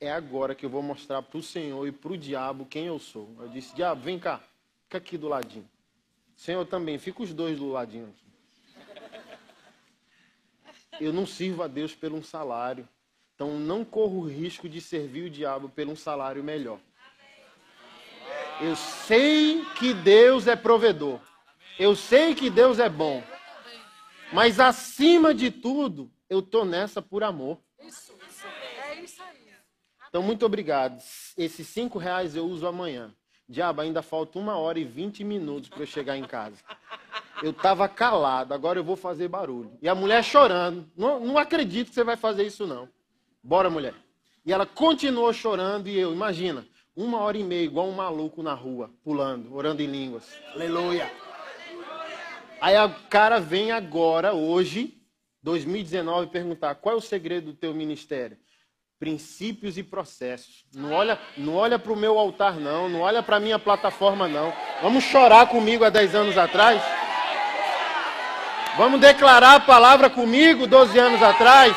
é 0.01 0.11
agora 0.11 0.55
que 0.55 0.65
eu 0.65 0.71
vou 0.71 0.83
mostrar 0.83 1.23
para 1.23 1.39
o 1.39 1.43
Senhor 1.43 1.87
e 1.87 1.93
para 1.93 2.13
o 2.13 2.19
diabo 2.19 2.67
quem 2.67 2.87
eu 2.87 2.99
sou. 2.99 3.29
Eu 3.39 3.49
disse, 3.49 3.75
diabo, 3.75 4.03
vem 4.03 4.19
cá, 4.19 4.41
fica 4.85 4.99
aqui 4.99 5.19
do 5.19 5.29
ladinho. 5.29 5.69
Senhor 6.37 6.65
também, 6.67 6.99
fica 6.99 7.23
os 7.23 7.33
dois 7.33 7.59
do 7.59 7.71
ladinho 7.71 8.09
aqui. 8.09 8.25
Eu 11.01 11.13
não 11.13 11.27
sirvo 11.27 11.63
a 11.63 11.67
Deus 11.67 11.95
pelo 11.95 12.17
um 12.17 12.23
salário. 12.23 12.89
Então 13.35 13.59
não 13.59 13.85
corro 13.85 14.21
o 14.21 14.29
risco 14.29 14.69
de 14.69 14.81
servir 14.81 15.25
o 15.25 15.31
diabo 15.31 15.69
pelo 15.69 15.93
um 15.93 15.97
salário 15.97 16.43
melhor. 16.43 16.79
Eu 18.61 18.77
sei 18.77 19.65
que 19.77 19.93
Deus 19.93 20.47
é 20.47 20.55
provedor. 20.55 21.21
Eu 21.79 21.97
sei 21.97 22.35
que 22.35 22.49
Deus 22.49 22.79
é 22.79 22.89
bom. 22.89 23.23
Mas 24.35 24.59
acima 24.59 25.33
de 25.33 25.51
tudo, 25.51 26.11
eu 26.29 26.43
tô 26.43 26.65
nessa 26.65 27.01
por 27.01 27.23
amor. 27.23 27.61
Isso, 27.81 28.13
isso. 28.29 28.45
É 28.91 29.01
isso 29.01 29.23
aí. 29.23 29.55
Então, 30.09 30.23
muito 30.23 30.45
obrigado. 30.45 31.01
Esses 31.37 31.69
cinco 31.69 31.99
reais 31.99 32.35
eu 32.35 32.45
uso 32.45 32.67
amanhã. 32.67 33.15
Diabo, 33.49 33.81
ainda 33.81 34.03
falta 34.03 34.39
uma 34.39 34.57
hora 34.57 34.79
e 34.79 34.85
vinte 34.85 35.23
minutos 35.23 35.69
para 35.69 35.83
eu 35.83 35.87
chegar 35.87 36.17
em 36.17 36.25
casa. 36.25 36.57
Eu 37.43 37.51
estava 37.51 37.89
calado, 37.89 38.55
agora 38.55 38.79
eu 38.79 38.85
vou 38.85 38.97
fazer 38.97 39.29
barulho. 39.29 39.79
E 39.81 39.89
a 39.89 39.95
mulher 39.95 40.25
chorando. 40.25 40.91
Não, 40.97 41.21
não 41.21 41.39
acredito 41.39 41.89
que 41.89 41.95
você 41.95 42.03
vai 42.03 42.17
fazer 42.17 42.45
isso, 42.45 42.67
não. 42.67 42.89
Bora, 43.43 43.71
mulher. 43.71 43.95
E 44.45 44.53
ela 44.53 44.67
continuou 44.67 45.33
chorando 45.33 45.89
e 45.89 45.99
eu, 45.99 46.13
imagina, 46.13 46.67
uma 46.97 47.19
hora 47.19 47.39
e 47.39 47.45
meia, 47.45 47.65
igual 47.65 47.87
um 47.87 47.93
maluco 47.93 48.43
na 48.43 48.55
rua, 48.55 48.91
pulando, 49.03 49.55
orando 49.55 49.83
em 49.83 49.87
línguas. 49.87 50.29
Aleluia. 50.55 51.11
Aí 52.65 52.83
o 52.83 52.95
cara 53.11 53.39
vem 53.39 53.73
agora, 53.73 54.33
hoje, 54.33 54.95
2019, 55.43 56.29
perguntar 56.29 56.75
qual 56.77 56.95
é 56.95 56.97
o 56.97 57.01
segredo 57.03 57.53
do 57.53 57.53
teu 57.53 57.75
ministério? 57.75 58.39
Princípios 58.99 59.77
e 59.77 59.83
processos. 59.83 60.65
Não 60.75 60.91
olha, 60.91 61.19
não 61.37 61.57
olha 61.57 61.79
para 61.79 61.93
o 61.93 61.97
meu 61.97 62.19
altar, 62.19 62.59
não. 62.59 62.89
Não 62.89 63.03
olha 63.03 63.23
para 63.23 63.37
a 63.37 63.41
minha 63.41 63.59
plataforma, 63.59 64.27
não. 64.27 64.51
Vamos 64.81 65.05
chorar 65.05 65.47
comigo 65.47 65.85
há 65.85 65.91
10 65.91 66.15
anos 66.15 66.39
atrás? 66.39 66.83
Vamos 68.79 68.99
declarar 68.99 69.57
a 69.57 69.61
palavra 69.61 70.09
comigo 70.09 70.67
12 70.67 70.99
anos 70.99 71.23
atrás? 71.23 71.77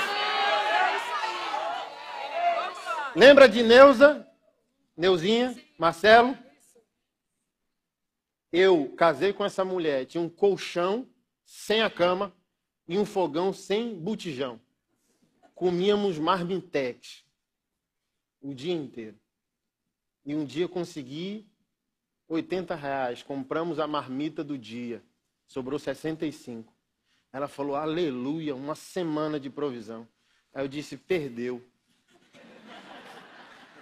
Lembra 3.13 3.49
de 3.49 3.61
Neuza? 3.61 4.25
Neuzinha? 4.95 5.53
Marcelo? 5.77 6.46
Eu 8.51 8.93
casei 8.95 9.33
com 9.33 9.43
essa 9.43 9.65
mulher, 9.65 10.05
tinha 10.05 10.21
um 10.21 10.29
colchão 10.29 11.07
sem 11.43 11.81
a 11.81 11.89
cama 11.89 12.33
e 12.87 12.97
um 12.97 13.05
fogão 13.05 13.51
sem 13.51 13.95
botijão. 13.95 14.59
Comíamos 15.53 16.17
marmitex 16.17 17.25
o 18.41 18.53
dia 18.53 18.73
inteiro. 18.73 19.19
E 20.25 20.35
um 20.35 20.45
dia 20.45 20.67
consegui 20.67 21.47
80 22.27 22.75
reais, 22.75 23.23
compramos 23.23 23.79
a 23.79 23.87
marmita 23.87 24.43
do 24.43 24.57
dia, 24.57 25.03
sobrou 25.45 25.79
65. 25.79 26.73
Ela 27.31 27.47
falou, 27.47 27.75
aleluia, 27.75 28.55
uma 28.55 28.75
semana 28.75 29.39
de 29.39 29.49
provisão. 29.49 30.07
Aí 30.53 30.63
eu 30.63 30.67
disse, 30.67 30.97
perdeu. 30.97 31.63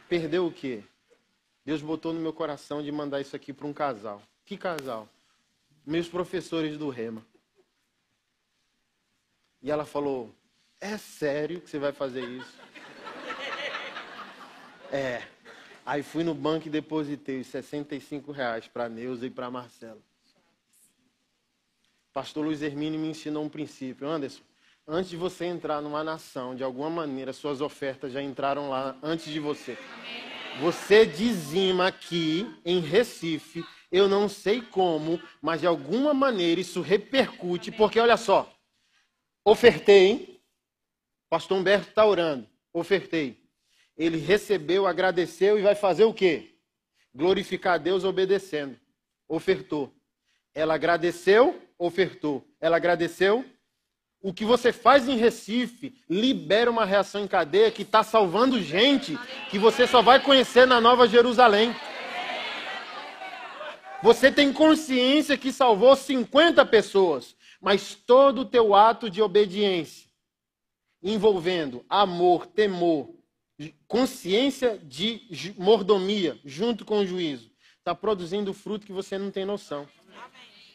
Perdeu 0.08 0.46
o 0.46 0.52
quê? 0.52 0.84
Deus 1.64 1.82
botou 1.82 2.14
no 2.14 2.20
meu 2.20 2.32
coração 2.34 2.84
de 2.84 2.92
mandar 2.92 3.22
isso 3.22 3.36
aqui 3.36 3.52
para 3.52 3.66
um 3.66 3.74
casal. 3.74 4.22
Que 4.46 4.58
casal? 4.58 5.10
Meus 5.86 6.08
professores 6.08 6.78
do 6.78 6.90
Rema. 6.90 7.26
E 9.62 9.72
ela 9.72 9.86
falou: 9.86 10.34
É 10.80 10.98
sério 10.98 11.60
que 11.60 11.70
você 11.70 11.80
vai 11.80 11.92
fazer 11.92 12.24
isso? 12.24 12.54
é. 14.94 15.24
Aí 15.84 16.04
fui 16.04 16.24
no 16.24 16.34
banco 16.34 16.68
e 16.68 16.72
depositei 16.72 17.42
os 17.42 17.48
65 17.48 18.32
reais 18.32 18.68
para 18.68 18.88
Neuza 18.90 19.26
e 19.26 19.30
para 19.30 19.50
Marcela. 19.50 20.00
Pastor 22.14 22.46
Luiz 22.46 22.62
Hermínio 22.62 23.00
me 23.00 23.10
ensinou 23.10 23.44
um 23.44 23.50
princípio. 23.50 24.08
Anderson, 24.08 24.42
antes 24.88 25.10
de 25.10 25.18
você 25.18 25.46
entrar 25.46 25.82
numa 25.82 26.04
nação, 26.04 26.56
de 26.56 26.64
alguma 26.64 26.90
maneira, 26.90 27.34
suas 27.34 27.62
ofertas 27.62 28.14
já 28.14 28.22
entraram 28.22 28.70
lá 28.70 28.98
antes 29.04 29.26
de 29.32 29.40
você. 29.40 29.78
Você 30.62 31.06
dizima 31.06 31.88
aqui 31.88 32.48
em 32.64 32.80
Recife 32.80 33.64
eu 33.96 34.10
não 34.10 34.28
sei 34.28 34.62
como, 34.62 35.22
mas 35.42 35.62
de 35.62 35.68
alguma 35.68 36.14
maneira 36.14 36.60
isso 36.60 36.82
repercute, 36.82 37.72
porque 37.72 37.98
olha 37.98 38.18
só, 38.18 38.54
ofertei, 39.46 40.42
pastor 41.30 41.58
Humberto 41.58 41.88
está 41.88 42.06
orando, 42.06 42.46
ofertei. 42.74 43.42
Ele 43.98 44.18
recebeu, 44.18 44.86
agradeceu 44.86 45.58
e 45.58 45.62
vai 45.62 45.76
fazer 45.76 46.04
o 46.04 46.14
quê? 46.14 46.58
Glorificar 47.14 47.76
a 47.76 47.78
Deus 47.78 48.04
obedecendo. 48.04 48.78
Ofertou. 49.30 49.94
Ela 50.54 50.76
agradeceu, 50.76 51.58
ofertou. 51.78 52.46
Ela 52.60 52.76
agradeceu. 52.76 53.46
O 54.22 54.34
que 54.34 54.44
você 54.44 54.74
faz 54.74 55.08
em 55.08 55.16
Recife 55.16 55.96
libera 56.10 56.70
uma 56.70 56.84
reação 56.84 57.24
em 57.24 57.28
cadeia 57.28 57.72
que 57.72 57.84
está 57.84 58.04
salvando 58.04 58.62
gente 58.62 59.18
que 59.50 59.58
você 59.58 59.88
só 59.88 60.02
vai 60.02 60.22
conhecer 60.22 60.68
na 60.68 60.82
Nova 60.82 61.08
Jerusalém. 61.08 61.74
Você 64.04 64.32
tem 64.32 64.54
consciência 64.54 65.38
que 65.38 65.52
salvou 65.52 65.96
50 65.96 66.66
pessoas, 66.66 67.36
mas 67.60 67.96
todo 67.96 68.42
o 68.42 68.46
teu 68.46 68.76
ato 68.76 69.10
de 69.10 69.22
obediência, 69.22 70.08
envolvendo 71.02 71.86
amor, 71.90 72.46
temor 72.46 73.16
consciência 73.88 74.78
de 74.84 75.54
mordomia 75.58 76.38
junto 76.44 76.84
com 76.84 77.00
o 77.00 77.06
juízo, 77.06 77.52
está 77.78 77.96
produzindo 77.96 78.54
fruto 78.54 78.86
que 78.86 78.92
você 78.92 79.18
não 79.18 79.32
tem 79.32 79.46
noção. 79.46 79.88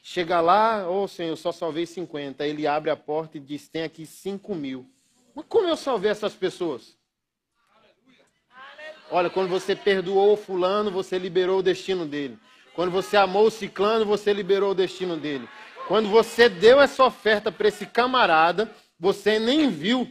Chega 0.02 0.40
lá, 0.40 0.88
ô 0.88 1.02
oh, 1.02 1.08
Senhor, 1.08 1.36
só 1.36 1.52
salvei 1.52 1.84
50. 1.84 2.46
Ele 2.46 2.66
abre 2.66 2.90
a 2.90 2.96
porta 2.96 3.36
e 3.36 3.40
diz: 3.40 3.68
tem 3.68 3.82
aqui 3.82 4.06
5 4.06 4.54
mil. 4.54 4.90
Mas 5.34 5.44
como 5.46 5.68
eu 5.68 5.76
salvei 5.76 6.10
essas 6.10 6.34
pessoas? 6.34 6.96
Olha, 9.10 9.28
quando 9.28 9.48
você 9.48 9.76
perdoou 9.76 10.32
o 10.32 10.36
fulano, 10.36 10.90
você 10.90 11.18
liberou 11.18 11.58
o 11.58 11.62
destino 11.62 12.06
dele. 12.06 12.38
Quando 12.74 12.90
você 12.90 13.16
amou 13.16 13.46
o 13.46 13.50
ciclano, 13.50 14.04
você 14.04 14.32
liberou 14.32 14.70
o 14.70 14.74
destino 14.74 15.16
dele. 15.16 15.48
Quando 15.88 16.08
você 16.08 16.48
deu 16.48 16.80
essa 16.80 17.04
oferta 17.04 17.50
para 17.50 17.68
esse 17.68 17.84
camarada, 17.84 18.70
você 18.98 19.38
nem 19.38 19.68
viu. 19.68 20.08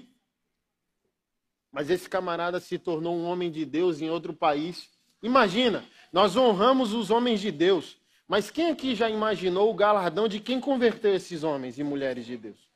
Mas 1.71 1.89
esse 1.89 2.09
camarada 2.09 2.59
se 2.59 2.77
tornou 2.77 3.15
um 3.15 3.25
homem 3.25 3.51
de 3.51 3.65
Deus 3.65 4.01
em 4.01 4.09
outro 4.09 4.33
país. 4.33 4.89
Imagina, 5.21 5.85
nós 6.11 6.35
honramos 6.35 6.93
os 6.93 7.09
homens 7.09 7.39
de 7.39 7.51
Deus. 7.51 7.97
Mas 8.27 8.51
quem 8.51 8.69
aqui 8.69 8.93
já 8.93 9.09
imaginou 9.09 9.71
o 9.71 9.73
galardão 9.73 10.27
de 10.27 10.39
quem 10.39 10.59
converteu 10.59 11.15
esses 11.15 11.43
homens 11.43 11.79
e 11.79 11.83
mulheres 11.83 12.25
de 12.25 12.37
Deus? 12.37 12.68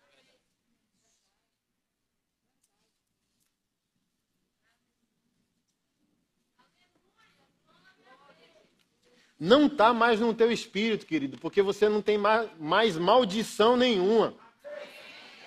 Não 9.45 9.65
está 9.65 9.93
mais 9.93 10.21
no 10.21 10.33
teu 10.33 10.49
espírito, 10.53 11.05
querido, 11.05 11.37
porque 11.37 11.61
você 11.61 11.89
não 11.89 12.01
tem 12.01 12.17
mais 12.17 12.95
maldição 12.95 13.75
nenhuma. 13.75 14.33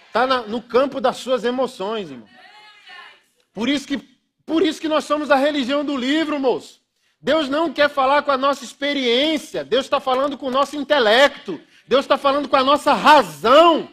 Está 0.09 0.26
no 0.26 0.61
campo 0.61 1.01
das 1.01 1.16
suas 1.16 1.44
emoções, 1.44 2.11
irmão. 2.11 2.28
Por 3.55 3.70
isso 3.70 3.88
que, 3.88 3.97
por 4.44 4.62
isso 4.62 4.82
que 4.82 4.86
nós 4.86 5.05
somos 5.05 5.30
a 5.30 5.36
religião 5.36 5.82
do 5.82 5.97
livro, 5.97 6.38
moço. 6.38 6.78
Deus 7.18 7.49
não 7.49 7.72
quer 7.72 7.88
falar 7.88 8.20
com 8.20 8.30
a 8.30 8.36
nossa 8.36 8.64
experiência, 8.64 9.64
Deus 9.64 9.86
está 9.86 9.99
falando 9.99 10.36
com 10.36 10.49
o 10.49 10.51
nosso 10.51 10.76
intelecto, 10.76 11.59
Deus 11.88 12.05
está 12.05 12.18
falando 12.18 12.51
com 12.51 12.57
a 12.57 12.62
nossa 12.62 12.92
razão. 12.92 13.88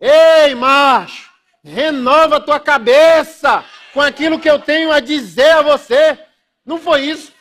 Ei, 0.00 0.56
macho, 0.56 1.30
renova 1.62 2.38
a 2.38 2.40
tua 2.40 2.58
cabeça 2.58 3.64
com 3.94 4.00
aquilo 4.00 4.40
que 4.40 4.50
eu 4.50 4.58
tenho 4.58 4.90
a 4.90 4.98
dizer 4.98 5.52
a 5.52 5.62
você. 5.62 6.18
Não 6.66 6.80
foi 6.80 7.02
isso? 7.02 7.37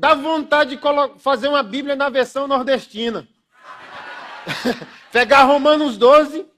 Dá 0.00 0.14
vontade 0.14 0.76
de 0.76 0.82
fazer 1.18 1.48
uma 1.48 1.62
Bíblia 1.62 1.94
na 1.94 2.08
versão 2.08 2.48
nordestina. 2.48 3.28
Pegar 5.12 5.44
Romanos 5.44 5.98
12, 5.98 6.48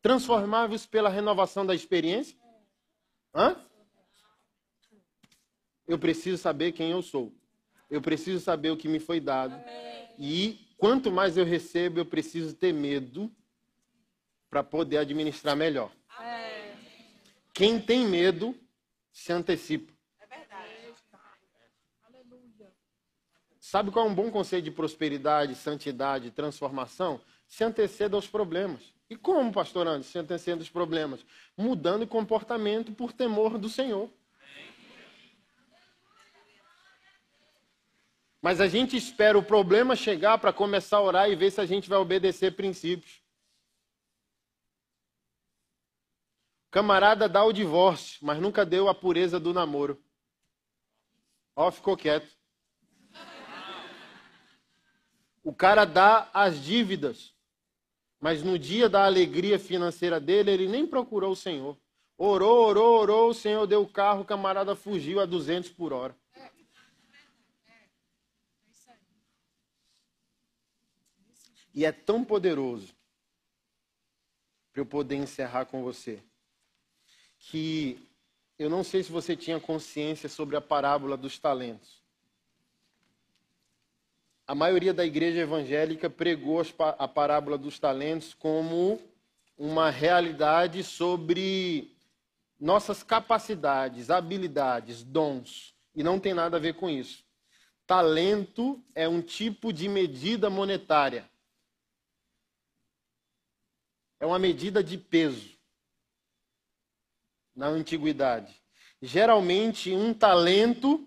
transformáveis 0.00 0.86
pela 0.86 1.08
renovação 1.08 1.66
da 1.66 1.74
experiência. 1.74 2.38
Hã? 3.34 3.56
Eu 5.88 5.98
preciso 5.98 6.38
saber 6.40 6.70
quem 6.70 6.92
eu 6.92 7.02
sou. 7.02 7.34
Eu 7.90 8.00
preciso 8.00 8.38
saber 8.38 8.70
o 8.70 8.76
que 8.76 8.86
me 8.86 9.00
foi 9.00 9.18
dado. 9.18 9.60
E 10.16 10.72
quanto 10.78 11.10
mais 11.10 11.36
eu 11.36 11.44
recebo, 11.44 11.98
eu 11.98 12.06
preciso 12.06 12.54
ter 12.54 12.72
medo 12.72 13.28
para 14.48 14.62
poder 14.62 14.98
administrar 14.98 15.56
melhor. 15.56 15.90
Quem 17.52 17.80
tem 17.80 18.06
medo 18.06 18.56
se 19.10 19.32
antecipa. 19.32 19.93
Sabe 23.74 23.90
qual 23.90 24.06
é 24.06 24.08
um 24.08 24.14
bom 24.14 24.30
conceito 24.30 24.66
de 24.66 24.70
prosperidade, 24.70 25.56
santidade, 25.56 26.30
transformação? 26.30 27.20
Se 27.44 27.64
anteceda 27.64 28.14
aos 28.14 28.28
problemas. 28.28 28.94
E 29.10 29.16
como, 29.16 29.52
pastor 29.52 29.88
Anderson, 29.88 30.12
se 30.12 30.16
anteceda 30.16 30.60
aos 30.60 30.70
problemas? 30.70 31.26
Mudando 31.56 32.04
o 32.04 32.06
comportamento 32.06 32.92
por 32.92 33.12
temor 33.12 33.58
do 33.58 33.68
Senhor. 33.68 34.08
Mas 38.40 38.60
a 38.60 38.68
gente 38.68 38.96
espera 38.96 39.36
o 39.36 39.42
problema 39.42 39.96
chegar 39.96 40.38
para 40.38 40.52
começar 40.52 40.98
a 40.98 41.02
orar 41.02 41.28
e 41.28 41.34
ver 41.34 41.50
se 41.50 41.60
a 41.60 41.66
gente 41.66 41.88
vai 41.88 41.98
obedecer 41.98 42.54
princípios. 42.54 43.20
Camarada 46.70 47.28
dá 47.28 47.42
o 47.42 47.52
divórcio, 47.52 48.24
mas 48.24 48.38
nunca 48.40 48.64
deu 48.64 48.88
a 48.88 48.94
pureza 48.94 49.40
do 49.40 49.52
namoro. 49.52 50.00
Ó, 51.56 51.72
ficou 51.72 51.96
quieto. 51.96 52.43
O 55.44 55.52
cara 55.52 55.84
dá 55.84 56.30
as 56.32 56.58
dívidas, 56.58 57.34
mas 58.18 58.42
no 58.42 58.58
dia 58.58 58.88
da 58.88 59.04
alegria 59.04 59.58
financeira 59.58 60.18
dele, 60.18 60.50
ele 60.50 60.66
nem 60.66 60.86
procurou 60.86 61.32
o 61.32 61.36
Senhor. 61.36 61.76
Orou, 62.16 62.66
orou, 62.68 63.00
orou, 63.00 63.28
o 63.28 63.34
Senhor 63.34 63.66
deu 63.66 63.82
o 63.82 63.88
carro, 63.88 64.22
o 64.22 64.24
camarada 64.24 64.74
fugiu 64.74 65.20
a 65.20 65.26
200 65.26 65.70
por 65.70 65.92
hora. 65.92 66.16
E 71.74 71.84
é 71.84 71.92
tão 71.92 72.24
poderoso 72.24 72.94
para 74.72 74.80
eu 74.80 74.86
poder 74.86 75.16
encerrar 75.16 75.66
com 75.66 75.82
você 75.82 76.22
que 77.38 77.98
eu 78.58 78.70
não 78.70 78.84
sei 78.84 79.02
se 79.02 79.10
você 79.10 79.36
tinha 79.36 79.60
consciência 79.60 80.28
sobre 80.28 80.56
a 80.56 80.60
parábola 80.60 81.16
dos 81.16 81.38
talentos. 81.38 82.03
A 84.46 84.54
maioria 84.54 84.92
da 84.92 85.04
igreja 85.04 85.40
evangélica 85.40 86.10
pregou 86.10 86.62
a 86.98 87.08
parábola 87.08 87.56
dos 87.56 87.78
talentos 87.78 88.34
como 88.34 89.00
uma 89.56 89.90
realidade 89.90 90.82
sobre 90.82 91.96
nossas 92.60 93.02
capacidades, 93.02 94.10
habilidades, 94.10 95.02
dons, 95.02 95.74
e 95.94 96.02
não 96.02 96.18
tem 96.18 96.34
nada 96.34 96.56
a 96.56 96.60
ver 96.60 96.74
com 96.74 96.90
isso. 96.90 97.24
Talento 97.86 98.82
é 98.94 99.08
um 99.08 99.22
tipo 99.22 99.72
de 99.72 99.88
medida 99.88 100.50
monetária 100.50 101.28
é 104.24 104.26
uma 104.26 104.38
medida 104.38 104.82
de 104.82 104.96
peso 104.96 105.54
na 107.54 107.66
antiguidade. 107.68 108.58
Geralmente, 109.02 109.92
um 109.92 110.14
talento 110.14 111.06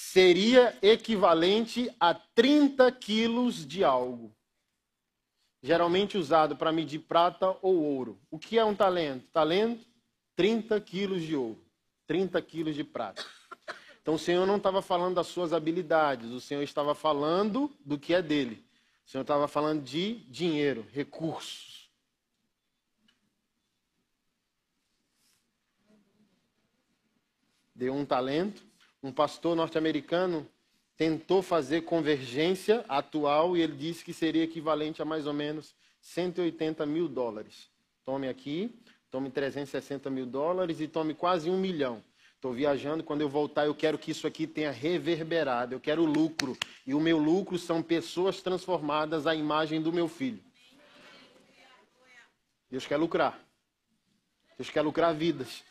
seria 0.00 0.78
equivalente 0.80 1.92
a 1.98 2.14
30 2.14 2.90
quilos 2.92 3.66
de 3.66 3.82
algo. 3.82 4.32
Geralmente 5.60 6.16
usado 6.16 6.56
para 6.56 6.70
medir 6.70 7.00
prata 7.00 7.56
ou 7.60 7.82
ouro. 7.82 8.20
O 8.30 8.38
que 8.38 8.56
é 8.56 8.64
um 8.64 8.76
talento? 8.76 9.26
Talento, 9.32 9.84
30 10.36 10.80
quilos 10.82 11.22
de 11.22 11.34
ouro, 11.34 11.60
30 12.06 12.40
quilos 12.42 12.76
de 12.76 12.84
prata. 12.84 13.24
Então 14.00 14.14
o 14.14 14.18
Senhor 14.18 14.46
não 14.46 14.56
estava 14.56 14.80
falando 14.80 15.16
das 15.16 15.26
suas 15.26 15.52
habilidades, 15.52 16.30
o 16.30 16.40
Senhor 16.40 16.62
estava 16.62 16.94
falando 16.94 17.76
do 17.84 17.98
que 17.98 18.14
é 18.14 18.22
dele. 18.22 18.64
O 19.04 19.10
Senhor 19.10 19.22
estava 19.22 19.48
falando 19.48 19.82
de 19.82 20.14
dinheiro, 20.30 20.86
recursos. 20.92 21.76
deu 27.74 27.94
um 27.94 28.04
talento. 28.04 28.67
Um 29.02 29.12
pastor 29.12 29.54
norte-americano 29.54 30.46
tentou 30.96 31.40
fazer 31.40 31.82
convergência 31.82 32.84
atual 32.88 33.56
e 33.56 33.62
ele 33.62 33.76
disse 33.76 34.04
que 34.04 34.12
seria 34.12 34.42
equivalente 34.42 35.00
a 35.00 35.04
mais 35.04 35.26
ou 35.26 35.32
menos 35.32 35.74
180 36.00 36.84
mil 36.84 37.08
dólares. 37.08 37.70
Tome 38.04 38.28
aqui, 38.28 38.76
tome 39.08 39.30
360 39.30 40.10
mil 40.10 40.26
dólares 40.26 40.80
e 40.80 40.88
tome 40.88 41.14
quase 41.14 41.48
um 41.48 41.56
milhão. 41.56 42.02
Estou 42.34 42.52
viajando, 42.52 43.04
quando 43.04 43.20
eu 43.20 43.28
voltar 43.28 43.66
eu 43.66 43.74
quero 43.74 43.98
que 43.98 44.10
isso 44.10 44.26
aqui 44.26 44.46
tenha 44.46 44.70
reverberado, 44.70 45.74
eu 45.74 45.80
quero 45.80 46.04
lucro. 46.04 46.56
E 46.86 46.94
o 46.94 47.00
meu 47.00 47.18
lucro 47.18 47.58
são 47.58 47.82
pessoas 47.82 48.42
transformadas 48.42 49.26
à 49.26 49.34
imagem 49.34 49.80
do 49.80 49.92
meu 49.92 50.08
filho. 50.08 50.42
Deus 52.70 52.86
quer 52.86 52.96
lucrar. 52.96 53.38
Deus 54.56 54.70
quer 54.70 54.82
lucrar 54.82 55.14
vidas 55.14 55.62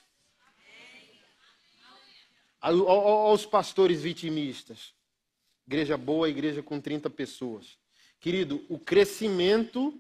aos 2.62 3.45
pastores 3.45 4.01
vitimistas. 4.01 4.93
Igreja 5.68 5.97
boa, 5.97 6.30
igreja 6.30 6.64
com 6.64 6.80
30 6.80 7.10
pessoas. 7.10 7.78
Querido, 8.20 8.66
o 8.70 8.80
crescimento 8.80 9.93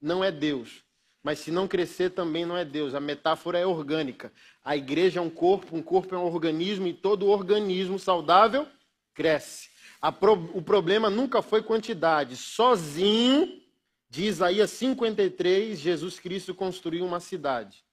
não 0.00 0.24
é 0.24 0.30
Deus. 0.30 0.82
Mas 1.22 1.40
se 1.40 1.50
não 1.50 1.68
crescer 1.68 2.10
também 2.10 2.46
não 2.46 2.56
é 2.56 2.64
Deus. 2.64 2.94
A 2.94 3.00
metáfora 3.00 3.58
é 3.58 3.66
orgânica. 3.66 4.32
A 4.64 4.76
igreja 4.76 5.20
é 5.20 5.22
um 5.22 5.30
corpo, 5.30 5.76
um 5.76 5.82
corpo 5.82 6.14
é 6.14 6.18
um 6.18 6.24
organismo 6.24 6.86
e 6.86 6.94
todo 6.94 7.26
organismo 7.26 7.98
saudável 7.98 8.66
cresce. 9.12 9.68
Pro... 10.18 10.50
o 10.54 10.62
problema 10.62 11.10
nunca 11.10 11.42
foi 11.42 11.62
quantidade. 11.62 12.36
Sozinho, 12.36 13.60
de 14.08 14.24
Isaías 14.24 14.70
53, 14.70 15.78
Jesus 15.78 16.18
Cristo 16.18 16.54
construiu 16.54 17.04
uma 17.04 17.20
cidade. 17.20 17.84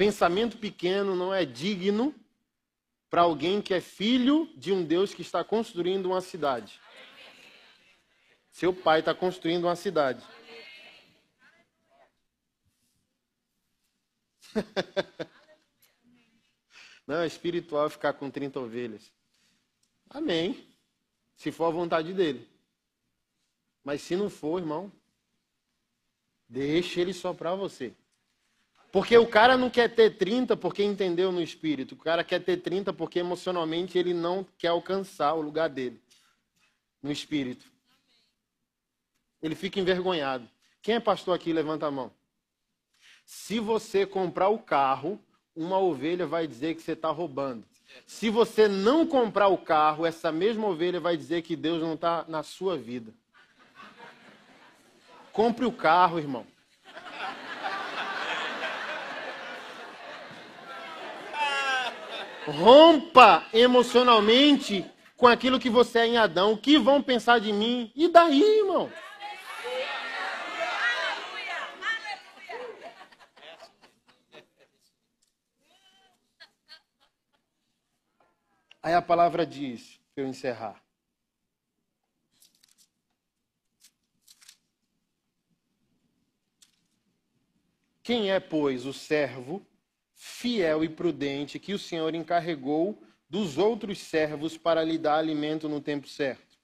Pensamento 0.00 0.56
pequeno 0.56 1.14
não 1.14 1.34
é 1.34 1.44
digno 1.44 2.14
para 3.10 3.20
alguém 3.20 3.60
que 3.60 3.74
é 3.74 3.82
filho 3.82 4.50
de 4.56 4.72
um 4.72 4.82
Deus 4.82 5.12
que 5.12 5.20
está 5.20 5.44
construindo 5.44 6.06
uma 6.06 6.22
cidade. 6.22 6.80
Seu 8.50 8.72
pai 8.72 9.00
está 9.00 9.14
construindo 9.14 9.64
uma 9.64 9.76
cidade. 9.76 10.26
Não, 17.06 17.16
é 17.16 17.26
espiritual 17.26 17.90
ficar 17.90 18.14
com 18.14 18.30
30 18.30 18.58
ovelhas. 18.58 19.12
Amém. 20.08 20.66
Se 21.36 21.52
for 21.52 21.66
a 21.66 21.70
vontade 21.70 22.14
dele. 22.14 22.48
Mas 23.84 24.00
se 24.00 24.16
não 24.16 24.30
for, 24.30 24.60
irmão, 24.60 24.90
deixe 26.48 27.00
ele 27.00 27.12
soprar 27.12 27.54
você. 27.54 27.94
Porque 28.92 29.16
o 29.16 29.26
cara 29.26 29.56
não 29.56 29.70
quer 29.70 29.94
ter 29.94 30.16
30 30.16 30.56
porque 30.56 30.82
entendeu 30.82 31.30
no 31.30 31.40
espírito. 31.40 31.94
O 31.94 31.98
cara 31.98 32.24
quer 32.24 32.42
ter 32.42 32.56
30 32.56 32.92
porque 32.92 33.20
emocionalmente 33.20 33.96
ele 33.96 34.12
não 34.12 34.44
quer 34.58 34.68
alcançar 34.68 35.34
o 35.34 35.40
lugar 35.40 35.68
dele 35.68 36.00
no 37.02 37.12
espírito. 37.12 37.66
Ele 39.40 39.54
fica 39.54 39.78
envergonhado. 39.78 40.48
Quem 40.82 40.96
é 40.96 41.00
pastor 41.00 41.34
aqui? 41.34 41.52
Levanta 41.52 41.86
a 41.86 41.90
mão. 41.90 42.10
Se 43.24 43.60
você 43.60 44.04
comprar 44.04 44.48
o 44.48 44.58
carro, 44.58 45.20
uma 45.54 45.78
ovelha 45.78 46.26
vai 46.26 46.46
dizer 46.46 46.74
que 46.74 46.82
você 46.82 46.92
está 46.92 47.10
roubando. 47.10 47.64
Se 48.06 48.28
você 48.28 48.66
não 48.66 49.06
comprar 49.06 49.48
o 49.48 49.58
carro, 49.58 50.04
essa 50.04 50.32
mesma 50.32 50.66
ovelha 50.66 50.98
vai 50.98 51.16
dizer 51.16 51.42
que 51.42 51.54
Deus 51.54 51.80
não 51.80 51.94
está 51.94 52.24
na 52.28 52.42
sua 52.42 52.76
vida. 52.76 53.12
Compre 55.32 55.64
o 55.64 55.72
carro, 55.72 56.18
irmão. 56.18 56.46
Rompa 62.46 63.46
emocionalmente 63.52 64.84
com 65.16 65.26
aquilo 65.26 65.60
que 65.60 65.68
você 65.68 66.00
é 66.00 66.06
em 66.06 66.16
Adão. 66.16 66.52
O 66.52 66.58
que 66.58 66.78
vão 66.78 67.02
pensar 67.02 67.38
de 67.38 67.52
mim? 67.52 67.92
E 67.94 68.08
daí, 68.08 68.42
irmão? 68.60 68.90
Aí 78.82 78.94
a 78.94 79.02
palavra 79.02 79.44
diz, 79.44 80.00
para 80.14 80.24
eu 80.24 80.28
encerrar. 80.28 80.82
Quem 88.02 88.30
é, 88.30 88.40
pois, 88.40 88.86
o 88.86 88.92
servo 88.92 89.64
fiel 90.22 90.84
e 90.84 90.88
prudente 90.88 91.58
que 91.58 91.72
o 91.72 91.78
Senhor 91.78 92.14
encarregou 92.14 93.02
dos 93.26 93.56
outros 93.56 94.00
servos 94.00 94.54
para 94.54 94.84
lhe 94.84 94.98
dar 94.98 95.16
alimento 95.16 95.66
no 95.66 95.80
tempo 95.80 96.06
certo? 96.06 96.58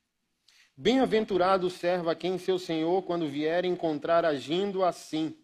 Bem-aventurado 0.77 1.67
o 1.67 1.71
servo 1.71 2.11
a 2.11 2.15
quem 2.15 2.37
seu 2.37 2.59
Senhor, 2.59 3.03
quando 3.05 3.27
vier, 3.27 3.65
encontrar 3.65 4.27
agindo 4.27 4.85
assim. 4.85 5.35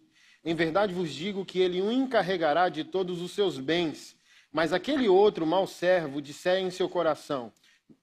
Em 0.44 0.54
verdade 0.54 0.92
vos 0.92 1.10
digo 1.10 1.42
que 1.42 1.58
ele 1.58 1.80
o 1.80 1.90
encarregará 1.90 2.68
de 2.68 2.84
todos 2.84 3.22
os 3.22 3.32
seus 3.32 3.58
bens. 3.58 4.14
Mas 4.52 4.74
aquele 4.74 5.08
outro 5.08 5.46
mau 5.46 5.66
servo 5.66 6.20
disser 6.20 6.58
em 6.58 6.70
seu 6.70 6.90
coração: 6.90 7.50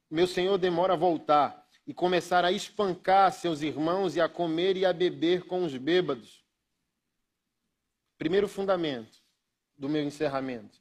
Meu 0.09 0.25
senhor 0.25 0.57
demora 0.57 0.93
a 0.93 0.97
voltar, 0.97 1.67
e 1.85 1.93
começar 1.93 2.43
a 2.43 2.51
espancar 2.51 3.31
seus 3.31 3.61
irmãos 3.61 4.15
e 4.15 4.21
a 4.21 4.27
comer 4.27 4.75
e 4.75 4.87
a 4.87 4.91
beber 4.91 5.43
com 5.43 5.63
os 5.63 5.77
bêbados. 5.77 6.43
Primeiro 8.17 8.47
fundamento 8.47 9.18
do 9.79 9.87
meu 9.87 10.03
encerramento. 10.03 10.77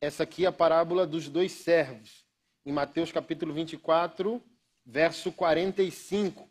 Essa 0.00 0.24
aqui 0.24 0.44
é 0.44 0.48
a 0.48 0.52
parábola 0.52 1.06
dos 1.06 1.28
dois 1.28 1.52
servos, 1.52 2.26
em 2.66 2.72
Mateus 2.72 3.10
capítulo 3.10 3.54
24, 3.54 4.40
verso 4.84 5.32
45. 5.32 6.48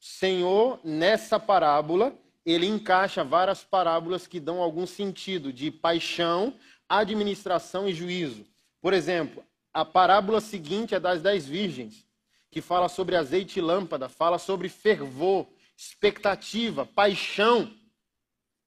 Senhor, 0.00 0.80
nessa 0.82 1.38
parábola, 1.38 2.16
ele 2.44 2.66
encaixa 2.66 3.22
várias 3.22 3.62
parábolas 3.62 4.26
que 4.26 4.40
dão 4.40 4.62
algum 4.62 4.86
sentido 4.86 5.52
de 5.52 5.70
paixão, 5.70 6.54
administração 6.88 7.88
e 7.88 7.92
juízo. 7.92 8.46
Por 8.80 8.94
exemplo, 8.94 9.44
a 9.74 9.84
parábola 9.84 10.40
seguinte 10.40 10.94
é 10.94 11.00
das 11.00 11.20
dez 11.20 11.46
virgens, 11.46 12.06
que 12.50 12.62
fala 12.62 12.88
sobre 12.88 13.16
azeite 13.16 13.58
e 13.58 13.62
lâmpada, 13.62 14.08
fala 14.08 14.38
sobre 14.38 14.68
fervor, 14.68 15.46
expectativa, 15.76 16.86
paixão. 16.86 17.70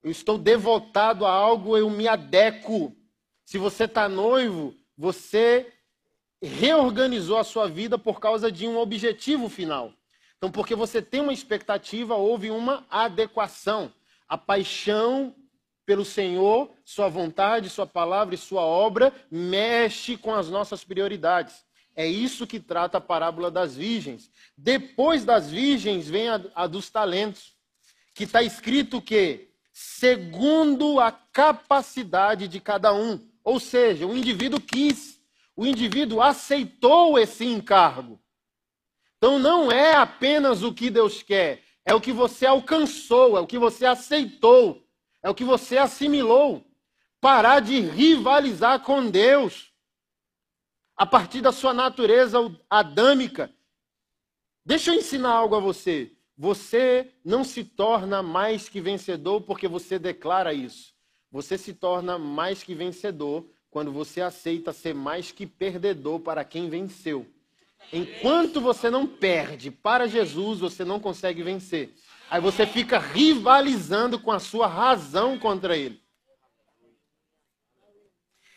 Eu 0.04 0.12
estou 0.12 0.38
devotado 0.38 1.26
a 1.26 1.32
algo, 1.32 1.78
eu 1.78 1.90
me 1.90 2.08
adequo. 2.08 2.96
Se 3.46 3.58
você 3.58 3.84
está 3.84 4.08
noivo, 4.08 4.76
você 4.98 5.72
reorganizou 6.42 7.38
a 7.38 7.44
sua 7.44 7.68
vida 7.68 7.98
por 7.98 8.20
causa 8.20 8.52
de 8.52 8.68
um 8.68 8.78
objetivo 8.78 9.50
final. 9.50 9.94
Então, 10.38 10.50
porque 10.50 10.74
você 10.74 11.02
tem 11.02 11.20
uma 11.20 11.34
expectativa, 11.34 12.16
houve 12.16 12.50
uma 12.50 12.86
adequação. 12.90 13.92
A 14.28 14.38
paixão 14.38 15.36
pelo 15.86 16.06
Senhor, 16.06 16.72
Sua 16.86 17.10
vontade, 17.10 17.70
Sua 17.70 17.86
palavra 17.86 18.36
e 18.36 18.38
Sua 18.38 18.62
obra, 18.62 19.12
mexe 19.30 20.16
com 20.16 20.34
as 20.34 20.48
nossas 20.48 20.84
prioridades. 20.84 21.66
É 21.96 22.08
isso 22.08 22.48
que 22.48 22.60
trata 22.60 23.00
a 23.00 23.02
parábola 23.02 23.52
das 23.52 23.76
virgens. 23.76 24.32
Depois 24.56 25.26
das 25.26 25.50
virgens 25.50 26.08
vem 26.08 26.30
a, 26.30 26.40
a 26.56 26.68
dos 26.68 26.90
talentos, 26.90 27.58
que 28.14 28.24
está 28.24 28.42
escrito 28.42 29.02
que, 29.02 29.49
segundo 29.82 31.00
a 31.00 31.12
capacidade 31.12 32.48
de 32.48 32.60
cada 32.60 32.94
um. 32.94 33.26
Ou 33.44 33.60
seja, 33.60 34.06
o 34.06 34.16
indivíduo 34.16 34.60
quis, 34.60 35.22
o 35.56 35.66
indivíduo 35.66 36.22
aceitou 36.22 37.18
esse 37.18 37.46
encargo. 37.46 38.22
Então 39.18 39.40
não 39.40 39.72
é 39.72 39.96
apenas 39.96 40.64
o 40.64 40.74
que 40.74 40.90
Deus 40.90 41.24
quer, 41.24 41.64
é 41.86 41.94
o 41.94 42.02
que 42.02 42.12
você 42.12 42.46
alcançou, 42.46 43.38
é 43.38 43.40
o 43.40 43.48
que 43.48 43.58
você 43.58 43.86
aceitou. 43.86 44.86
É 45.22 45.30
o 45.30 45.36
que 45.36 45.44
você 45.44 45.78
assimilou. 45.78 46.66
Parar 47.20 47.60
de 47.60 47.80
rivalizar 47.80 48.82
com 48.82 49.10
Deus. 49.10 49.74
A 50.96 51.06
partir 51.06 51.42
da 51.42 51.52
sua 51.52 51.74
natureza 51.74 52.38
adâmica. 52.70 53.54
Deixa 54.66 54.92
eu 54.92 54.96
ensinar 54.96 55.32
algo 55.32 55.56
a 55.56 55.60
você. 55.60 56.16
Você 56.40 57.12
não 57.22 57.44
se 57.44 57.66
torna 57.66 58.24
mais 58.24 58.70
que 58.70 58.80
vencedor 58.80 59.42
porque 59.42 59.68
você 59.68 60.00
declara 60.00 60.54
isso. 60.54 60.96
Você 61.30 61.58
se 61.58 61.74
torna 61.74 62.18
mais 62.18 62.64
que 62.64 62.74
vencedor 62.74 63.46
quando 63.70 63.92
você 63.92 64.22
aceita 64.22 64.72
ser 64.72 64.96
mais 64.96 65.34
que 65.34 65.46
perdedor 65.46 66.22
para 66.22 66.46
quem 66.46 66.70
venceu. 66.70 67.28
Enquanto 67.92 68.62
você 68.62 68.90
não 68.90 69.06
perde 69.06 69.70
para 69.70 70.08
Jesus, 70.08 70.62
você 70.62 70.86
não 70.86 70.98
consegue 70.98 71.44
vencer. 71.44 71.94
Aí 72.30 72.40
você 72.40 72.66
fica 72.66 72.98
rivalizando 72.98 74.18
com 74.18 74.32
a 74.32 74.40
sua 74.40 74.66
razão 74.66 75.38
contra 75.38 75.76
ele. 75.76 76.02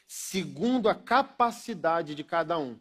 Segundo 0.07 0.89
a 0.89 0.95
capacidade 0.95 2.14
de 2.14 2.22
cada 2.22 2.57
um. 2.57 2.78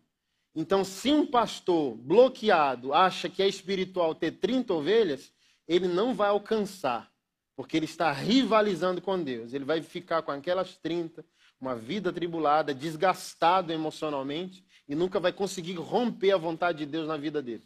Então, 0.53 0.83
se 0.83 1.11
um 1.11 1.25
pastor 1.25 1.95
bloqueado 1.95 2.93
acha 2.93 3.29
que 3.29 3.41
é 3.41 3.47
espiritual 3.47 4.13
ter 4.13 4.31
30 4.31 4.73
ovelhas, 4.73 5.31
ele 5.67 5.87
não 5.87 6.13
vai 6.13 6.29
alcançar, 6.29 7.09
porque 7.55 7.77
ele 7.77 7.85
está 7.85 8.11
rivalizando 8.11 9.01
com 9.01 9.21
Deus. 9.21 9.53
Ele 9.53 9.63
vai 9.63 9.81
ficar 9.81 10.21
com 10.21 10.31
aquelas 10.31 10.75
30, 10.77 11.25
uma 11.59 11.75
vida 11.75 12.11
tribulada, 12.11 12.73
desgastado 12.73 13.71
emocionalmente, 13.71 14.65
e 14.87 14.95
nunca 14.95 15.19
vai 15.19 15.31
conseguir 15.31 15.75
romper 15.75 16.31
a 16.31 16.37
vontade 16.37 16.79
de 16.79 16.85
Deus 16.85 17.07
na 17.07 17.15
vida 17.15 17.41
dele. 17.41 17.63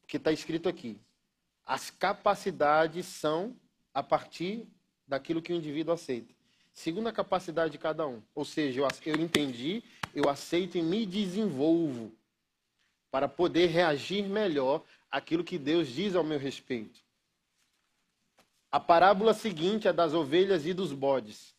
Porque 0.00 0.18
está 0.18 0.30
escrito 0.30 0.68
aqui: 0.68 1.00
as 1.64 1.88
capacidades 1.88 3.06
são 3.06 3.56
a 3.94 4.02
partir 4.02 4.68
daquilo 5.06 5.40
que 5.40 5.52
o 5.52 5.56
indivíduo 5.56 5.94
aceita. 5.94 6.37
Segundo 6.78 7.08
a 7.08 7.12
capacidade 7.12 7.72
de 7.72 7.78
cada 7.78 8.06
um. 8.06 8.22
Ou 8.32 8.44
seja, 8.44 8.80
eu, 8.80 8.88
eu 9.06 9.16
entendi, 9.16 9.82
eu 10.14 10.28
aceito 10.28 10.78
e 10.78 10.82
me 10.82 11.04
desenvolvo 11.04 12.12
para 13.10 13.26
poder 13.26 13.66
reagir 13.66 14.22
melhor 14.28 14.84
àquilo 15.10 15.42
que 15.42 15.58
Deus 15.58 15.88
diz 15.88 16.14
ao 16.14 16.22
meu 16.22 16.38
respeito. 16.38 17.00
A 18.70 18.78
parábola 18.78 19.34
seguinte 19.34 19.88
é 19.88 19.92
das 19.92 20.14
ovelhas 20.14 20.66
e 20.66 20.72
dos 20.72 20.92
bodes. 20.92 21.52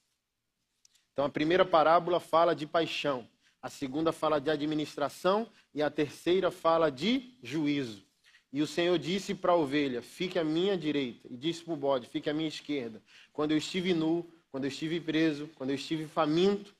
Então, 1.11 1.25
a 1.25 1.29
primeira 1.29 1.65
parábola 1.65 2.21
fala 2.21 2.55
de 2.55 2.65
paixão, 2.65 3.27
a 3.61 3.69
segunda 3.69 4.13
fala 4.13 4.39
de 4.39 4.49
administração 4.49 5.51
e 5.73 5.83
a 5.83 5.89
terceira 5.89 6.49
fala 6.49 6.89
de 6.89 7.37
juízo. 7.43 8.05
E 8.53 8.61
o 8.61 8.67
Senhor 8.67 8.97
disse 8.97 9.35
para 9.35 9.51
a 9.51 9.57
ovelha: 9.57 10.01
Fique 10.01 10.39
à 10.39 10.45
minha 10.45 10.77
direita. 10.77 11.27
E 11.29 11.35
disse 11.35 11.61
para 11.61 11.73
o 11.73 11.77
bode: 11.77 12.07
Fique 12.07 12.29
à 12.29 12.33
minha 12.33 12.47
esquerda. 12.47 13.03
Quando 13.33 13.51
eu 13.51 13.57
estive 13.57 13.93
nu, 13.93 14.25
quando 14.51 14.65
eu 14.65 14.69
estive 14.69 14.99
preso, 14.99 15.49
quando 15.55 15.69
eu 15.69 15.75
estive 15.75 16.07
faminto, 16.07 16.75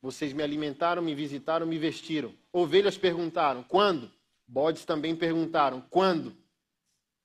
vocês 0.00 0.32
me 0.32 0.42
alimentaram, 0.42 1.02
me 1.02 1.14
visitaram, 1.14 1.66
me 1.66 1.78
vestiram. 1.78 2.34
Ovelhas 2.52 2.96
perguntaram: 2.96 3.62
Quando? 3.62 4.10
Bodes 4.46 4.84
também 4.84 5.16
perguntaram: 5.16 5.80
Quando? 5.90 6.36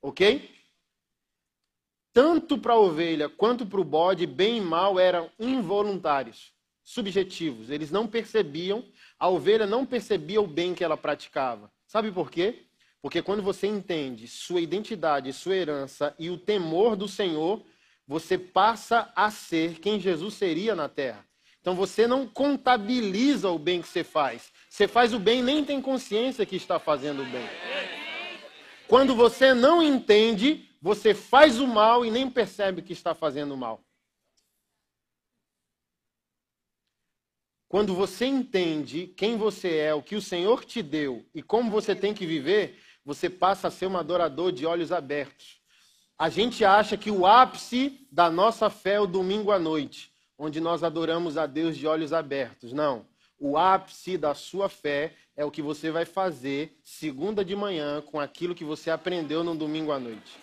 Ok? 0.02 0.50
Tanto 2.12 2.58
para 2.58 2.74
a 2.74 2.80
ovelha 2.80 3.28
quanto 3.30 3.66
para 3.66 3.82
o 3.82 3.84
bode, 3.84 4.28
bem 4.28 4.58
e 4.58 4.62
mal 4.62 5.00
eram 5.00 5.32
involuntários, 5.40 6.54
subjetivos. 6.84 7.72
Eles 7.72 7.90
não 7.90 8.08
percebiam, 8.08 8.86
a 9.18 9.30
ovelha 9.30 9.66
não 9.66 9.86
percebia 9.86 10.40
o 10.40 10.48
bem 10.48 10.76
que 10.76 10.84
ela 10.84 10.98
praticava. 10.98 11.72
Sabe 11.88 12.12
por 12.12 12.30
quê? 12.30 12.66
Porque 13.02 13.22
quando 13.22 13.42
você 13.42 13.68
entende 13.68 14.28
sua 14.28 14.62
identidade, 14.62 15.34
sua 15.34 15.56
herança 15.56 16.16
e 16.20 16.30
o 16.30 16.38
temor 16.38 16.96
do 16.96 17.08
Senhor, 17.08 17.66
você 18.08 18.38
passa 18.38 19.12
a 19.16 19.32
ser 19.32 19.80
quem 19.80 20.00
Jesus 20.00 20.34
seria 20.34 20.76
na 20.76 20.90
terra. 20.90 21.26
Então 21.62 21.76
você 21.76 22.06
não 22.06 22.28
contabiliza 22.28 23.50
o 23.50 23.58
bem 23.58 23.82
que 23.82 23.88
você 23.88 24.04
faz. 24.04 24.52
Você 24.70 24.88
faz 24.88 25.14
o 25.14 25.20
bem 25.20 25.40
e 25.40 25.44
nem 25.44 25.64
tem 25.64 25.82
consciência 25.82 26.46
que 26.46 26.58
está 26.58 26.78
fazendo 26.78 27.22
o 27.22 27.26
bem. 27.26 27.48
Quando 28.88 29.16
você 29.16 29.54
não 29.54 29.82
entende, 29.82 30.70
você 30.82 31.14
faz 31.14 31.62
o 31.62 31.68
mal 31.68 32.06
e 32.06 32.12
nem 32.12 32.30
percebe 32.30 32.82
que 32.82 32.92
está 32.92 33.16
fazendo 33.16 33.54
o 33.54 33.58
mal. 33.58 33.82
Quando 37.70 37.96
você 37.96 38.26
entende 38.26 39.08
quem 39.08 39.38
você 39.38 39.78
é, 39.78 39.94
o 39.96 40.04
que 40.04 40.16
o 40.16 40.22
Senhor 40.22 40.64
te 40.66 40.84
deu 40.84 41.26
e 41.34 41.42
como 41.42 41.72
você 41.72 41.96
tem 41.96 42.14
que 42.14 42.26
viver, 42.26 42.78
você 43.04 43.30
passa 43.30 43.70
a 43.70 43.72
ser 43.72 43.88
um 43.88 43.98
adorador 43.98 44.52
de 44.52 44.66
olhos 44.66 44.92
abertos. 44.92 45.63
A 46.24 46.30
gente 46.30 46.64
acha 46.64 46.96
que 46.96 47.12
o 47.12 47.26
ápice 47.26 48.08
da 48.10 48.32
nossa 48.32 48.70
fé 48.70 48.94
é 48.94 49.00
o 49.02 49.06
domingo 49.06 49.52
à 49.52 49.60
noite, 49.60 50.10
onde 50.40 50.62
nós 50.62 50.82
adoramos 50.82 51.38
a 51.38 51.46
Deus 51.46 51.76
de 51.76 51.86
olhos 51.86 52.14
abertos. 52.14 52.72
Não. 52.72 53.06
O 53.38 53.58
ápice 53.58 54.18
da 54.18 54.34
sua 54.34 54.70
fé 54.70 55.16
é 55.36 55.44
o 55.44 55.52
que 55.52 55.62
você 55.62 55.92
vai 55.92 56.06
fazer 56.06 56.80
segunda 56.82 57.44
de 57.44 57.58
manhã 57.58 58.02
com 58.02 58.22
aquilo 58.22 58.56
que 58.56 58.64
você 58.64 58.90
aprendeu 58.90 59.44
no 59.44 59.54
domingo 59.54 59.92
à 59.92 60.00
noite. 60.00 60.40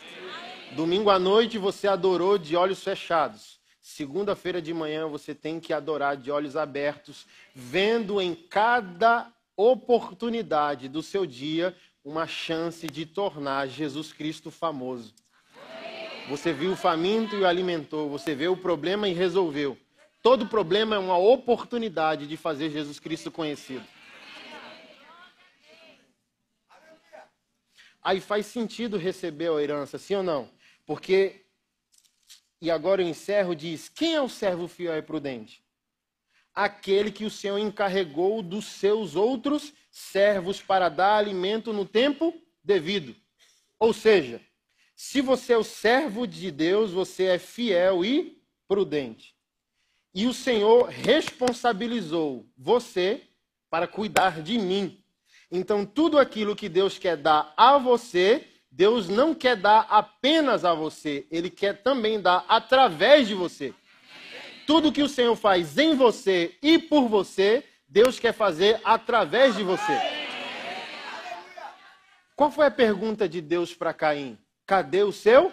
Domingo 0.77 1.09
à 1.09 1.19
noite 1.19 1.57
você 1.57 1.89
adorou 1.89 2.37
de 2.37 2.55
olhos 2.55 2.85
fechados. 2.85 3.59
Segunda-feira 3.81 4.61
de 4.61 4.75
manhã 4.75 5.09
você 5.09 5.35
tem 5.35 5.59
que 5.59 5.73
adorar 5.73 6.15
de 6.15 6.31
olhos 6.31 6.57
abertos, 6.57 7.27
vendo 7.55 8.21
em 8.21 8.35
cada 8.35 9.33
oportunidade 9.57 10.91
do 10.91 11.03
seu 11.03 11.25
dia 11.25 11.75
uma 12.05 12.27
chance 12.27 12.87
de 12.87 13.07
tornar 13.07 13.67
Jesus 13.67 14.13
Cristo 14.13 14.51
famoso. 14.51 15.15
Você 16.31 16.53
viu 16.53 16.71
o 16.71 16.77
faminto 16.77 17.35
e 17.35 17.41
o 17.41 17.47
alimentou, 17.47 18.09
você 18.09 18.37
vê 18.37 18.47
o 18.47 18.57
problema 18.57 19.09
e 19.09 19.13
resolveu. 19.13 19.77
Todo 20.23 20.47
problema 20.47 20.95
é 20.95 20.99
uma 21.01 21.19
oportunidade 21.19 22.25
de 22.25 22.37
fazer 22.37 22.71
Jesus 22.71 23.01
Cristo 23.01 23.33
conhecido. 23.33 23.85
Aí 28.01 28.21
faz 28.21 28.47
sentido 28.47 28.97
receber 28.97 29.51
a 29.51 29.61
herança, 29.61 29.99
sim 29.99 30.15
ou 30.15 30.23
não? 30.23 30.49
Porque, 30.87 31.47
e 32.61 32.71
agora 32.71 33.03
eu 33.03 33.09
encerro, 33.09 33.53
diz: 33.57 33.89
quem 33.89 34.15
é 34.15 34.23
o 34.23 34.29
servo 34.29 34.69
fiel 34.69 34.97
e 34.97 35.03
prudente? 35.03 35.65
Aquele 36.55 37.11
que 37.11 37.25
o 37.25 37.31
Senhor 37.31 37.59
encarregou 37.59 38.41
dos 38.41 38.67
seus 38.67 39.17
outros 39.17 39.73
servos 39.91 40.63
para 40.63 40.89
dar 40.89 41.17
alimento 41.17 41.73
no 41.73 41.85
tempo 41.85 42.33
devido. 42.63 43.17
Ou 43.81 43.93
seja, 43.93 44.41
se 45.03 45.23
você 45.23 45.55
é 45.55 45.57
o 45.57 45.65
servo 45.65 46.27
de 46.27 46.51
Deus, 46.51 46.91
você 46.91 47.25
é 47.25 47.39
fiel 47.39 48.05
e 48.05 48.39
prudente. 48.69 49.35
E 50.15 50.27
o 50.27 50.35
Senhor 50.35 50.91
responsabilizou 50.91 52.47
você 52.55 53.23
para 53.71 53.87
cuidar 53.87 54.43
de 54.43 54.59
mim. 54.59 55.03
Então, 55.51 55.87
tudo 55.87 56.19
aquilo 56.19 56.55
que 56.55 56.69
Deus 56.69 56.99
quer 56.99 57.17
dar 57.17 57.55
a 57.57 57.79
você, 57.79 58.47
Deus 58.71 59.09
não 59.09 59.35
quer 59.35 59.57
dar 59.57 59.87
apenas 59.89 60.67
a 60.67 60.75
você, 60.75 61.27
Ele 61.31 61.49
quer 61.49 61.83
também 61.83 62.21
dar 62.21 62.45
através 62.47 63.27
de 63.27 63.35
você. 63.35 63.73
Tudo 64.67 64.93
que 64.93 65.03
o 65.03 65.09
Senhor 65.09 65.35
faz 65.35 65.79
em 65.79 65.95
você 65.95 66.59
e 66.63 66.79
por 66.79 67.09
você, 67.09 67.65
Deus 67.89 68.21
quer 68.21 68.35
fazer 68.35 68.79
através 68.85 69.57
de 69.57 69.63
você. 69.63 69.99
Qual 72.37 72.51
foi 72.51 72.67
a 72.67 72.71
pergunta 72.71 73.27
de 73.27 73.41
Deus 73.41 73.75
para 73.75 73.95
Caim? 73.95 74.39
Cadê 74.71 75.03
o 75.03 75.11
seu? 75.11 75.53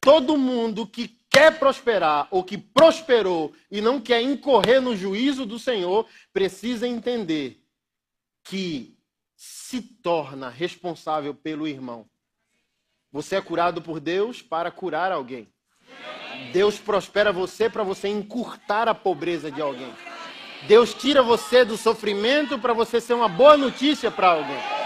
Todo 0.00 0.38
mundo 0.38 0.86
que 0.86 1.08
quer 1.28 1.58
prosperar 1.58 2.28
ou 2.30 2.44
que 2.44 2.56
prosperou 2.56 3.52
e 3.68 3.80
não 3.80 4.00
quer 4.00 4.22
incorrer 4.22 4.80
no 4.80 4.94
juízo 4.94 5.44
do 5.44 5.58
Senhor, 5.58 6.06
precisa 6.32 6.86
entender 6.86 7.60
que 8.44 8.96
se 9.34 9.82
torna 9.82 10.48
responsável 10.48 11.34
pelo 11.34 11.66
irmão. 11.66 12.06
Você 13.10 13.34
é 13.34 13.40
curado 13.40 13.82
por 13.82 13.98
Deus 13.98 14.40
para 14.40 14.70
curar 14.70 15.10
alguém. 15.10 15.52
Deus 16.52 16.78
prospera 16.78 17.32
você 17.32 17.68
para 17.68 17.82
você 17.82 18.06
encurtar 18.06 18.86
a 18.86 18.94
pobreza 18.94 19.50
de 19.50 19.60
alguém. 19.60 19.92
Deus 20.68 20.94
tira 20.94 21.24
você 21.24 21.64
do 21.64 21.76
sofrimento 21.76 22.56
para 22.56 22.72
você 22.72 23.00
ser 23.00 23.14
uma 23.14 23.28
boa 23.28 23.56
notícia 23.56 24.12
para 24.12 24.28
alguém. 24.28 24.79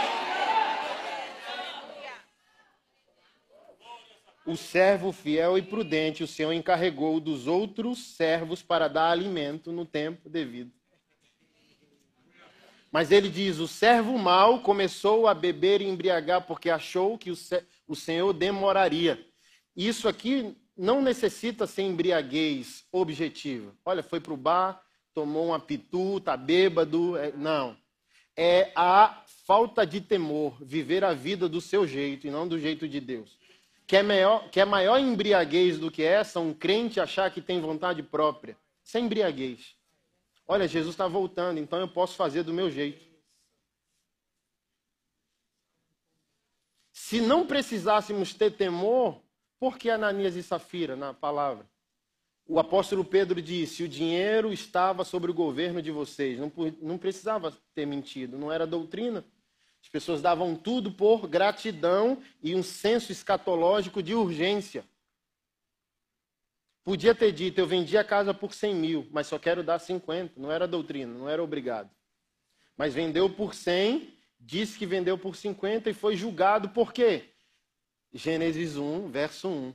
O 4.47 4.57
servo 4.57 5.11
fiel 5.11 5.57
e 5.57 5.62
prudente, 5.62 6.22
o 6.22 6.26
Senhor 6.26 6.53
encarregou 6.53 7.18
dos 7.18 7.47
outros 7.47 8.14
servos 8.14 8.62
para 8.62 8.88
dar 8.88 9.11
alimento 9.11 9.72
no 9.72 9.86
tempo 9.86 10.28
devido. 10.28 10.70
Mas 12.92 13.11
ele 13.11 13.30
diz: 13.30 13.59
o 13.59 13.66
servo 13.66 14.18
mau 14.18 14.61
começou 14.61 15.26
a 15.26 15.32
beber 15.32 15.80
e 15.80 15.88
embriagar 15.88 16.47
porque 16.47 16.68
achou 16.68 17.16
que 17.16 17.30
o 17.30 17.97
Senhor 17.97 18.34
demoraria. 18.34 19.26
Isso 19.74 20.07
aqui 20.07 20.55
não 20.76 21.01
necessita 21.01 21.66
ser 21.66 21.82
embriaguez 21.82 22.84
objetiva. 22.92 23.74
Olha, 23.82 24.03
foi 24.03 24.20
para 24.20 24.34
o 24.34 24.36
bar, 24.36 24.82
tomou 25.14 25.47
uma 25.47 25.59
pitu, 25.59 26.18
está 26.18 26.36
bêbado. 26.36 27.16
É, 27.16 27.32
não. 27.32 27.74
É 28.36 28.72
a 28.76 29.24
falta 29.47 29.86
de 29.86 30.03
temor, 30.03 30.59
viver 30.61 31.03
a 31.03 31.14
vida 31.14 31.49
do 31.49 31.62
seu 31.62 31.86
jeito 31.86 32.26
e 32.26 32.30
não 32.30 32.47
do 32.47 32.59
jeito 32.59 32.86
de 32.86 33.01
Deus 33.01 33.42
que 33.87 33.97
é, 33.97 34.03
maior, 34.03 34.49
que 34.51 34.61
é 34.61 34.64
maior 34.64 34.99
embriaguez 34.99 35.78
do 35.78 35.91
que 35.91 36.03
essa, 36.03 36.41
um 36.41 36.55
crente 36.55 37.01
achar 37.01 37.30
que 37.30 37.41
tem 37.41 37.61
vontade 37.61 38.03
própria. 38.03 38.57
Isso 38.82 38.97
é 38.97 39.01
embriaguez. 39.01 39.76
Olha, 40.47 40.68
Jesus 40.68 40.95
está 40.95 41.07
voltando, 41.07 41.59
então 41.59 41.78
eu 41.80 41.89
posso 41.89 42.16
fazer 42.16 42.43
do 42.43 42.53
meu 42.53 42.70
jeito. 42.70 43.05
Se 46.93 47.20
não 47.20 47.47
precisássemos 47.47 48.32
ter 48.32 48.53
temor, 48.53 49.20
por 49.59 49.78
que 49.78 49.91
Ananias 49.91 50.37
e 50.37 50.43
Safira 50.43 50.97
na 50.97 51.12
palavra? 51.12 51.68
O 52.47 52.59
apóstolo 52.59 53.05
Pedro 53.05 53.41
disse: 53.41 53.82
o 53.82 53.89
dinheiro 53.89 54.53
estava 54.53 55.05
sobre 55.05 55.30
o 55.30 55.35
governo 55.35 55.80
de 55.80 55.91
vocês. 55.91 56.39
Não, 56.39 56.53
não 56.80 56.99
precisava 56.99 57.57
ter 57.74 57.87
mentido, 57.87 58.39
não 58.39 58.53
era 58.53 58.66
doutrina. 58.66 59.24
As 59.85 59.89
pessoas 59.91 60.22
davam 60.22 60.57
tudo 60.57 60.91
por 60.91 61.28
gratidão 61.28 62.22
e 62.43 62.55
um 62.55 62.62
senso 62.62 63.12
escatológico 63.12 64.03
de 64.03 64.14
urgência. 64.14 64.82
Podia 66.82 67.14
ter 67.14 67.30
dito, 67.32 67.59
eu 67.59 67.66
vendi 67.66 67.97
a 67.99 68.03
casa 68.03 68.32
por 68.32 68.55
100 68.55 68.74
mil, 68.74 69.07
mas 69.12 69.26
só 69.26 69.39
quero 69.39 69.62
dar 69.62 69.78
50. 69.78 70.41
Não 70.41 70.51
era 70.51 70.66
doutrina, 70.66 71.12
não 71.12 71.28
era 71.28 71.45
obrigado. 71.45 71.91
Mas 72.78 72.95
vendeu 72.95 73.28
por 73.28 73.55
100, 73.55 74.11
disse 74.41 74.78
que 74.78 74.87
vendeu 74.87 75.18
por 75.18 75.37
50 75.37 75.91
e 75.91 75.95
foi 75.95 76.16
julgado 76.16 76.70
por 76.70 76.91
quê? 76.91 77.35
Gênesis 78.11 78.78
1, 78.78 79.11
verso 79.11 79.49
1. 79.49 79.74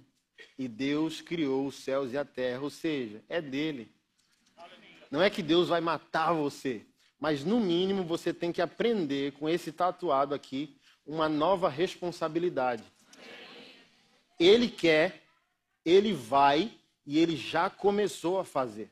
E 0.57 0.67
Deus 0.67 1.21
criou 1.21 1.67
os 1.67 1.75
céus 1.75 2.13
e 2.13 2.17
a 2.17 2.25
terra, 2.25 2.63
ou 2.63 2.71
seja, 2.71 3.23
é 3.29 3.39
dele. 3.39 3.93
Não 5.11 5.21
é 5.21 5.29
que 5.29 5.43
Deus 5.43 5.69
vai 5.69 5.81
matar 5.81 6.33
você. 6.33 6.83
Mas, 7.19 7.43
no 7.43 7.59
mínimo, 7.59 8.03
você 8.03 8.33
tem 8.33 8.51
que 8.51 8.61
aprender 8.61 9.33
com 9.33 9.49
esse 9.49 9.71
tatuado 9.71 10.33
aqui 10.33 10.77
uma 11.05 11.27
nova 11.27 11.67
responsabilidade. 11.67 12.83
Ele 14.39 14.69
quer, 14.69 15.21
ele 15.83 16.13
vai 16.13 16.71
e 17.05 17.19
ele 17.19 17.35
já 17.35 17.69
começou 17.69 18.39
a 18.39 18.45
fazer. 18.45 18.89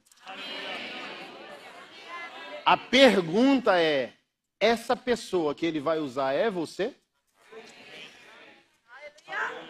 A 2.66 2.76
pergunta 2.76 3.80
é: 3.80 4.14
essa 4.60 4.96
pessoa 4.96 5.56
que 5.56 5.66
ele 5.66 5.80
vai 5.80 6.00
usar 6.00 6.34
é 6.34 6.50
você? 6.50 6.94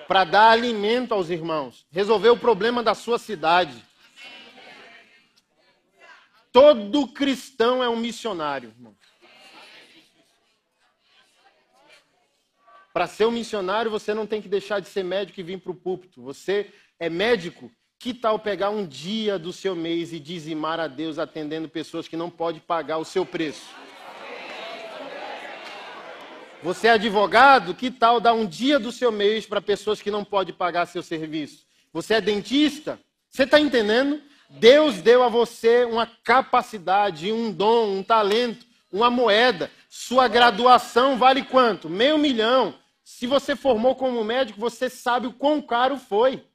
Para 0.07 0.23
dar 0.23 0.49
alimento 0.49 1.13
aos 1.13 1.29
irmãos, 1.29 1.85
resolver 1.91 2.29
o 2.29 2.39
problema 2.39 2.81
da 2.81 2.95
sua 2.95 3.19
cidade, 3.19 3.83
Todo 6.57 7.07
cristão 7.09 7.83
é 7.83 7.87
um 7.87 7.95
missionário, 7.95 8.69
irmão. 8.75 8.95
Para 12.91 13.05
ser 13.05 13.25
um 13.25 13.31
missionário, 13.31 13.91
você 13.91 14.11
não 14.11 14.25
tem 14.25 14.41
que 14.41 14.49
deixar 14.49 14.79
de 14.79 14.87
ser 14.87 15.03
médico 15.03 15.39
e 15.39 15.43
vir 15.43 15.59
para 15.59 15.71
o 15.71 15.75
púlpito. 15.75 16.19
Você 16.23 16.73
é 16.99 17.11
médico. 17.11 17.71
Que 17.99 18.11
tal 18.11 18.39
pegar 18.39 18.71
um 18.71 18.87
dia 18.87 19.37
do 19.37 19.53
seu 19.53 19.75
mês 19.75 20.11
e 20.11 20.19
dizimar 20.19 20.79
a 20.79 20.87
Deus 20.87 21.19
atendendo 21.19 21.69
pessoas 21.69 22.07
que 22.07 22.17
não 22.17 22.31
podem 22.31 22.59
pagar 22.59 22.97
o 22.97 23.05
seu 23.05 23.23
preço? 23.23 23.67
Você 26.63 26.87
é 26.87 26.91
advogado? 26.93 27.75
Que 27.75 27.91
tal 27.91 28.19
dar 28.19 28.33
um 28.33 28.47
dia 28.47 28.79
do 28.79 28.91
seu 28.91 29.11
mês 29.11 29.45
para 29.45 29.61
pessoas 29.61 30.01
que 30.01 30.09
não 30.09 30.25
podem 30.25 30.55
pagar 30.55 30.87
seu 30.87 31.03
serviço? 31.03 31.67
Você 31.93 32.15
é 32.15 32.21
dentista? 32.21 32.99
Você 33.29 33.43
está 33.43 33.59
entendendo? 33.59 34.19
Deus 34.49 35.01
deu 35.01 35.23
a 35.23 35.29
você 35.29 35.83
uma 35.83 36.05
capacidade, 36.05 37.31
um 37.31 37.51
dom, 37.51 37.97
um 37.97 38.03
talento, 38.03 38.65
uma 38.91 39.09
moeda. 39.09 39.69
Sua 39.89 40.27
graduação 40.27 41.17
vale 41.17 41.43
quanto? 41.43 41.89
Meio 41.89 42.17
milhão. 42.17 42.75
Se 43.03 43.27
você 43.27 43.55
formou 43.55 43.95
como 43.95 44.23
médico, 44.23 44.59
você 44.59 44.89
sabe 44.89 45.27
o 45.27 45.33
quão 45.33 45.61
caro 45.61 45.97
foi. 45.97 46.45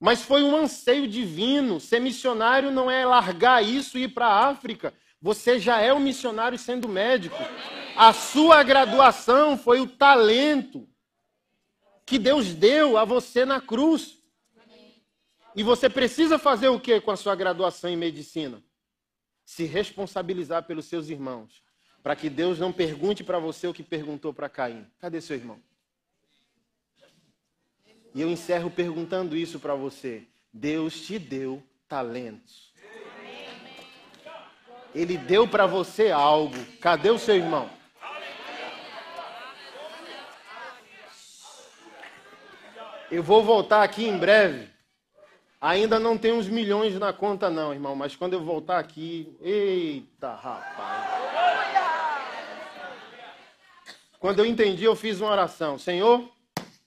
Mas 0.00 0.22
foi 0.22 0.42
um 0.42 0.56
anseio 0.56 1.08
divino. 1.08 1.80
Ser 1.80 2.00
missionário 2.00 2.70
não 2.70 2.90
é 2.90 3.06
largar 3.06 3.64
isso 3.64 3.96
e 3.96 4.04
ir 4.04 4.08
para 4.08 4.26
a 4.26 4.48
África. 4.48 4.92
Você 5.20 5.58
já 5.58 5.80
é 5.80 5.92
um 5.92 6.00
missionário 6.00 6.58
sendo 6.58 6.88
médico. 6.88 7.36
A 7.96 8.12
sua 8.12 8.62
graduação 8.62 9.56
foi 9.56 9.80
o 9.80 9.86
talento 9.86 10.86
que 12.04 12.18
Deus 12.18 12.54
deu 12.54 12.98
a 12.98 13.04
você 13.04 13.46
na 13.46 13.60
cruz. 13.60 14.18
E 15.56 15.62
você 15.62 15.88
precisa 15.88 16.38
fazer 16.38 16.68
o 16.68 16.80
que 16.80 17.00
com 17.00 17.10
a 17.10 17.16
sua 17.16 17.34
graduação 17.36 17.88
em 17.88 17.96
medicina? 17.96 18.62
Se 19.44 19.64
responsabilizar 19.64 20.64
pelos 20.64 20.86
seus 20.86 21.08
irmãos, 21.08 21.62
para 22.02 22.16
que 22.16 22.28
Deus 22.28 22.58
não 22.58 22.72
pergunte 22.72 23.22
para 23.22 23.38
você 23.38 23.66
o 23.66 23.72
que 23.72 23.82
perguntou 23.82 24.34
para 24.34 24.48
Caim. 24.48 24.86
Cadê 24.98 25.20
seu 25.20 25.36
irmão? 25.36 25.60
E 28.14 28.20
eu 28.20 28.28
encerro 28.28 28.70
perguntando 28.70 29.36
isso 29.36 29.60
para 29.60 29.74
você. 29.74 30.26
Deus 30.52 31.00
te 31.00 31.18
deu 31.18 31.62
talentos. 31.88 32.72
Ele 34.94 35.16
deu 35.16 35.48
para 35.48 35.66
você 35.66 36.10
algo. 36.10 36.56
Cadê 36.80 37.10
o 37.10 37.18
seu 37.18 37.36
irmão? 37.36 37.68
Eu 43.10 43.22
vou 43.22 43.42
voltar 43.42 43.82
aqui 43.82 44.04
em 44.04 44.18
breve. 44.18 44.73
Ainda 45.64 45.98
não 45.98 46.18
tem 46.18 46.30
uns 46.30 46.46
milhões 46.46 46.94
na 46.98 47.10
conta, 47.10 47.48
não, 47.48 47.72
irmão. 47.72 47.96
Mas 47.96 48.14
quando 48.14 48.34
eu 48.34 48.44
voltar 48.44 48.78
aqui. 48.78 49.34
Eita, 49.40 50.34
rapaz. 50.34 51.08
Quando 54.20 54.40
eu 54.40 54.44
entendi, 54.44 54.84
eu 54.84 54.94
fiz 54.94 55.22
uma 55.22 55.30
oração. 55.30 55.78
Senhor, 55.78 56.30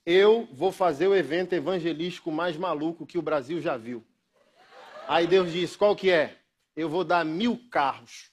eu 0.05 0.47
vou 0.53 0.71
fazer 0.71 1.07
o 1.07 1.15
evento 1.15 1.53
evangelístico 1.53 2.32
mais 2.32 2.55
maluco 2.55 3.03
que 3.03 3.17
o 3.17 3.21
Brasil 3.23 3.59
já 3.59 3.75
viu. 3.75 4.05
Aí 5.07 5.25
Deus 5.25 5.51
disse: 5.51 5.75
qual 5.75 5.95
que 5.95 6.11
é? 6.11 6.38
Eu 6.75 6.88
vou 6.88 7.03
dar 7.03 7.25
mil 7.25 7.59
carros. 7.71 8.30